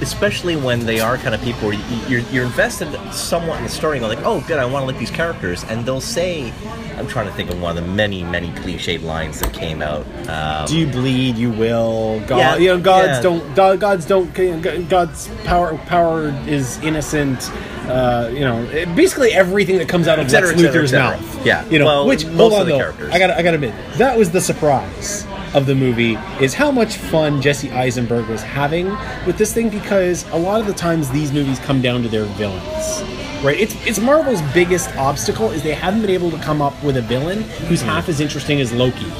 especially 0.00 0.56
when 0.56 0.86
they 0.86 1.00
are 1.00 1.16
kind 1.18 1.34
of 1.34 1.42
people 1.42 1.68
where 1.68 1.74
you, 1.76 1.96
you're, 2.08 2.20
you're 2.30 2.44
invested 2.44 2.88
somewhat 3.12 3.58
in 3.58 3.64
the 3.64 3.68
story 3.70 3.98
and 3.98 4.02
go 4.02 4.08
like, 4.08 4.24
oh, 4.24 4.40
good, 4.46 4.58
I 4.58 4.64
want 4.64 4.82
to 4.82 4.86
like 4.86 4.98
these 4.98 5.10
characters, 5.10 5.64
and 5.64 5.84
they'll 5.84 6.00
say, 6.00 6.52
I'm 6.96 7.06
trying 7.06 7.26
to 7.26 7.32
think 7.32 7.50
of 7.50 7.60
one 7.60 7.76
of 7.76 7.84
the 7.84 7.90
many, 7.90 8.22
many 8.22 8.48
cliched 8.50 9.02
lines 9.02 9.40
that 9.40 9.52
came 9.52 9.82
out. 9.82 10.06
Um, 10.28 10.66
Do 10.66 10.78
you 10.78 10.86
bleed? 10.86 11.36
You 11.36 11.50
will. 11.50 12.20
God, 12.26 12.38
Yeah, 12.38 12.56
you 12.56 12.68
know, 12.68 12.80
gods 12.80 13.08
yeah. 13.08 13.20
don't. 13.22 13.54
Gods 13.54 14.04
don't. 14.06 14.88
God's 14.88 15.28
power. 15.44 15.76
Power 15.86 16.28
is 16.46 16.78
innocent. 16.82 17.50
Uh, 17.88 18.30
you 18.32 18.40
know, 18.40 18.64
basically 18.94 19.32
everything 19.32 19.76
that 19.78 19.88
comes 19.88 20.06
out 20.06 20.18
of 20.20 20.26
Et 20.26 20.28
cetera, 20.28 20.50
Lex 20.50 20.60
Luthor's 20.62 20.92
mouth. 20.92 21.46
Yeah, 21.46 21.66
You 21.68 21.78
know, 21.80 21.86
well, 21.86 22.06
which 22.06 22.24
most 22.26 22.36
hold 22.36 22.52
of 22.52 22.58
on 22.60 22.66
the 22.66 22.72
though. 22.72 22.78
characters. 22.78 23.10
I 23.12 23.18
got. 23.18 23.30
I 23.30 23.42
got 23.42 23.50
to 23.52 23.54
admit, 23.56 23.74
that 23.98 24.16
was 24.16 24.30
the 24.30 24.40
surprise 24.40 25.26
of 25.54 25.66
the 25.66 25.74
movie 25.74 26.14
is 26.40 26.54
how 26.54 26.70
much 26.70 26.96
fun 26.96 27.42
Jesse 27.42 27.70
Eisenberg 27.70 28.28
was 28.28 28.42
having 28.42 28.86
with 29.26 29.36
this 29.36 29.52
thing 29.52 29.68
because 29.68 30.28
a 30.30 30.36
lot 30.36 30.60
of 30.60 30.66
the 30.66 30.72
times 30.72 31.10
these 31.10 31.32
movies 31.32 31.58
come 31.58 31.82
down 31.82 32.02
to 32.02 32.08
their 32.08 32.24
villains. 32.24 33.02
Right, 33.42 33.58
it's 33.58 33.74
it's 33.86 33.98
Marvel's 33.98 34.42
biggest 34.52 34.94
obstacle 34.96 35.50
is 35.50 35.62
they 35.62 35.72
haven't 35.72 36.02
been 36.02 36.10
able 36.10 36.30
to 36.30 36.38
come 36.38 36.60
up 36.60 36.80
with 36.84 36.98
a 36.98 37.02
villain 37.02 37.42
who's 37.68 37.80
hmm. 37.80 37.88
half 37.88 38.08
as 38.08 38.20
interesting 38.20 38.60
as 38.60 38.70
Loki, 38.72 39.10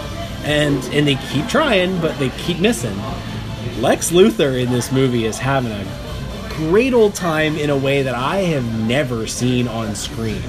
and 0.45 0.85
and 0.93 1.09
they 1.09 1.15
keep 1.31 1.49
trying, 1.49 1.99
but 2.01 2.19
they 2.19 2.29
keep 2.31 2.61
missing. 2.61 2.97
Lex 3.81 4.11
Luthor 4.11 4.63
in 4.63 4.71
this 4.71 4.93
movie 4.93 5.25
is 5.25 5.39
having 5.39 5.73
a 5.73 5.87
great 6.51 6.93
old 6.93 7.15
time 7.15 7.57
in 7.57 7.71
a 7.71 7.77
way 7.77 8.03
that 8.03 8.15
I 8.15 8.39
have 8.39 8.87
never 8.87 9.27
seen 9.27 9.67
on 9.67 9.95
screen. 9.95 10.43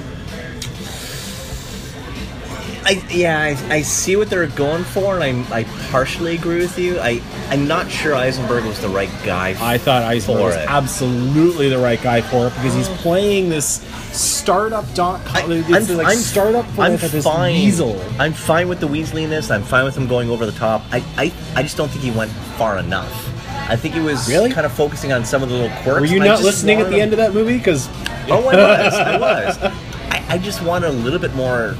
I, 2.84 3.04
yeah, 3.10 3.40
I, 3.40 3.74
I 3.76 3.82
see 3.82 4.16
what 4.16 4.28
they're 4.28 4.46
going 4.48 4.84
for, 4.84 5.20
and 5.20 5.46
I, 5.52 5.58
I 5.60 5.64
partially 5.90 6.34
agree 6.34 6.58
with 6.58 6.78
you. 6.78 6.98
I, 6.98 7.22
I'm 7.48 7.68
not 7.68 7.90
sure 7.90 8.14
Eisenberg 8.14 8.64
was 8.64 8.80
the 8.80 8.88
right 8.88 9.10
guy. 9.24 9.54
I 9.60 9.78
thought 9.78 10.02
Eisenberg 10.02 10.42
was 10.42 10.54
it. 10.56 10.68
absolutely 10.68 11.68
the 11.68 11.78
right 11.78 12.00
guy 12.02 12.20
for 12.22 12.48
it 12.48 12.54
because 12.54 12.74
he's 12.74 12.88
oh. 12.88 12.94
playing 12.96 13.48
this 13.50 13.82
startup.com. 14.12 15.22
I, 15.28 15.44
it's 15.48 15.90
like 15.90 16.16
startup 16.18 16.66
for 16.72 16.82
I'm 16.82 16.98
fine. 16.98 17.54
weasel. 17.54 18.00
I'm 18.18 18.32
fine 18.32 18.68
with 18.68 18.80
the 18.80 18.88
Weasleyness. 18.88 19.50
I'm 19.54 19.62
fine 19.62 19.84
with 19.84 19.96
him 19.96 20.08
going 20.08 20.28
over 20.28 20.44
the 20.44 20.52
top. 20.52 20.82
I, 20.90 21.04
I, 21.16 21.32
I 21.54 21.62
just 21.62 21.76
don't 21.76 21.88
think 21.88 22.02
he 22.02 22.10
went 22.10 22.30
far 22.58 22.78
enough. 22.78 23.28
I 23.70 23.76
think 23.76 23.94
he 23.94 24.00
was 24.00 24.28
Really? 24.28 24.50
kind 24.50 24.66
of 24.66 24.72
focusing 24.72 25.12
on 25.12 25.24
some 25.24 25.42
of 25.42 25.48
the 25.48 25.54
little 25.54 25.76
quirks. 25.82 26.00
Were 26.00 26.06
you 26.06 26.18
not 26.18 26.42
listening 26.42 26.80
at 26.80 26.88
the 26.88 26.96
him- 26.96 27.00
end 27.02 27.12
of 27.12 27.18
that 27.18 27.32
movie? 27.32 27.56
Because 27.58 27.88
Oh, 28.28 28.48
I 28.48 28.56
was. 28.56 28.94
I 28.94 29.18
was. 29.20 29.58
I, 29.58 30.24
I 30.30 30.38
just 30.38 30.62
wanted 30.62 30.88
a 30.88 30.92
little 30.92 31.18
bit 31.18 31.34
more. 31.34 31.76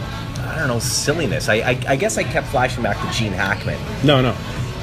I 0.62 0.66
don't 0.68 0.76
know 0.76 0.80
silliness. 0.80 1.48
I, 1.48 1.54
I, 1.56 1.80
I 1.88 1.96
guess 1.96 2.18
I 2.18 2.22
kept 2.22 2.46
flashing 2.48 2.84
back 2.84 2.96
to 3.04 3.18
Gene 3.18 3.32
Hackman, 3.32 3.80
no, 4.06 4.20
no. 4.22 4.30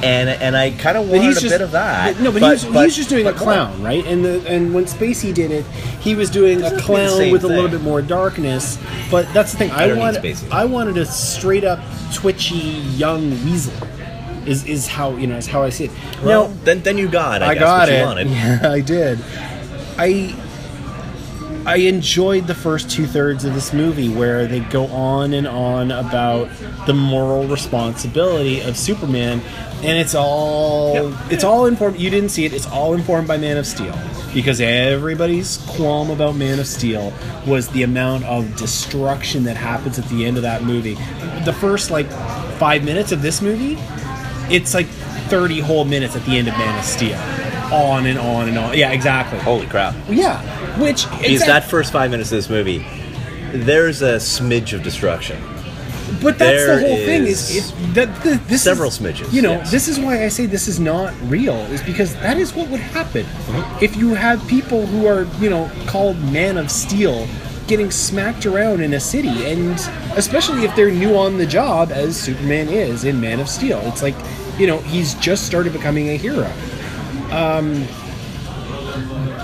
and 0.04 0.30
and 0.30 0.58
I 0.58 0.72
kind 0.72 0.98
of 0.98 1.06
But 1.06 1.18
wanted 1.20 1.24
he's 1.28 1.38
a 1.38 1.42
just 1.42 1.54
bit 1.54 1.62
of 1.62 1.72
that. 1.72 2.16
but- 2.16 2.22
no, 2.24 2.32
but, 2.34 2.42
he's, 2.52 2.64
he's 2.64 2.96
just 2.98 3.10
doing 3.10 3.26
a 3.26 3.32
but 3.32 3.40
clown, 3.40 3.82
right? 3.82 4.06
And 4.06 4.26
the 4.26 4.46
and 4.46 4.74
when 4.74 4.84
Spacey 4.86 5.34
did 5.34 5.52
it, 5.52 5.66
he 6.02 6.16
was 6.16 6.30
doing 6.30 6.60
a 6.62 6.64
have 6.64 6.72
to 6.72 6.76
be 6.76 6.82
the 6.82 6.86
clown 6.86 7.32
with 7.32 7.44
a 7.46 7.48
little 7.48 7.70
bit 7.70 7.82
more 7.82 8.02
darkness. 8.02 8.78
But 9.10 9.32
that's 9.34 9.54
the 9.54 9.58
thing. 9.60 9.72
I, 9.72 9.88
don't 9.88 10.00
wanted. 10.00 10.38
I 10.52 10.66
wanted 10.66 10.98
a 10.98 11.06
straight 11.06 11.64
up 11.64 11.80
twitchy 12.14 12.56
young 12.58 13.30
weasel. 13.46 13.74
Is 14.46 14.66
is 14.66 14.86
how 14.88 15.16
you 15.16 15.28
know 15.28 15.38
is 15.38 15.48
how 15.48 15.64
I 15.64 15.70
see 15.70 15.86
it. 15.86 15.92
Well, 16.24 16.50
now 16.50 16.56
then 16.66 16.82
then 16.82 16.98
you 16.98 17.08
got. 17.08 17.42
I, 17.42 17.52
I 17.52 17.56
got 17.56 17.88
what 17.88 17.90
it. 17.90 18.00
You 18.00 18.06
wanted. 18.06 18.28
Yeah, 18.32 18.60
I 18.72 18.82
did. 18.82 19.20
I 19.98 20.36
I 21.70 21.76
enjoyed 21.76 22.48
the 22.48 22.56
first 22.56 22.90
two 22.90 23.06
thirds 23.06 23.46
of 23.46 23.54
this 23.54 23.74
movie 23.74 24.10
where 24.10 24.48
they 24.48 24.60
go 24.60 24.88
on 24.88 25.36
and 25.36 25.48
on 25.48 25.92
about 25.92 26.50
the 26.88 26.96
moral 26.96 27.46
responsibility 27.48 28.62
of 28.62 28.76
Superman, 28.76 29.40
and 29.84 30.00
it's 30.00 30.16
all 30.16 31.14
it's 31.30 31.44
all 31.44 31.68
informed. 31.68 32.00
You 32.00 32.10
didn't 32.10 32.30
see 32.30 32.44
it. 32.46 32.54
It's 32.54 32.66
all 32.66 32.96
informed 32.96 33.28
by 33.28 33.38
Man 33.38 33.56
of 33.56 33.68
Steel 33.68 33.96
because 34.34 34.60
everybody's 34.60 35.58
qualm 35.68 36.10
about 36.10 36.36
Man 36.36 36.60
of 36.60 36.66
Steel 36.66 37.14
was 37.46 37.70
the 37.70 37.84
amount 37.84 38.24
of 38.24 38.56
destruction 38.56 39.44
that 39.44 39.56
happens 39.56 40.00
at 40.00 40.06
the 40.06 40.26
end 40.26 40.38
of 40.38 40.42
that 40.42 40.64
movie. 40.64 40.96
The 41.46 41.54
first 41.54 41.92
like 41.92 42.10
five 42.58 42.84
minutes 42.84 43.12
of 43.12 43.22
this 43.22 43.44
movie, 43.44 43.78
it's 44.52 44.74
like 44.74 44.88
thirty 45.30 45.60
whole 45.60 45.86
minutes 45.86 46.16
at 46.16 46.26
the 46.26 46.36
end 46.36 46.48
of 46.48 46.58
Man 46.58 46.80
of 46.80 46.84
Steel, 46.84 47.20
on 47.72 48.08
and 48.08 48.18
on 48.18 48.50
and 48.50 48.58
on. 48.58 48.76
Yeah, 48.76 48.92
exactly. 48.92 49.38
Holy 49.38 49.68
crap! 49.68 49.94
Yeah, 50.10 50.42
which 50.78 51.10
Because 51.22 51.46
that 51.46 51.64
first 51.70 51.92
five 51.92 52.12
minutes 52.12 52.32
of 52.32 52.38
this 52.38 52.50
movie, 52.50 52.86
there's 53.54 54.02
a 54.02 54.16
smidge 54.16 54.74
of 54.74 54.84
destruction. 54.84 55.42
But 56.22 56.38
that's 56.40 56.66
There 56.66 56.76
the 56.80 56.88
whole 56.88 56.98
thing. 56.98 57.24
is 57.28 57.50
Is, 57.52 57.56
is 57.72 57.94
that 57.94 58.24
the, 58.24 58.42
this 58.48 58.64
several 58.64 58.90
is, 58.90 58.98
smidges, 59.00 59.32
You 59.32 59.42
know, 59.44 59.52
yes. 59.52 59.72
this 59.72 59.88
is 59.88 60.00
why 60.00 60.24
I 60.24 60.28
say 60.28 60.48
this 60.48 60.68
is 60.68 60.80
not 60.80 61.14
real. 61.24 61.56
Is 61.72 61.82
because 61.84 62.14
that 62.16 62.38
is 62.38 62.54
what 62.54 62.68
would 62.70 62.80
happen 62.80 63.26
Mm-hmm. 63.26 63.84
if 63.84 63.96
you 63.96 64.16
have 64.16 64.46
people 64.48 64.86
who 64.88 65.06
are 65.06 65.26
you 65.40 65.50
know 65.50 65.70
called 65.88 66.18
Man 66.32 66.58
of 66.58 66.70
Steel 66.72 67.28
getting 67.68 67.92
smacked 67.92 68.48
around 68.48 68.82
in 68.82 68.96
a 68.96 69.00
city, 69.00 69.46
and 69.46 69.80
especially 70.18 70.66
if 70.66 70.76
they're 70.76 70.90
new 70.92 71.16
on 71.16 71.38
the 71.38 71.46
job, 71.46 71.92
as 71.92 72.18
Superman 72.20 72.68
is 72.68 73.04
in 73.04 73.22
Man 73.22 73.40
of 73.40 73.48
Steel. 73.48 73.80
It's 73.84 74.02
like 74.02 74.16
you 74.58 74.66
know 74.66 74.80
he's 74.80 75.14
just 75.16 75.46
started 75.46 75.72
becoming 75.74 76.10
a 76.10 76.18
hero. 76.18 76.52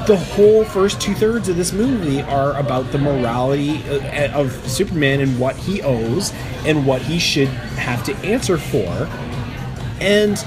The 0.08 0.18
whole 0.18 0.64
first 0.64 1.02
two 1.02 1.14
thirds 1.16 1.50
of 1.50 1.56
this 1.56 1.74
movie 1.74 2.22
are 2.22 2.58
about 2.58 2.92
the 2.92 2.98
morality 2.98 3.84
uh, 3.90 4.40
of 4.40 4.52
Superman 4.70 5.22
and 5.22 5.40
what 5.40 5.56
he 5.56 5.82
owes 5.82 6.32
and 6.66 6.86
what 6.86 7.02
he 7.02 7.18
should 7.18 7.48
have 7.48 8.04
to 8.04 8.16
answer 8.18 8.58
for. 8.58 9.10
And 10.00 10.38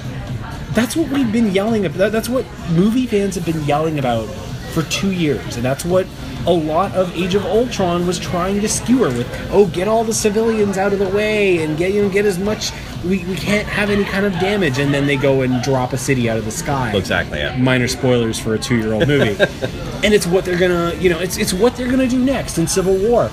that's 0.72 0.94
what 0.94 1.08
we've 1.10 1.32
been 1.32 1.50
yelling 1.52 1.86
about. 1.86 2.12
That's 2.12 2.28
what 2.28 2.46
movie 2.70 3.06
fans 3.06 3.34
have 3.34 3.44
been 3.44 3.62
yelling 3.64 3.98
about 3.98 4.26
for 4.72 4.82
two 4.84 5.12
years. 5.12 5.56
And 5.56 5.64
that's 5.64 5.84
what 5.84 6.06
a 6.46 6.52
lot 6.52 6.92
of 6.94 7.14
Age 7.16 7.34
of 7.34 7.44
Ultron 7.44 8.06
was 8.06 8.18
trying 8.18 8.60
to 8.60 8.68
skewer 8.68 9.08
with. 9.08 9.26
Oh, 9.50 9.66
get 9.66 9.88
all 9.88 10.04
the 10.04 10.14
civilians 10.14 10.78
out 10.78 10.92
of 10.92 10.98
the 10.98 11.08
way 11.08 11.64
and 11.64 11.76
get 11.76 11.92
you 11.92 12.02
know, 12.02 12.08
get 12.08 12.24
as 12.24 12.38
much. 12.38 12.70
We, 13.04 13.24
we 13.24 13.36
can't 13.36 13.66
have 13.68 13.90
any 13.90 14.04
kind 14.04 14.26
of 14.26 14.32
damage. 14.34 14.78
And 14.78 14.92
then 14.92 15.06
they 15.06 15.16
go 15.16 15.42
and 15.42 15.62
drop 15.62 15.92
a 15.92 15.98
city 15.98 16.28
out 16.28 16.36
of 16.36 16.44
the 16.44 16.50
sky 16.50 16.94
Exactly. 16.96 17.38
Yeah. 17.38 17.56
minor 17.56 17.86
spoilers 17.88 18.38
for 18.38 18.54
a 18.54 18.58
two-year-old 18.58 19.06
movie 19.06 19.36
and 20.04 20.12
it's 20.14 20.26
what 20.26 20.44
they're 20.44 20.58
gonna 20.58 20.94
you 20.96 21.08
know 21.10 21.18
it's, 21.20 21.36
it's 21.36 21.52
what 21.52 21.76
they're 21.76 21.90
gonna 21.90 22.08
do 22.08 22.18
next 22.18 22.58
in 22.58 22.66
civil 22.66 22.96
war 22.96 23.30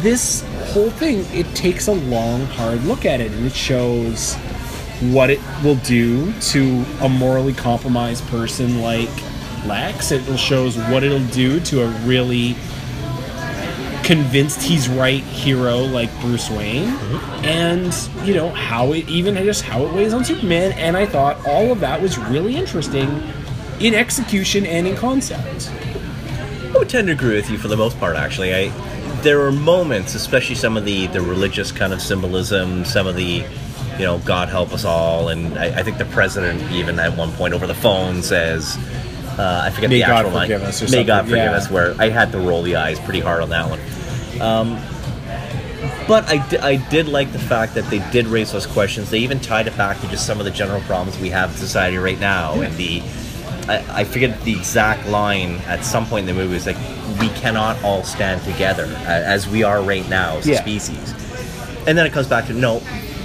this 0.00 0.42
whole 0.72 0.90
thing 0.90 1.24
it 1.32 1.46
takes 1.54 1.86
a 1.88 1.92
long 1.92 2.42
hard 2.46 2.82
look 2.84 3.04
at 3.06 3.20
it 3.20 3.32
and 3.32 3.46
it 3.46 3.54
shows 3.54 4.34
what 5.12 5.30
it 5.30 5.40
will 5.62 5.76
do 5.76 6.32
to 6.40 6.84
a 7.02 7.08
morally 7.08 7.52
compromised 7.52 8.26
person 8.28 8.80
like 8.82 9.08
lex 9.66 10.10
it 10.12 10.22
shows 10.38 10.76
what 10.90 11.02
it'll 11.02 11.26
do 11.28 11.58
to 11.60 11.82
a 11.82 11.86
really 12.06 12.54
convinced 14.04 14.62
he's 14.62 14.88
right 14.88 15.22
hero 15.22 15.78
like 15.78 16.10
Bruce 16.20 16.50
Wayne, 16.50 16.90
mm-hmm. 16.90 17.44
and 17.44 18.26
you 18.26 18.34
know 18.34 18.50
how 18.50 18.92
it 18.92 19.08
even 19.08 19.34
just 19.36 19.62
how 19.62 19.84
it 19.86 19.92
weighs 19.92 20.12
on 20.12 20.24
Superman. 20.24 20.72
And 20.72 20.96
I 20.96 21.06
thought 21.06 21.44
all 21.46 21.72
of 21.72 21.80
that 21.80 22.00
was 22.00 22.18
really 22.18 22.56
interesting 22.56 23.22
in 23.80 23.94
execution 23.94 24.66
and 24.66 24.86
in 24.86 24.96
concept. 24.96 25.70
I 26.74 26.78
would 26.78 26.88
tend 26.88 27.08
to 27.08 27.12
agree 27.12 27.36
with 27.36 27.50
you 27.50 27.58
for 27.58 27.68
the 27.68 27.76
most 27.76 27.98
part. 27.98 28.16
Actually, 28.16 28.54
I 28.54 28.68
there 29.22 29.38
were 29.38 29.52
moments, 29.52 30.14
especially 30.14 30.54
some 30.54 30.76
of 30.76 30.84
the 30.84 31.06
the 31.08 31.20
religious 31.20 31.72
kind 31.72 31.92
of 31.92 32.02
symbolism, 32.02 32.84
some 32.84 33.06
of 33.06 33.16
the 33.16 33.44
you 33.98 34.04
know 34.04 34.18
God 34.24 34.48
help 34.48 34.72
us 34.72 34.84
all, 34.84 35.30
and 35.30 35.58
I, 35.58 35.80
I 35.80 35.82
think 35.82 35.98
the 35.98 36.04
president 36.06 36.62
even 36.72 36.98
at 36.98 37.16
one 37.16 37.32
point 37.32 37.54
over 37.54 37.66
the 37.66 37.74
phone 37.74 38.22
says. 38.22 38.78
Uh, 39.38 39.62
I 39.64 39.70
forget 39.70 39.90
May 39.90 40.00
the 40.00 40.06
God 40.06 40.10
actual 40.26 40.32
line. 40.32 40.48
forgive 40.48 40.62
us 40.62 40.82
or 40.82 40.90
May 40.96 41.04
God 41.04 41.22
forgive 41.24 41.36
yeah. 41.38 41.52
us. 41.52 41.70
Where 41.70 41.94
I 41.98 42.08
had 42.08 42.30
to 42.32 42.38
roll 42.38 42.62
the 42.62 42.76
eyes 42.76 42.98
pretty 43.00 43.20
hard 43.20 43.42
on 43.42 43.48
that 43.50 43.68
one. 43.68 43.80
Um, 44.40 44.78
but 46.06 46.24
I, 46.28 46.44
I 46.62 46.76
did 46.90 47.08
like 47.08 47.32
the 47.32 47.38
fact 47.38 47.74
that 47.74 47.88
they 47.90 47.98
did 48.10 48.26
raise 48.26 48.52
those 48.52 48.66
questions. 48.66 49.10
They 49.10 49.18
even 49.18 49.40
tied 49.40 49.66
it 49.66 49.76
back 49.76 50.00
to 50.00 50.08
just 50.08 50.26
some 50.26 50.38
of 50.38 50.44
the 50.44 50.50
general 50.50 50.80
problems 50.82 51.18
we 51.18 51.30
have 51.30 51.50
in 51.50 51.56
society 51.56 51.96
right 51.96 52.18
now. 52.20 52.60
And 52.60 52.74
the, 52.76 53.00
I, 53.68 54.00
I 54.00 54.04
forget 54.04 54.38
the 54.42 54.52
exact 54.52 55.08
line 55.08 55.56
at 55.66 55.84
some 55.84 56.06
point 56.06 56.28
in 56.28 56.36
the 56.36 56.42
movie 56.42 56.56
is 56.56 56.66
like, 56.66 56.76
we 57.20 57.28
cannot 57.40 57.82
all 57.82 58.02
stand 58.02 58.42
together 58.42 58.84
as 59.06 59.48
we 59.48 59.62
are 59.62 59.82
right 59.82 60.06
now 60.08 60.36
as 60.38 60.46
Yeah. 60.46 60.56
a 60.56 60.58
species. 60.58 61.14
And 61.86 61.96
then 61.96 62.06
it 62.06 62.12
comes 62.12 62.26
back 62.28 62.46
to 62.46 62.52
no, 62.54 62.80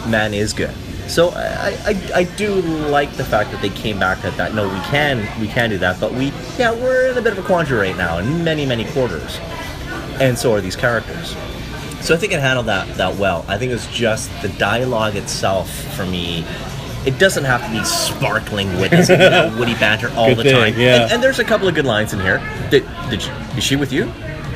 man 0.07 0.33
is 0.33 0.53
good. 0.53 0.73
So 1.09 1.29
I, 1.29 1.75
I, 1.85 2.11
I 2.19 2.23
do 2.23 2.61
like 2.61 3.11
the 3.13 3.25
fact 3.25 3.51
that 3.51 3.61
they 3.61 3.69
came 3.69 3.99
back 3.99 4.23
at 4.23 4.37
that. 4.37 4.53
No, 4.53 4.67
we 4.69 4.79
can 4.81 5.27
we 5.41 5.47
can 5.47 5.69
do 5.71 5.77
that, 5.79 5.99
but 5.99 6.13
we 6.13 6.31
yeah 6.57 6.71
we're 6.71 7.11
in 7.11 7.17
a 7.17 7.21
bit 7.21 7.33
of 7.33 7.39
a 7.39 7.41
quandary 7.47 7.87
right 7.89 7.97
now 7.97 8.19
in 8.19 8.43
many 8.43 8.65
many 8.65 8.85
quarters, 8.91 9.39
and 10.21 10.37
so 10.37 10.53
are 10.53 10.61
these 10.61 10.75
characters. 10.75 11.35
So 12.01 12.13
I 12.13 12.17
think 12.17 12.31
it 12.31 12.39
handled 12.39 12.67
that 12.67 12.87
that 12.97 13.15
well. 13.17 13.43
I 13.47 13.57
think 13.57 13.71
it 13.71 13.73
was 13.73 13.87
just 13.87 14.29
the 14.43 14.49
dialogue 14.49 15.15
itself 15.15 15.69
for 15.95 16.05
me. 16.05 16.45
It 17.05 17.17
doesn't 17.17 17.45
have 17.45 17.63
to 17.65 17.71
be 17.71 17.83
sparkling 17.85 18.67
with 18.79 18.91
this, 18.91 19.09
you 19.09 19.17
know, 19.17 19.55
witty 19.59 19.73
banter 19.75 20.11
all 20.15 20.27
Good 20.27 20.37
the 20.37 20.43
thing, 20.43 20.73
time. 20.73 20.79
yeah. 20.79 21.03
And, 21.03 21.13
and 21.13 21.23
there's 21.23 21.39
a 21.39 21.45
couple 21.45 21.67
of 21.67 21.73
good 21.73 21.85
lines 21.85 22.11
in 22.13 22.19
here. 22.19 22.39
Did, 22.69 22.85
did 23.09 23.21
she, 23.21 23.29
is 23.57 23.63
she 23.63 23.75
with 23.77 23.93
you? 23.93 24.03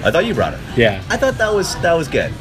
I 0.03 0.11
thought 0.11 0.25
you 0.25 0.33
brought 0.33 0.53
her. 0.53 0.73
Yeah. 0.79 1.01
I 1.09 1.15
thought 1.15 1.37
that 1.37 1.53
was 1.53 1.75
that 1.81 1.93
was 1.93 2.07
good. 2.09 2.31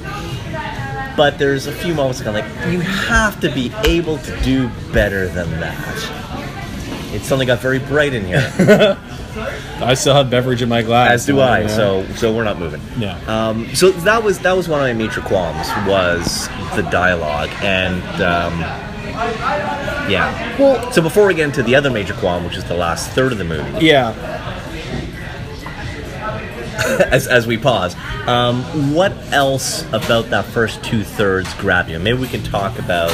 But 1.16 1.38
there's 1.38 1.66
a 1.66 1.72
few 1.72 1.94
moments 1.94 2.20
kind 2.22 2.36
of 2.36 2.44
like 2.44 2.72
you 2.72 2.80
have 2.80 3.40
to 3.40 3.50
be 3.50 3.72
able 3.84 4.18
to 4.18 4.40
do 4.40 4.68
better 4.92 5.28
than 5.28 5.50
that. 5.60 7.12
It 7.14 7.22
suddenly 7.22 7.44
got 7.46 7.58
very 7.58 7.78
bright 7.78 8.14
in 8.14 8.24
here, 8.24 8.50
I 9.82 9.94
still 9.94 10.14
have 10.14 10.30
beverage 10.30 10.62
in 10.62 10.68
my 10.68 10.82
glass. 10.82 11.10
as 11.10 11.26
do 11.26 11.40
I. 11.40 11.60
Yeah. 11.62 11.66
So 11.68 12.06
so 12.14 12.34
we're 12.34 12.44
not 12.44 12.58
moving. 12.58 12.80
Yeah. 12.98 13.18
Um, 13.26 13.74
so 13.74 13.90
that 13.90 14.22
was 14.22 14.38
that 14.40 14.52
was 14.52 14.68
one 14.68 14.80
of 14.80 14.86
my 14.86 14.92
major 14.92 15.20
qualms 15.20 15.68
was 15.86 16.48
the 16.76 16.86
dialogue 16.90 17.50
and 17.62 18.02
um, 18.22 18.60
yeah. 20.10 20.58
well, 20.58 20.90
So 20.92 21.02
before 21.02 21.26
we 21.26 21.34
get 21.34 21.44
into 21.46 21.62
the 21.62 21.74
other 21.74 21.90
major 21.90 22.14
qualm, 22.14 22.44
which 22.44 22.56
is 22.56 22.64
the 22.64 22.74
last 22.74 23.10
third 23.10 23.32
of 23.32 23.38
the 23.38 23.44
movie, 23.44 23.86
yeah. 23.86 24.12
as, 27.10 27.26
as 27.26 27.46
we 27.46 27.56
pause, 27.56 27.94
um, 28.26 28.62
what 28.94 29.12
else 29.32 29.84
about 29.92 30.30
that 30.30 30.44
first 30.44 30.82
two 30.82 31.04
thirds 31.04 31.52
grabbed 31.54 31.90
you? 31.90 31.98
Maybe 31.98 32.18
we 32.18 32.28
can 32.28 32.42
talk 32.42 32.78
about 32.78 33.12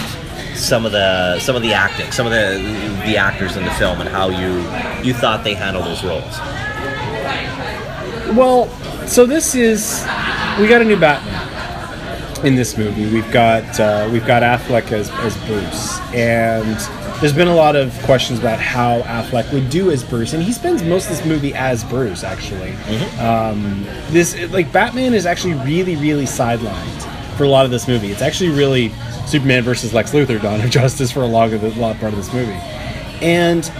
some 0.54 0.84
of 0.84 0.92
the 0.92 1.38
some 1.40 1.56
of 1.56 1.62
the 1.62 1.72
acting, 1.72 2.10
some 2.12 2.26
of 2.26 2.32
the 2.32 2.58
the 3.06 3.16
actors 3.16 3.56
in 3.56 3.64
the 3.64 3.70
film, 3.72 4.00
and 4.00 4.08
how 4.08 4.28
you 4.28 4.58
you 5.06 5.14
thought 5.14 5.44
they 5.44 5.54
handled 5.54 5.86
those 5.86 6.02
roles. 6.04 6.38
Well, 8.36 8.68
so 9.06 9.24
this 9.24 9.54
is 9.54 10.02
we 10.60 10.66
got 10.68 10.82
a 10.82 10.84
new 10.84 10.98
Batman 10.98 12.46
in 12.46 12.54
this 12.54 12.76
movie. 12.76 13.12
We've 13.12 13.30
got 13.32 13.78
uh, 13.78 14.08
we've 14.12 14.26
got 14.26 14.42
Affleck 14.42 14.92
as 14.92 15.10
as 15.10 15.36
Bruce, 15.46 15.98
and 16.14 16.76
there's 17.20 17.32
been 17.32 17.48
a 17.48 17.54
lot 17.54 17.74
of 17.74 17.92
questions 18.04 18.38
about 18.38 18.60
how 18.60 19.00
Affleck 19.02 19.52
would 19.52 19.70
do 19.70 19.90
as 19.90 20.04
Bruce, 20.04 20.34
and 20.34 20.42
he 20.42 20.52
spends 20.52 20.82
most 20.82 21.10
of 21.10 21.16
this 21.16 21.26
movie 21.26 21.52
as 21.54 21.82
Bruce. 21.84 22.22
Actually, 22.22 22.72
um, 23.18 23.84
this 24.10 24.38
like 24.50 24.72
Batman 24.72 25.14
is 25.14 25.26
actually 25.26 25.54
really 25.54 25.96
really 25.96 26.24
sidelined 26.24 27.36
for 27.36 27.44
a 27.44 27.48
lot 27.48 27.64
of 27.64 27.70
this 27.70 27.88
movie. 27.88 28.12
It's 28.12 28.22
actually 28.22 28.50
really 28.50 28.90
Superman 29.26 29.64
versus 29.64 29.92
Lex 29.92 30.12
Luthor, 30.12 30.40
Dawn 30.40 30.60
of 30.60 30.70
Justice, 30.70 31.10
for 31.10 31.20
a 31.20 31.26
lot 31.26 31.52
of 31.52 31.60
the 31.60 31.70
lot 31.80 31.98
part 31.98 32.12
of 32.12 32.18
this 32.18 32.32
movie, 32.32 32.52
and 33.20 33.70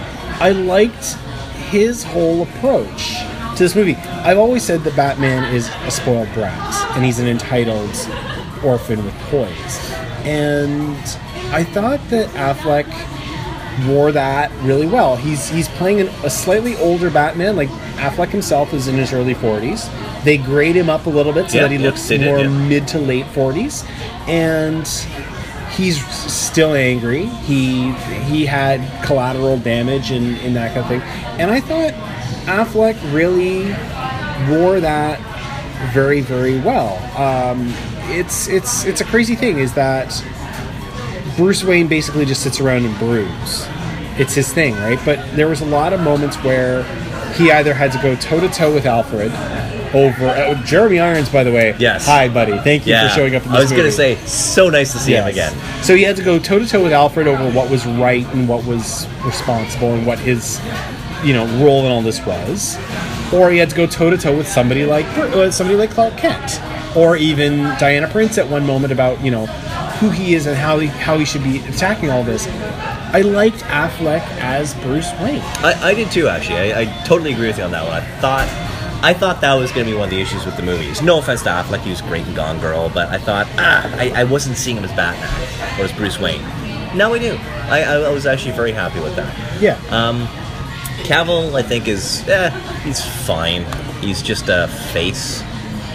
I 0.41 0.51
liked 0.51 1.15
his 1.69 2.03
whole 2.03 2.43
approach 2.43 3.19
to 3.55 3.63
this 3.63 3.75
movie. 3.75 3.95
I've 3.95 4.37
always 4.37 4.63
said 4.63 4.83
that 4.83 4.95
Batman 4.95 5.53
is 5.53 5.69
a 5.83 5.91
spoiled 5.91 6.31
brat 6.33 6.73
and 6.95 7.05
he's 7.05 7.19
an 7.19 7.27
entitled 7.27 7.93
orphan 8.63 9.03
with 9.03 9.13
poise. 9.29 9.91
And 10.25 10.97
I 11.53 11.63
thought 11.63 11.99
that 12.09 12.27
Affleck 12.29 12.87
wore 13.87 14.11
that 14.11 14.51
really 14.63 14.87
well. 14.87 15.15
He's 15.15 15.47
he's 15.49 15.67
playing 15.69 16.01
an, 16.01 16.07
a 16.23 16.29
slightly 16.29 16.75
older 16.77 17.09
Batman. 17.09 17.55
Like 17.55 17.69
Affleck 17.97 18.29
himself 18.29 18.73
is 18.73 18.87
in 18.87 18.95
his 18.95 19.13
early 19.13 19.35
40s. 19.35 19.89
They 20.23 20.37
grade 20.37 20.75
him 20.75 20.89
up 20.89 21.05
a 21.05 21.09
little 21.09 21.33
bit 21.33 21.49
so 21.49 21.57
Yeah, 21.57 21.63
that 21.63 21.71
he 21.71 21.77
yeah, 21.77 21.85
looks 21.85 22.07
they 22.07 22.17
did, 22.17 22.25
more 22.25 22.39
yeah. 22.39 22.67
mid 22.67 22.87
to 22.89 22.99
late 22.99 23.25
40s. 23.27 23.87
And 24.27 24.87
he's 25.75 26.05
still 26.07 26.73
angry. 26.73 27.25
He 27.25 27.91
he 28.25 28.45
had 28.45 28.81
collateral 29.05 29.57
damage 29.57 30.11
and, 30.11 30.37
and 30.37 30.55
that 30.55 30.73
kind 30.73 30.79
of 30.81 30.87
thing. 30.87 31.01
And 31.39 31.51
I 31.51 31.59
thought 31.61 31.93
Affleck 32.45 32.95
really 33.13 33.65
wore 34.49 34.79
that 34.79 35.19
very 35.93 36.21
very 36.21 36.59
well. 36.59 36.97
Um, 37.19 37.73
it's 38.11 38.47
it's 38.47 38.85
it's 38.85 39.01
a 39.01 39.05
crazy 39.05 39.35
thing 39.35 39.59
is 39.59 39.73
that 39.75 40.07
Bruce 41.39 41.63
Wayne 41.63 41.87
basically 41.87 42.25
just 42.25 42.43
sits 42.43 42.59
around 42.59 42.83
and 42.83 42.97
broods. 42.99 43.65
It's 44.19 44.33
his 44.33 44.51
thing, 44.51 44.75
right? 44.75 44.99
But 45.05 45.19
there 45.37 45.47
was 45.47 45.61
a 45.61 45.65
lot 45.65 45.93
of 45.93 46.01
moments 46.01 46.35
where 46.43 46.83
he 47.35 47.49
either 47.49 47.73
had 47.73 47.93
to 47.93 47.97
go 48.01 48.13
toe 48.17 48.41
to 48.41 48.49
toe 48.49 48.73
with 48.73 48.85
Alfred 48.85 49.31
over 49.95 50.27
uh, 50.27 50.61
Jeremy 50.65 50.99
Irons, 50.99 51.29
by 51.29 51.45
the 51.45 51.51
way. 51.53 51.77
Yes. 51.79 52.05
Hi, 52.07 52.27
buddy. 52.27 52.57
Thank 52.57 52.85
you 52.85 52.91
Yeah, 52.91 53.07
for 53.07 53.15
showing 53.15 53.35
up 53.35 53.47
I 53.47 53.61
was 53.61 53.71
gonna 53.71 53.89
say, 53.89 54.15
so 54.25 54.69
nice 54.69 54.91
to 54.91 54.99
see 54.99 55.13
him 55.13 55.27
again. 55.27 55.53
So 55.81 55.95
he 55.95 56.03
had 56.03 56.17
to 56.17 56.23
go 56.23 56.39
toe 56.39 56.59
to 56.59 56.67
toe 56.67 56.83
with 56.83 56.91
Alfred 56.91 57.25
over 57.25 57.49
what 57.51 57.71
was 57.71 57.85
right 57.85 58.25
and 58.33 58.49
what 58.49 58.65
was 58.65 59.07
responsible 59.23 59.93
and 59.93 60.05
what 60.05 60.19
his, 60.19 60.59
you 61.23 61.31
know, 61.33 61.45
role 61.63 61.85
in 61.85 61.91
all 61.93 62.01
this 62.01 62.19
was, 62.25 62.77
or 63.33 63.49
he 63.49 63.57
had 63.59 63.69
to 63.69 63.75
go 63.77 63.87
toe 63.87 64.09
to 64.09 64.17
toe 64.17 64.35
with 64.35 64.47
somebody 64.49 64.85
like 64.85 65.05
uh, 65.17 65.49
somebody 65.51 65.77
like 65.79 65.91
Clark 65.91 66.17
Kent, 66.17 66.59
or 66.95 67.15
even 67.17 67.57
Diana 67.77 68.07
Prince 68.07 68.37
at 68.37 68.47
one 68.47 68.65
moment 68.65 68.91
about 68.91 69.23
you 69.23 69.31
know 69.31 69.45
who 69.99 70.09
he 70.09 70.33
is 70.35 70.45
and 70.45 70.57
how 70.57 70.79
he 70.79 70.87
how 70.87 71.17
he 71.17 71.25
should 71.25 71.43
be 71.43 71.59
attacking 71.59 72.09
all 72.09 72.23
this. 72.23 72.47
I 73.11 73.21
liked 73.21 73.57
Affleck 73.63 74.21
as 74.39 74.75
Bruce 74.75 75.11
Wayne. 75.19 75.41
I, 75.63 75.73
I 75.81 75.93
did 75.95 76.11
too, 76.11 76.27
actually. 76.27 76.73
I, 76.73 76.81
I 76.81 76.85
totally 77.05 77.33
agree 77.33 77.47
with 77.47 77.57
you 77.57 77.63
on 77.63 77.71
that 77.71 77.83
one. 77.83 77.93
I 77.93 78.01
thought, 78.21 78.47
I 79.03 79.13
thought 79.15 79.41
that 79.41 79.55
was 79.55 79.71
going 79.71 79.87
to 79.87 79.91
be 79.91 79.97
one 79.97 80.05
of 80.05 80.09
the 80.11 80.21
issues 80.21 80.45
with 80.45 80.55
the 80.57 80.61
movies. 80.61 81.01
No 81.01 81.17
offense 81.17 81.41
to 81.43 81.49
Affleck, 81.49 81.79
he 81.79 81.89
was 81.89 82.01
great 82.01 82.27
in 82.27 82.35
Gone 82.35 82.59
Girl, 82.59 82.87
but 82.93 83.09
I 83.09 83.17
thought, 83.17 83.47
ah, 83.57 83.91
I, 83.97 84.11
I 84.11 84.23
wasn't 84.25 84.57
seeing 84.57 84.77
him 84.77 84.83
as 84.83 84.91
Batman 84.91 85.79
or 85.79 85.85
as 85.85 85.91
Bruce 85.93 86.19
Wayne. 86.19 86.41
Now 86.95 87.13
I 87.13 87.17
do. 87.17 87.35
I, 87.41 87.81
I, 87.81 88.09
was 88.09 88.27
actually 88.27 88.53
very 88.53 88.71
happy 88.71 88.99
with 88.99 89.15
that. 89.15 89.61
Yeah. 89.61 89.79
Um, 89.89 90.27
Cavill, 91.03 91.55
I 91.55 91.63
think, 91.63 91.87
is 91.87 92.27
eh, 92.27 92.49
he's 92.81 93.03
fine. 93.25 93.65
He's 94.01 94.21
just 94.21 94.49
a 94.49 94.67
face. 94.91 95.41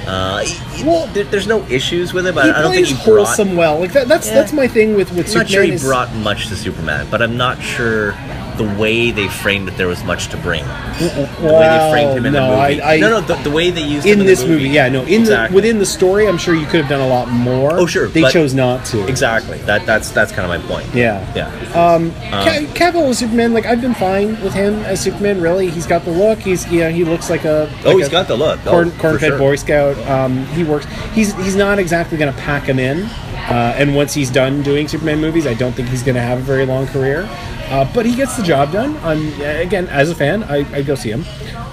Uh, 0.07 0.39
he- 0.41 0.55
he- 0.77 0.85
Well- 0.85 1.07
there, 1.15 1.25
there's 1.25 1.47
no 1.47 1.65
issues 1.71 2.13
with 2.13 2.27
it, 2.27 2.35
but 2.35 2.51
I 2.51 2.63
don't 2.63 2.73
think 2.73 2.87
he 2.87 2.95
brought. 2.95 3.27
wholesome 3.27 3.57
well. 3.57 3.79
Like 3.81 3.93
that, 3.93 4.07
that's 4.09 4.27
Yeah. 4.29 4.35
that's 4.35 4.53
my 4.53 4.67
thing 4.69 4.95
with 4.97 5.11
with 5.13 5.29
I'm 5.29 5.35
not 5.35 5.47
Superman. 5.47 5.49
sure 5.49 5.63
he 5.65 5.73
is- 5.73 5.83
brought 5.83 6.15
much 6.17 6.49
to 6.49 6.57
Superman, 6.57 7.07
but 7.11 7.23
I'm 7.23 7.37
not 7.37 7.63
sure 7.63 8.13
the 8.57 8.65
way 8.79 9.11
they 9.11 9.29
framed 9.29 9.69
it 9.69 9.77
there 9.77 9.89
was 9.89 10.03
much 10.05 10.29
to 10.29 10.37
bring. 10.37 10.65
The 10.65 11.29
way 11.43 11.69
they 11.69 11.91
framed 11.91 12.19
him 12.19 12.27
in 12.27 12.33
no, 12.33 12.51
the 12.51 12.69
movie. 12.69 12.81
I, 12.81 12.95
I, 12.95 13.01
no, 13.01 13.11
no, 13.11 13.21
the, 13.21 13.35
the 13.43 13.51
way 13.51 13.71
they 13.71 13.83
used 13.83 14.07
him 14.07 14.15
in 14.15 14.21
in 14.21 14.27
this 14.27 14.43
the 14.43 14.49
movie, 14.49 14.69
yeah, 14.69 14.89
no, 14.89 15.03
in 15.03 15.23
Exactly. 15.23 15.49
the 15.49 15.55
within 15.55 15.79
the 15.79 15.87
story, 15.87 16.29
I'm 16.29 16.39
sure 16.39 16.55
you 16.55 16.67
could 16.67 16.81
have 16.81 16.89
done 16.89 17.01
a 17.01 17.09
lot 17.09 17.29
more. 17.29 17.73
Oh, 17.75 17.87
sure, 17.87 18.09
they 18.09 18.29
chose 18.31 18.55
not 18.55 18.85
to. 18.87 19.07
Exactly. 19.09 19.59
That 19.59 19.85
that's 19.87 20.11
that's 20.11 20.33
kind 20.33 20.51
of 20.51 20.63
my 20.63 20.69
point. 20.69 20.95
Yeah. 20.95 21.21
Yeah. 21.35 21.49
Um, 21.75 22.13
Ca- 22.13 22.67
Cavill 22.75 23.09
as 23.09 23.19
Superman, 23.19 23.53
like 23.53 23.67
I've 23.67 23.81
been 23.81 23.95
fine 23.95 24.41
with 24.43 24.55
him 24.55 24.75
as 24.85 25.01
Superman. 25.01 25.41
Really, 25.41 25.71
he's 25.71 25.87
got 25.87 26.05
the 26.05 26.13
look. 26.13 26.39
He's 26.39 26.67
you 26.71 26.81
know 26.81 26.91
he 26.91 27.05
looks 27.05 27.31
like 27.31 27.45
a 27.45 27.69
oh, 27.85 27.89
like 27.89 27.97
he's 27.97 28.09
a 28.09 28.11
got 28.11 28.29
the 28.29 28.37
look. 28.37 28.61
corn, 28.65 28.93
oh, 28.95 29.01
corn-fed 29.01 29.29
sure. 29.31 29.39
Boy 29.39 29.57
Scout. 29.57 29.99
Um, 30.09 30.45
he 30.47 30.65
works. 30.65 30.87
He's 31.13 31.35
he's 31.35 31.57
not 31.57 31.79
exactly 31.79 32.19
going 32.19 32.33
to 32.33 32.41
pack 32.41 32.65
him 32.65 32.79
in. 32.79 33.03
Uh, 33.45 33.75
and 33.77 33.95
once 33.95 34.15
he's 34.15 34.31
done 34.31 34.63
doing 34.63 34.89
Superman 34.89 35.21
movies, 35.21 35.47
I 35.47 35.53
don't 35.53 35.73
think 35.73 35.89
he's 35.89 36.03
going 36.03 36.15
to 36.15 36.23
have 36.23 36.39
a 36.39 36.43
very 36.43 36.65
long 36.65 36.87
career. 36.87 37.29
Uh, 37.69 37.91
but 37.95 38.07
he 38.07 38.15
gets 38.15 38.37
the 38.37 38.43
job 38.43 38.73
done. 38.73 38.97
On 38.99 39.19
again, 39.43 39.87
as 39.89 40.11
a 40.11 40.15
fan, 40.15 40.43
I, 40.45 40.59
I 40.75 40.83
go 40.83 40.95
see 40.95 41.11
him. 41.11 41.25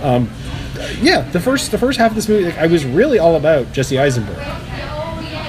Um, 0.01 0.29
yeah, 1.01 1.21
the 1.31 1.39
first 1.39 1.71
the 1.71 1.77
first 1.77 1.99
half 1.99 2.11
of 2.11 2.15
this 2.15 2.27
movie, 2.27 2.45
like, 2.45 2.57
I 2.57 2.67
was 2.67 2.85
really 2.85 3.19
all 3.19 3.35
about 3.35 3.71
Jesse 3.71 3.99
Eisenberg. 3.99 4.37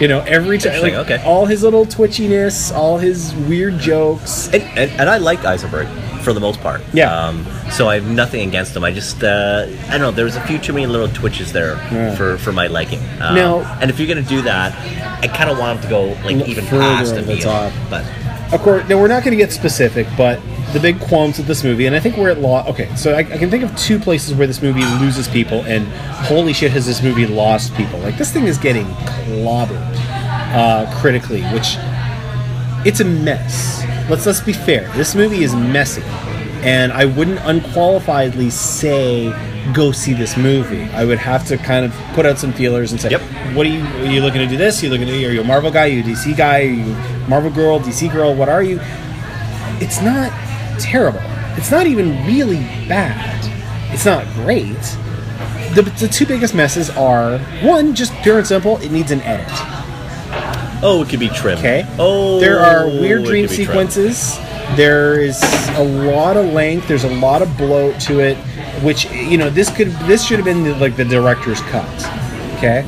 You 0.00 0.08
know, 0.08 0.20
every 0.20 0.58
time, 0.58 0.82
like, 0.82 0.94
okay. 0.94 1.22
all 1.24 1.46
his 1.46 1.62
little 1.62 1.86
twitchiness, 1.86 2.74
all 2.74 2.98
his 2.98 3.34
weird 3.34 3.78
jokes. 3.78 4.46
And, 4.48 4.62
and, 4.76 4.90
and 4.92 5.08
I 5.08 5.18
liked 5.18 5.44
Eisenberg 5.44 5.86
for 6.22 6.32
the 6.32 6.40
most 6.40 6.60
part. 6.60 6.80
Yeah. 6.92 7.14
Um, 7.14 7.46
so 7.70 7.88
I 7.88 7.94
have 7.96 8.10
nothing 8.10 8.48
against 8.48 8.74
him. 8.74 8.82
I 8.84 8.92
just 8.92 9.22
uh, 9.22 9.66
I 9.86 9.92
don't 9.92 10.00
know. 10.00 10.10
There 10.10 10.24
was 10.24 10.34
a 10.36 10.40
few 10.46 10.58
too 10.58 10.72
many 10.72 10.86
little 10.86 11.08
twitches 11.08 11.52
there 11.52 11.74
Yeah. 11.92 12.16
for, 12.16 12.36
for 12.38 12.52
my 12.52 12.66
liking. 12.66 13.00
Um, 13.20 13.34
Now- 13.36 13.78
and 13.80 13.90
if 13.90 13.98
you're 14.00 14.08
gonna 14.08 14.22
do 14.26 14.42
that, 14.42 14.72
I 15.22 15.28
kind 15.28 15.50
of 15.50 15.58
want 15.58 15.76
him 15.78 15.82
to 15.84 15.88
go 15.88 16.04
like 16.24 16.48
even 16.48 16.64
further 16.64 16.82
past 16.82 17.14
the 17.14 17.36
top. 17.38 17.72
But 17.88 18.04
Of 18.52 18.60
course, 18.60 18.86
now 18.86 18.98
we're 19.00 19.08
not 19.08 19.24
going 19.24 19.36
to 19.36 19.42
get 19.42 19.50
specific, 19.50 20.06
but 20.16 20.38
the 20.74 20.80
big 20.80 21.00
qualms 21.00 21.38
with 21.38 21.46
this 21.46 21.64
movie, 21.64 21.86
and 21.86 21.96
I 21.96 22.00
think 22.00 22.16
we're 22.18 22.28
at 22.30 22.38
law. 22.38 22.66
Okay, 22.68 22.94
so 22.96 23.14
I, 23.14 23.20
I 23.20 23.38
can 23.38 23.50
think 23.50 23.64
of 23.64 23.74
two 23.76 23.98
places 23.98 24.34
where 24.34 24.46
this 24.46 24.60
movie 24.60 24.84
loses 25.00 25.26
people, 25.26 25.62
and 25.64 25.86
holy 26.26 26.52
shit, 26.52 26.70
has 26.72 26.86
this 26.86 27.02
movie 27.02 27.26
lost 27.26 27.74
people? 27.74 27.98
Like 28.00 28.18
this 28.18 28.30
thing 28.30 28.44
is 28.44 28.58
getting 28.58 28.86
clobbered 28.86 29.80
uh, 30.54 31.00
critically, 31.00 31.42
which 31.44 31.76
it's 32.86 33.00
a 33.00 33.04
mess. 33.04 33.84
Let's 34.10 34.26
let's 34.26 34.40
be 34.40 34.52
fair. 34.52 34.88
This 34.92 35.14
movie 35.14 35.44
is 35.44 35.54
messy, 35.54 36.02
and 36.62 36.92
I 36.92 37.06
wouldn't 37.06 37.38
unqualifiedly 37.40 38.50
say 38.52 39.32
go 39.72 39.92
see 39.92 40.12
this 40.12 40.36
movie. 40.36 40.84
I 40.92 41.04
would 41.06 41.18
have 41.18 41.46
to 41.48 41.56
kind 41.56 41.86
of 41.86 41.92
put 42.14 42.26
out 42.26 42.38
some 42.38 42.52
feelers 42.52 42.92
and 42.92 43.00
say, 43.00 43.10
Yep. 43.10 43.20
"What 43.54 43.66
are 43.66 43.70
you? 43.70 43.82
Are 43.82 44.12
you 44.12 44.20
looking 44.20 44.40
to 44.40 44.46
do 44.46 44.56
this? 44.56 44.82
Are 44.82 44.86
you 44.86 44.90
looking 44.92 45.06
to? 45.06 45.24
Are 45.26 45.30
you 45.30 45.40
a 45.40 45.44
Marvel 45.44 45.70
guy? 45.70 45.84
Are 45.84 45.88
you 45.88 46.00
a 46.00 46.04
DC 46.04 46.36
guy? 46.36 46.60
Are 46.60 46.64
you 46.64 46.96
Marvel 47.28 47.50
girl? 47.50 47.80
DC 47.80 48.12
girl? 48.12 48.34
What 48.34 48.48
are 48.48 48.62
you?" 48.62 48.80
It's 49.80 50.00
not 50.00 50.30
terrible. 50.80 51.20
It's 51.56 51.70
not 51.70 51.86
even 51.86 52.24
really 52.26 52.60
bad. 52.88 53.40
It's 53.92 54.06
not 54.06 54.24
great. 54.34 54.78
The, 55.74 55.82
the 55.98 56.08
two 56.08 56.26
biggest 56.26 56.54
messes 56.54 56.90
are 56.90 57.38
one, 57.62 57.94
just 57.94 58.12
pure 58.22 58.38
and 58.38 58.46
simple, 58.46 58.78
it 58.78 58.90
needs 58.92 59.10
an 59.10 59.20
edit. 59.22 59.46
oh, 60.82 61.02
it 61.04 61.08
could 61.10 61.20
be 61.20 61.28
trimmed. 61.28 61.60
Okay. 61.60 61.86
Oh, 61.98 62.40
there 62.40 62.60
are 62.60 62.86
weird 62.86 63.24
dream 63.24 63.48
could 63.48 63.56
be 63.56 63.64
trimmed. 63.64 63.92
sequences. 63.92 64.38
There 64.76 65.20
is 65.20 65.42
a 65.76 65.84
lot 65.84 66.36
of 66.36 66.46
length. 66.52 66.88
There's 66.88 67.04
a 67.04 67.14
lot 67.16 67.42
of 67.42 67.56
bloat 67.58 68.00
to 68.02 68.20
it, 68.20 68.36
which 68.82 69.10
you 69.12 69.36
know 69.36 69.50
this 69.50 69.74
could 69.74 69.88
this 70.06 70.24
should 70.24 70.36
have 70.38 70.44
been 70.46 70.64
the, 70.64 70.74
like 70.76 70.96
the 70.96 71.04
director's 71.04 71.60
cut. 71.62 71.86
Okay. 72.56 72.84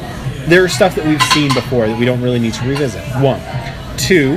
There's 0.47 0.73
stuff 0.73 0.95
that 0.95 1.05
we've 1.07 1.23
seen 1.25 1.53
before 1.55 1.87
that 1.87 1.99
we 1.99 2.05
don't 2.05 2.21
really 2.23 2.39
need 2.39 2.55
to 2.55 2.69
revisit. 2.69 3.03
One, 3.23 3.41
two, 3.99 4.37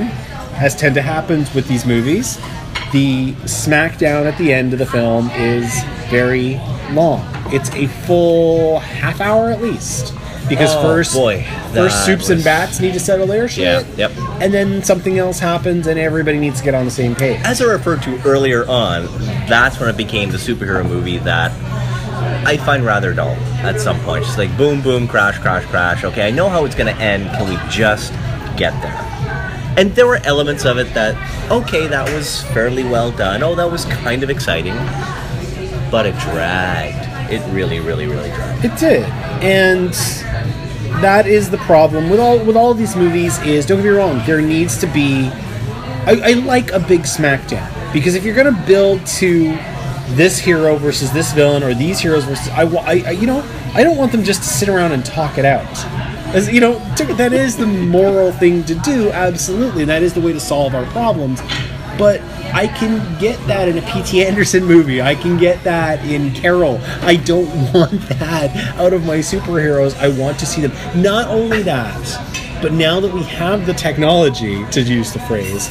as 0.54 0.74
tend 0.74 0.94
to 0.96 1.02
happens 1.02 1.52
with 1.54 1.68
these 1.68 1.84
movies, 1.86 2.36
the 2.92 3.32
smackdown 3.44 4.24
at 4.30 4.36
the 4.38 4.52
end 4.52 4.72
of 4.72 4.78
the 4.78 4.86
film 4.86 5.30
is 5.30 5.82
very 6.08 6.54
long. 6.92 7.24
It's 7.52 7.70
a 7.74 7.86
full 7.86 8.78
half 8.80 9.20
hour 9.20 9.50
at 9.50 9.60
least. 9.62 10.14
Because 10.48 10.74
Oh, 10.74 10.80
first, 10.82 11.12
boy, 11.14 11.42
first 11.74 12.06
soups 12.06 12.30
and 12.30 12.42
bats 12.42 12.80
need 12.80 12.94
to 12.94 13.00
settle 13.00 13.26
their 13.26 13.48
shit 13.48 13.64
Yeah, 13.98 14.08
yep. 14.08 14.12
and 14.40 14.52
then 14.54 14.82
something 14.82 15.18
else 15.18 15.38
happens 15.38 15.86
and 15.86 15.98
everybody 15.98 16.38
needs 16.38 16.58
to 16.60 16.64
get 16.64 16.74
on 16.74 16.86
the 16.86 16.90
same 16.90 17.14
page. 17.14 17.38
As 17.44 17.60
I 17.60 17.66
referred 17.66 18.00
to 18.04 18.18
earlier 18.26 18.66
on, 18.66 19.04
that's 19.46 19.78
when 19.78 19.90
it 19.90 19.98
became 19.98 20.30
the 20.30 20.38
superhero 20.38 20.88
movie 20.88 21.18
that 21.18 21.52
I 22.46 22.56
find 22.56 22.82
rather 22.82 23.12
dull 23.12 23.36
at 23.62 23.78
some 23.78 24.00
point. 24.00 24.24
Just 24.24 24.38
like 24.38 24.56
boom, 24.56 24.80
boom, 24.80 25.06
crash, 25.06 25.38
crash, 25.38 25.66
crash. 25.66 26.02
Okay, 26.04 26.26
I 26.26 26.30
know 26.30 26.48
how 26.48 26.64
it's 26.64 26.74
going 26.74 26.94
to 26.94 26.98
end. 26.98 27.28
Can 27.36 27.46
we 27.50 27.58
just 27.70 28.12
get 28.56 28.72
there? 28.80 29.17
And 29.78 29.94
there 29.94 30.08
were 30.08 30.18
elements 30.24 30.64
of 30.64 30.76
it 30.78 30.92
that, 30.94 31.14
okay, 31.52 31.86
that 31.86 32.12
was 32.12 32.42
fairly 32.46 32.82
well 32.82 33.12
done. 33.12 33.44
Oh, 33.44 33.54
that 33.54 33.70
was 33.70 33.84
kind 33.84 34.24
of 34.24 34.28
exciting. 34.28 34.74
But 35.88 36.04
it 36.04 36.18
dragged. 36.18 37.32
It 37.32 37.40
really, 37.52 37.78
really, 37.78 38.06
really 38.08 38.30
dragged. 38.30 38.64
It 38.64 38.76
did, 38.76 39.04
and 39.40 39.92
that 41.00 41.28
is 41.28 41.48
the 41.48 41.58
problem 41.58 42.10
with 42.10 42.18
all 42.18 42.44
with 42.44 42.56
all 42.56 42.74
these 42.74 42.96
movies. 42.96 43.38
Is 43.42 43.66
don't 43.66 43.78
get 43.78 43.84
me 43.84 43.90
wrong, 43.90 44.20
there 44.26 44.40
needs 44.40 44.78
to 44.78 44.86
be. 44.88 45.28
I, 46.06 46.20
I 46.24 46.32
like 46.32 46.72
a 46.72 46.80
big 46.80 47.02
smackdown 47.02 47.92
because 47.92 48.14
if 48.14 48.24
you're 48.24 48.34
to 48.34 48.64
build 48.66 49.06
to 49.06 49.56
this 50.16 50.38
hero 50.38 50.76
versus 50.76 51.12
this 51.12 51.32
villain 51.32 51.62
or 51.62 51.74
these 51.74 52.00
heroes 52.00 52.24
versus 52.24 52.48
I, 52.48 52.62
I 52.62 53.10
you 53.10 53.26
know 53.26 53.44
I 53.74 53.84
don't 53.84 53.96
want 53.96 54.10
them 54.10 54.24
just 54.24 54.42
to 54.42 54.48
sit 54.48 54.68
around 54.68 54.92
and 54.92 55.04
talk 55.04 55.38
it 55.38 55.44
out. 55.44 55.68
As 56.34 56.52
you 56.52 56.60
know, 56.60 56.78
that 57.16 57.32
is 57.32 57.56
the 57.56 57.66
moral 57.66 58.32
thing 58.32 58.62
to 58.64 58.74
do. 58.74 59.10
Absolutely, 59.10 59.84
that 59.86 60.02
is 60.02 60.12
the 60.12 60.20
way 60.20 60.32
to 60.32 60.40
solve 60.40 60.74
our 60.74 60.84
problems. 60.86 61.40
But 61.98 62.20
I 62.54 62.68
can 62.68 63.18
get 63.18 63.38
that 63.46 63.66
in 63.66 63.78
a 63.78 63.82
P.T. 63.82 64.24
Anderson 64.24 64.64
movie. 64.64 65.00
I 65.02 65.14
can 65.14 65.36
get 65.38 65.64
that 65.64 66.04
in 66.04 66.32
Carol. 66.32 66.80
I 67.02 67.16
don't 67.16 67.48
want 67.72 68.00
that 68.10 68.54
out 68.78 68.92
of 68.92 69.04
my 69.04 69.18
superheroes. 69.18 69.96
I 69.98 70.08
want 70.08 70.38
to 70.40 70.46
see 70.46 70.60
them. 70.60 71.02
Not 71.02 71.28
only 71.28 71.62
that, 71.62 72.60
but 72.60 72.72
now 72.72 73.00
that 73.00 73.12
we 73.12 73.22
have 73.22 73.66
the 73.66 73.74
technology, 73.74 74.64
to 74.66 74.82
use 74.82 75.12
the 75.12 75.20
phrase, 75.20 75.70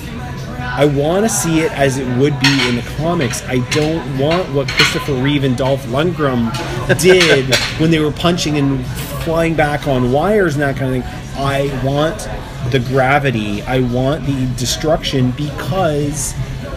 I 0.78 0.86
want 0.86 1.25
to 1.25 1.30
see 1.30 1.61
it 1.61 1.71
as 1.71 1.97
it 1.97 2.05
would 2.19 2.39
be 2.39 2.69
in 2.69 2.75
the 2.75 2.86
comics. 2.97 3.43
I 3.45 3.67
don't 3.71 4.19
want 4.19 4.53
what 4.53 4.67
Christopher 4.67 5.15
Reeve 5.15 5.43
and 5.43 5.57
Dolph 5.57 5.84
Lundgren 5.88 6.51
did 6.99 7.55
when 7.80 7.89
they 7.89 7.99
were 7.99 8.11
punching 8.11 8.57
and 8.57 8.86
flying 9.25 9.55
back 9.55 9.88
on 9.88 10.11
wires 10.11 10.53
and 10.53 10.61
that 10.61 10.78
kind 10.78 10.97
of 10.97 11.03
thing. 11.03 11.34
I 11.36 11.84
want 11.84 12.30
the 12.71 12.80
gravity. 12.80 13.63
I 13.63 13.80
want 13.80 14.28
the 14.28 14.45
destruction 14.55 15.32
because 15.32 16.36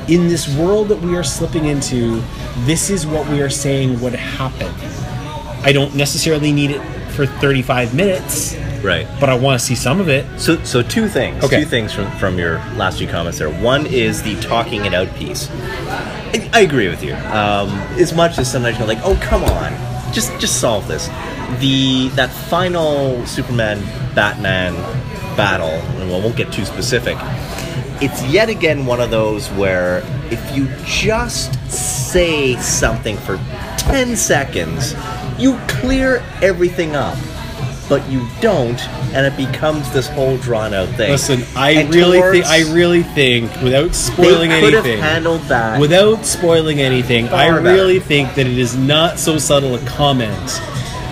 in 0.08 0.28
this 0.28 0.48
world 0.56 0.88
that 0.88 1.00
we 1.02 1.14
are 1.14 1.22
slipping 1.22 1.66
into, 1.66 2.22
this 2.60 2.88
is 2.88 3.06
what 3.06 3.28
we 3.28 3.42
are 3.42 3.50
saying 3.50 4.00
would 4.00 4.14
happen. 4.14 4.72
I 5.62 5.72
don't 5.72 5.94
necessarily 5.94 6.52
need 6.52 6.70
it 6.70 6.80
for 7.10 7.26
35 7.26 7.94
minutes, 7.94 8.54
Right. 8.82 9.06
but 9.20 9.28
I 9.28 9.34
want 9.34 9.60
to 9.60 9.64
see 9.66 9.74
some 9.74 10.00
of 10.00 10.08
it. 10.08 10.24
So, 10.38 10.62
so 10.64 10.82
two 10.82 11.08
things. 11.08 11.44
Okay. 11.44 11.60
Two 11.60 11.66
things 11.66 11.92
from, 11.92 12.10
from 12.12 12.38
your 12.38 12.56
last 12.76 12.98
few 12.98 13.06
comments 13.06 13.38
there. 13.38 13.50
One 13.50 13.86
is 13.86 14.22
the 14.22 14.38
talking 14.40 14.84
it 14.86 14.94
out 14.94 15.14
piece. 15.16 15.50
I, 15.52 16.50
I 16.52 16.60
agree 16.60 16.88
with 16.88 17.02
you. 17.02 17.14
Um, 17.14 17.68
as 17.98 18.12
much 18.14 18.38
as 18.38 18.50
sometimes 18.50 18.78
you're 18.78 18.86
like, 18.88 19.00
oh 19.02 19.16
come 19.22 19.44
on, 19.44 19.72
just 20.12 20.38
just 20.40 20.60
solve 20.60 20.88
this. 20.88 21.08
The 21.60 22.08
that 22.14 22.30
final 22.30 23.24
Superman 23.26 23.80
Batman 24.14 24.74
battle, 25.36 25.68
and 25.68 26.08
we 26.10 26.14
won't 26.14 26.36
get 26.36 26.52
too 26.52 26.64
specific. 26.64 27.16
It's 28.02 28.22
yet 28.24 28.48
again 28.48 28.86
one 28.86 29.00
of 29.00 29.10
those 29.10 29.48
where 29.52 30.02
if 30.30 30.56
you 30.56 30.68
just 30.84 31.52
say 31.70 32.56
something 32.56 33.16
for 33.18 33.36
ten 33.76 34.16
seconds, 34.16 34.94
you 35.38 35.58
clear 35.68 36.22
everything 36.40 36.96
up, 36.96 37.18
but 37.90 38.08
you 38.08 38.26
don't, 38.40 38.80
and 39.12 39.26
it 39.26 39.36
becomes 39.36 39.92
this 39.92 40.08
whole 40.08 40.38
drawn 40.38 40.72
out 40.72 40.88
thing. 40.90 41.10
Listen, 41.10 41.42
I 41.56 41.72
And 41.72 41.94
really 41.94 42.20
think 42.22 42.46
I 42.46 42.60
really 42.72 43.02
think 43.02 43.50
without 43.62 43.94
spoiling 43.94 44.48
they 44.50 44.60
could 44.60 44.72
have 44.72 44.86
anything, 44.86 45.02
handled 45.02 45.42
that. 45.42 45.78
without 45.78 46.24
spoiling 46.24 46.80
anything, 46.80 47.26
I 47.28 47.48
Far 47.48 47.60
better. 47.60 47.74
really 47.74 47.98
think 48.00 48.34
that 48.36 48.46
it 48.46 48.56
is 48.56 48.76
not 48.76 49.18
so 49.18 49.36
subtle 49.36 49.74
a 49.74 49.84
comment 49.84 50.60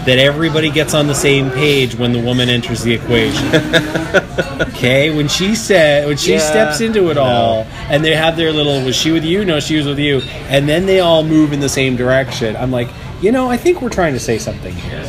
that 0.07 0.19
everybody 0.19 0.71
gets 0.71 0.95
on 0.95 1.07
the 1.07 1.15
same 1.15 1.51
page 1.51 1.95
when 1.97 2.13
the 2.13 2.23
woman 2.23 2.49
enters 2.49 2.83
the 2.83 2.95
equation. 2.95 3.45
okay, 4.69 5.15
when 5.15 5.29
she 5.29 5.55
said 5.55 6.07
when 6.07 6.17
she 6.17 6.33
Yeah, 6.33 6.39
steps 6.39 6.81
into 6.81 7.11
it 7.11 7.15
no. 7.15 7.23
all, 7.25 7.63
and 7.91 8.05
they 8.05 8.15
have 8.15 8.37
their 8.37 8.53
little 8.53 8.83
was 8.85 8.97
she 8.97 9.11
with 9.11 9.25
you? 9.25 9.45
No, 9.45 9.61
she 9.61 9.77
was 9.77 9.87
with 9.87 9.99
you, 9.99 10.21
and 10.49 10.69
then 10.69 10.87
they 10.87 11.01
all 11.01 11.25
move 11.25 11.53
in 11.53 11.61
the 11.61 11.69
same 11.69 11.97
direction. 11.97 12.57
I'm 12.57 12.71
like, 12.71 12.89
you 13.21 13.33
know, 13.33 13.51
I 13.51 13.57
think 13.57 13.83
we're 13.83 13.89
trying 13.91 14.15
to 14.15 14.21
say 14.21 14.39
something 14.39 14.75
here. 14.75 15.05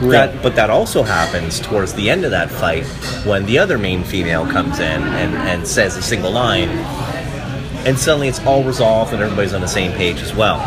That, 0.00 0.42
but 0.42 0.54
that 0.56 0.68
also 0.68 1.02
happens 1.02 1.58
towards 1.60 1.94
the 1.94 2.10
end 2.10 2.24
of 2.24 2.30
that 2.30 2.50
fight 2.50 2.84
when 3.24 3.46
the 3.46 3.58
other 3.58 3.78
main 3.78 4.04
female 4.04 4.46
comes 4.46 4.78
in 4.78 5.02
and, 5.02 5.34
and 5.34 5.66
says 5.66 5.96
a 5.96 6.02
single 6.02 6.30
line, 6.30 6.68
and 7.86 7.98
suddenly 7.98 8.28
it's 8.28 8.44
all 8.44 8.62
resolved 8.62 9.12
and 9.12 9.22
everybody's 9.22 9.54
on 9.54 9.62
the 9.62 9.66
same 9.66 9.92
page 9.92 10.20
as 10.20 10.34
well. 10.34 10.58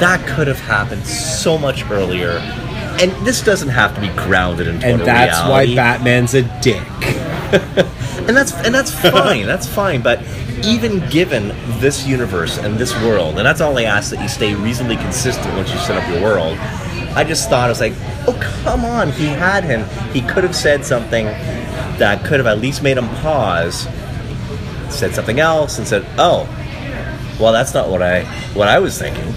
That 0.00 0.26
could 0.26 0.46
have 0.46 0.60
happened 0.60 1.04
so 1.04 1.58
much 1.58 1.84
earlier, 1.90 2.38
and 3.00 3.12
this 3.26 3.42
doesn't 3.42 3.68
have 3.68 3.94
to 3.96 4.00
be 4.00 4.08
grounded 4.08 4.66
in 4.66 4.76
total 4.76 4.90
and 4.92 5.00
that's 5.02 5.38
reality. 5.46 5.72
why 5.72 5.76
Batman's 5.76 6.32
a 6.32 6.42
dick. 6.62 6.86
and 8.28 8.36
that's 8.36 8.52
and 8.52 8.74
that's 8.74 8.92
fine. 8.92 9.44
that's 9.44 9.66
fine. 9.66 10.00
But 10.00 10.22
even 10.64 11.06
given 11.10 11.48
this 11.80 12.06
universe 12.06 12.58
and 12.58 12.76
this 12.76 12.94
world, 13.02 13.36
and 13.36 13.46
that's 13.46 13.60
all 13.60 13.76
I 13.76 13.82
ask 13.82 14.10
that 14.10 14.22
you 14.22 14.28
stay 14.28 14.54
reasonably 14.54 14.96
consistent 14.96 15.54
once 15.56 15.70
you 15.72 15.78
set 15.80 16.02
up 16.02 16.08
your 16.10 16.22
world. 16.22 16.56
I 17.14 17.24
just 17.24 17.48
thought 17.48 17.66
I 17.66 17.68
was 17.68 17.80
like, 17.80 17.94
oh 18.28 18.38
come 18.62 18.84
on, 18.84 19.10
he 19.12 19.26
had 19.26 19.64
him. 19.64 19.84
He 20.12 20.20
could 20.22 20.44
have 20.44 20.54
said 20.54 20.84
something 20.84 21.26
that 21.26 22.24
could 22.24 22.38
have 22.38 22.46
at 22.46 22.58
least 22.58 22.82
made 22.82 22.96
him 22.96 23.08
pause. 23.16 23.88
Said 24.88 25.14
something 25.14 25.40
else 25.40 25.78
and 25.78 25.86
said, 25.86 26.04
oh, 26.18 26.48
well 27.40 27.52
that's 27.52 27.74
not 27.74 27.88
what 27.88 28.02
I 28.02 28.24
what 28.54 28.68
I 28.68 28.78
was 28.78 28.98
thinking. 28.98 29.34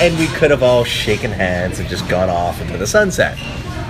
And 0.00 0.18
we 0.18 0.26
could 0.28 0.50
have 0.50 0.62
all 0.62 0.84
shaken 0.84 1.30
hands 1.30 1.78
and 1.78 1.88
just 1.88 2.08
gone 2.08 2.28
off 2.28 2.60
into 2.60 2.76
the 2.76 2.86
sunset. 2.86 3.38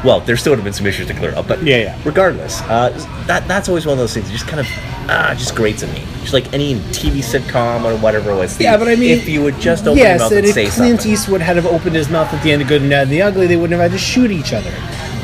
Well, 0.07 0.21
there 0.21 0.37
still 0.37 0.53
would 0.53 0.59
have 0.59 0.65
been 0.65 0.73
some 0.73 0.87
issues 0.87 1.09
to 1.09 1.15
clear 1.15 1.35
up, 1.35 1.49
but 1.49 1.61
Yeah, 1.65 1.79
yeah. 1.79 1.99
regardless, 2.05 2.63
uh, 2.63 2.91
that 3.27 3.49
that's 3.49 3.69
always 3.69 3.87
one 3.87 3.95
of 3.95 3.99
those 3.99 4.15
things. 4.15 4.27
that 4.27 4.33
Just 4.33 4.47
kind 4.47 4.61
of 4.61 4.69
ah, 5.09 5.35
just 5.37 5.57
grates 5.57 5.83
on 5.83 5.93
me. 5.93 6.05
Just 6.21 6.33
like 6.33 6.53
any 6.55 6.77
TV 6.95 7.25
sitcom 7.25 7.85
or 7.85 7.97
whatever 7.99 8.31
it 8.31 8.37
was. 8.37 8.61
Yeah, 8.61 8.77
but 8.77 8.87
I 8.87 8.95
mean, 8.95 9.11
if 9.11 9.29
you 9.29 9.43
would 9.43 9.59
just 9.59 9.85
open 9.85 9.99
yes, 9.99 10.21
your 10.21 10.25
mouth 10.25 10.31
and 10.31 10.39
and 10.39 10.47
if 10.47 10.55
say 10.55 10.67
Clint 10.69 11.01
something. 11.01 11.13
Eastwood 11.13 11.41
had 11.41 11.57
have 11.57 11.67
opened 11.67 11.97
his 11.97 12.09
mouth 12.09 12.33
at 12.33 12.41
the 12.45 12.53
end 12.53 12.63
of 12.63 12.69
Good 12.69 12.83
and 12.83 12.91
Bad 12.91 13.03
and 13.05 13.11
the 13.11 13.21
Ugly, 13.21 13.49
they 13.49 13.57
wouldn't 13.57 13.81
have 13.81 13.91
had 13.91 13.99
to 13.99 14.03
shoot 14.03 14.31
each 14.31 14.53
other. 14.53 14.71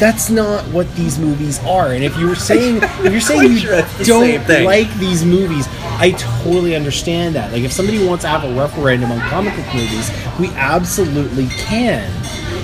That's 0.01 0.31
not 0.31 0.65
what 0.73 0.93
these 0.97 1.17
movies 1.17 1.61
are. 1.61 1.93
And 1.93 2.03
if 2.03 2.19
you 2.19 2.27
were 2.27 2.35
saying, 2.35 2.81
if 2.83 3.13
you're 3.13 3.21
saying 3.21 3.53
you 3.53 3.59
sure 3.59 3.75
it's 3.75 3.99
the 3.99 4.05
same 4.05 4.43
don't 4.43 4.65
like 4.65 4.93
these 4.95 5.25
movies, 5.25 5.69
I 6.01 6.11
totally 6.19 6.75
understand 6.75 7.37
that. 7.37 7.53
Like, 7.53 7.63
if 7.63 7.71
somebody 7.71 8.05
wants 8.05 8.25
to 8.25 8.29
have 8.29 8.43
a 8.43 8.53
referendum 8.59 9.13
on 9.13 9.21
comic 9.31 9.55
book 9.55 9.67
movies, 9.73 10.11
we 10.41 10.49
absolutely 10.57 11.47
can. 11.51 12.11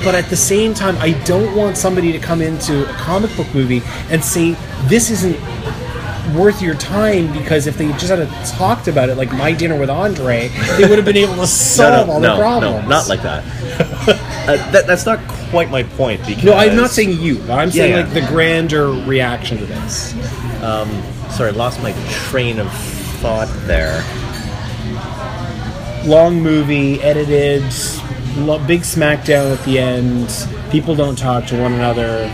But 0.05 0.14
at 0.14 0.26
the 0.30 0.36
same 0.36 0.74
time, 0.74 0.96
I 0.99 1.12
don't 1.24 1.55
want 1.57 1.76
somebody 1.76 2.12
to 2.12 2.18
come 2.18 2.40
into 2.40 2.88
a 2.88 2.92
comic 2.94 3.34
book 3.36 3.53
movie 3.55 3.82
and 4.11 4.24
say 4.24 4.53
this 4.84 5.11
isn't 5.11 5.36
worth 6.34 6.61
your 6.61 6.74
time 6.74 7.32
because 7.32 7.66
if 7.66 7.78
they 7.78 7.88
just 7.92 8.09
had 8.09 8.28
talked 8.46 8.86
about 8.86 9.09
it 9.09 9.16
like 9.16 9.32
my 9.32 9.51
dinner 9.53 9.78
with 9.78 9.88
Andre, 9.90 10.49
they 10.76 10.86
would 10.88 10.99
have 10.99 11.05
been 11.05 11.16
able 11.16 11.32
to 11.34 11.38
no, 11.40 11.44
solve 11.46 12.07
no, 12.07 12.12
all 12.14 12.20
no, 12.20 12.28
their 12.36 12.42
problems. 12.44 12.82
no, 12.82 12.88
not 12.88 13.09
like 13.09 13.22
that. 13.22 13.44
uh, 14.49 14.70
that. 14.72 14.86
That's 14.86 15.07
not 15.07 15.18
quite 15.51 15.70
my 15.70 15.82
point. 15.82 16.24
Because 16.26 16.44
No, 16.44 16.53
I'm 16.55 16.76
not 16.76 16.90
saying 16.90 17.20
you. 17.20 17.42
I'm 17.51 17.70
saying 17.70 17.92
Yeah, 17.92 18.03
like 18.03 18.12
the 18.14 18.20
grander 18.28 18.88
reaction 18.90 19.59
to 19.59 19.66
this. 19.66 20.14
Sorry, 21.36 21.51
I 21.51 21.53
lost 21.53 21.82
my 21.82 21.92
train 22.28 22.59
of 22.59 22.70
thought 23.20 23.49
there. 23.66 24.03
Long 26.07 26.40
movie, 26.42 27.01
edited, 27.03 27.62
big 28.66 28.82
smackdown 28.82 29.56
at 29.56 29.64
the 29.64 29.78
end. 29.78 30.46
People 30.70 30.94
don't 30.94 31.16
talk 31.16 31.46
to 31.46 31.60
one 31.60 31.72
another. 31.72 32.30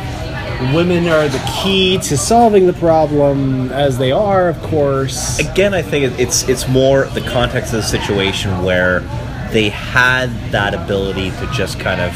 Women 0.74 1.06
are 1.08 1.28
the 1.28 1.42
key 1.62 1.98
to 1.98 2.16
solving 2.16 2.66
the 2.66 2.72
problem, 2.74 3.70
as 3.72 3.98
they 3.98 4.12
are, 4.12 4.48
of 4.48 4.60
course. 4.62 5.38
Again, 5.38 5.74
I 5.74 5.82
think 5.82 6.18
it's 6.18 6.48
it's 6.48 6.68
more 6.68 7.04
the 7.06 7.20
context 7.22 7.72
of 7.72 7.78
the 7.78 7.82
situation 7.88 8.62
where 8.62 9.00
they 9.50 9.68
had 9.68 10.30
that 10.52 10.74
ability 10.74 11.30
to 11.30 11.50
just 11.52 11.78
kind 11.80 12.00
of 12.00 12.12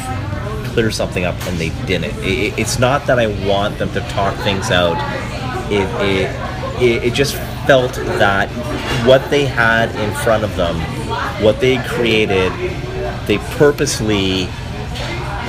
clear 0.73 0.89
something 0.91 1.25
up 1.25 1.35
and 1.47 1.57
they 1.57 1.69
didn't. 1.85 2.15
It, 2.19 2.25
it- 2.53 2.59
it's 2.59 2.79
not 2.79 3.05
that 3.07 3.19
I 3.19 3.27
want 3.47 3.77
them 3.77 3.91
to 3.93 3.99
talk 4.09 4.35
things 4.43 4.71
out. 4.71 4.97
It, 5.71 5.83
it 6.01 6.81
it 6.81 7.03
it 7.07 7.13
just 7.13 7.35
felt 7.67 7.93
that 7.93 8.49
what 9.05 9.29
they 9.29 9.45
had 9.45 9.93
in 9.95 10.15
front 10.23 10.43
of 10.43 10.55
them, 10.55 10.75
what 11.43 11.59
they 11.59 11.77
created, 11.87 12.51
they 13.29 13.37
purposely 13.57 14.45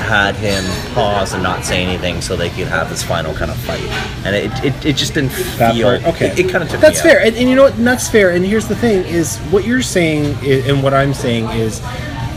had 0.05 0.35
him 0.37 0.63
pause 0.93 1.33
and 1.33 1.43
not 1.43 1.65
say 1.65 1.83
anything 1.83 2.21
so 2.21 2.37
they 2.37 2.51
could 2.51 2.69
have 2.69 2.91
this 2.91 3.03
final 3.03 3.33
kind 3.33 3.51
of 3.51 3.57
fight. 3.57 3.81
And 4.27 4.37
it, 4.37 4.53
it, 4.63 4.85
it 4.85 4.97
just 4.97 5.15
didn't 5.15 5.31
That 5.57 5.75
feel. 5.75 5.99
part, 5.99 6.15
okay. 6.15 6.27
It, 6.33 6.41
it 6.41 6.51
kind 6.51 6.63
of 6.63 6.69
took 6.69 6.81
That's 6.81 7.01
fair, 7.01 7.21
and, 7.21 7.35
and 7.37 7.49
you 7.49 7.57
know 7.57 7.63
what? 7.63 7.75
and 7.77 7.87
That's 7.87 8.07
fair. 8.09 8.33
And 8.33 8.45
here's 8.45 8.69
the 8.69 8.77
thing: 8.77 9.07
is 9.07 9.39
what 9.51 9.65
you're 9.65 9.81
saying, 9.81 10.37
i 10.43 10.69
and 10.69 10.83
what 10.83 10.93
I'm 10.93 11.15
saying 11.15 11.49
is, 11.59 11.81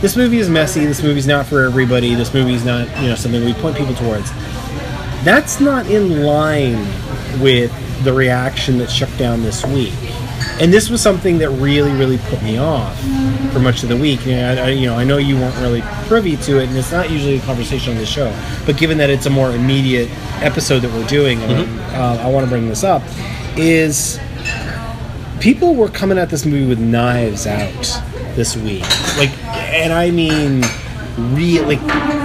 this 0.00 0.16
movie 0.16 0.38
is 0.38 0.48
messy. 0.48 0.86
This 0.86 1.02
movie's 1.02 1.26
not 1.26 1.44
for 1.44 1.64
everybody. 1.64 2.14
This 2.14 2.32
movie's 2.32 2.64
not, 2.64 2.88
you 3.02 3.10
know, 3.10 3.14
something 3.14 3.44
we 3.44 3.52
point 3.52 3.76
people 3.76 3.94
towards. 3.94 4.30
That's 5.24 5.60
not 5.60 5.86
in 5.86 6.22
line 6.22 6.86
with 7.40 7.70
the 8.04 8.14
reaction 8.14 8.78
that 8.78 8.90
shook 8.90 9.14
down 9.18 9.42
this 9.42 9.64
week. 9.66 9.92
And 10.60 10.72
this 10.72 10.88
was 10.88 11.00
something 11.00 11.38
that 11.38 11.50
really, 11.50 11.90
really 11.92 12.18
put 12.18 12.40
me 12.42 12.58
off 12.58 12.96
for 13.52 13.58
much 13.58 13.82
of 13.82 13.88
the 13.88 13.96
week. 13.96 14.24
You 14.24 14.36
know, 14.36 14.52
I, 14.52 14.66
I- 14.66 14.68
you 14.70 14.86
know, 14.86 14.96
I 14.96 15.02
know 15.04 15.16
you 15.18 15.36
weren't 15.36 15.56
really 15.58 15.82
privy 16.06 16.36
to 16.38 16.60
it, 16.60 16.68
and 16.68 16.76
it's 16.78 16.92
not 16.92 17.10
usually 17.10 17.38
a 17.38 17.40
conversation 17.40 17.92
on 17.92 17.98
the 17.98 18.06
show. 18.06 18.32
But 18.64 18.76
given 18.76 18.96
that 18.98 19.10
it's 19.10 19.26
a 19.26 19.30
more 19.30 19.50
immediate 19.50 20.08
episode 20.42 20.80
that 20.80 20.92
we're 20.92 21.06
doing, 21.08 21.40
and 21.42 21.80
uh, 21.94 22.18
I 22.22 22.28
want 22.30 22.44
to 22.46 22.50
bring 22.50 22.68
this 22.68 22.84
up, 22.84 23.02
is 23.56 24.18
people 25.40 25.74
were 25.74 25.88
coming 25.88 26.18
at 26.18 26.30
this 26.30 26.44
movie 26.46 26.66
with 26.66 26.78
knives 26.78 27.46
out 27.46 28.02
this 28.36 28.56
week. 28.56 28.82
Like, 29.16 29.30
and 29.44 29.92
I 29.92 30.10
mean, 30.10 30.62
real 31.34 31.64
like 31.66 31.80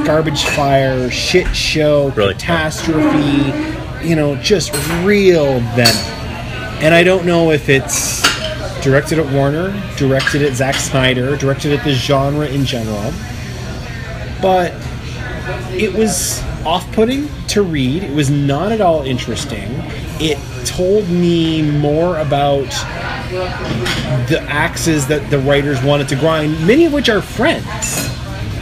garbage 0.05 0.43
fire, 0.45 1.09
shit 1.09 1.47
show, 1.55 2.09
Really? 2.11 2.33
catastrophe. 2.33 4.07
You 4.07 4.15
know, 4.15 4.35
just 4.37 4.71
real 5.03 5.59
venom. 5.75 6.18
And 6.81 6.93
I 6.93 7.03
don't 7.03 7.25
know 7.25 7.51
if 7.51 7.67
it's 7.69 8.21
directed 8.81 9.19
at 9.19 9.31
Warner, 9.33 9.71
directed 9.97 10.41
at 10.41 10.53
Zack 10.53 10.75
Snyder, 10.75 11.35
directed 11.35 11.73
at 11.77 11.83
the 11.83 11.91
genre 11.91 12.47
in 12.47 12.63
general, 12.65 13.11
but 14.41 14.73
it 15.71 15.93
was 15.93 16.41
off-putting 16.65 17.27
to 17.47 17.63
read. 17.63 18.03
It 18.03 18.13
was 18.13 18.29
not 18.29 18.71
at 18.71 18.79
all 18.79 19.01
interesting. 19.01 19.67
It 20.21 20.37
told 20.65 21.09
me 21.09 21.61
more 21.61 22.17
about 22.19 22.69
the 24.29 24.41
axes 24.47 25.07
that 25.07 25.29
the 25.29 25.39
writers 25.39 25.83
wanted 25.83 26.07
to 26.09 26.15
grind, 26.15 26.65
many 26.65 26.85
of 26.85 26.93
which 26.93 27.09
are 27.09 27.21
friends. 27.21 28.07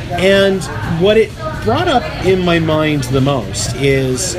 And 0.09 0.63
what 1.01 1.17
it 1.17 1.35
brought 1.63 1.87
up 1.87 2.03
in 2.25 2.43
my 2.43 2.59
mind 2.59 3.03
the 3.03 3.21
most 3.21 3.75
is 3.75 4.35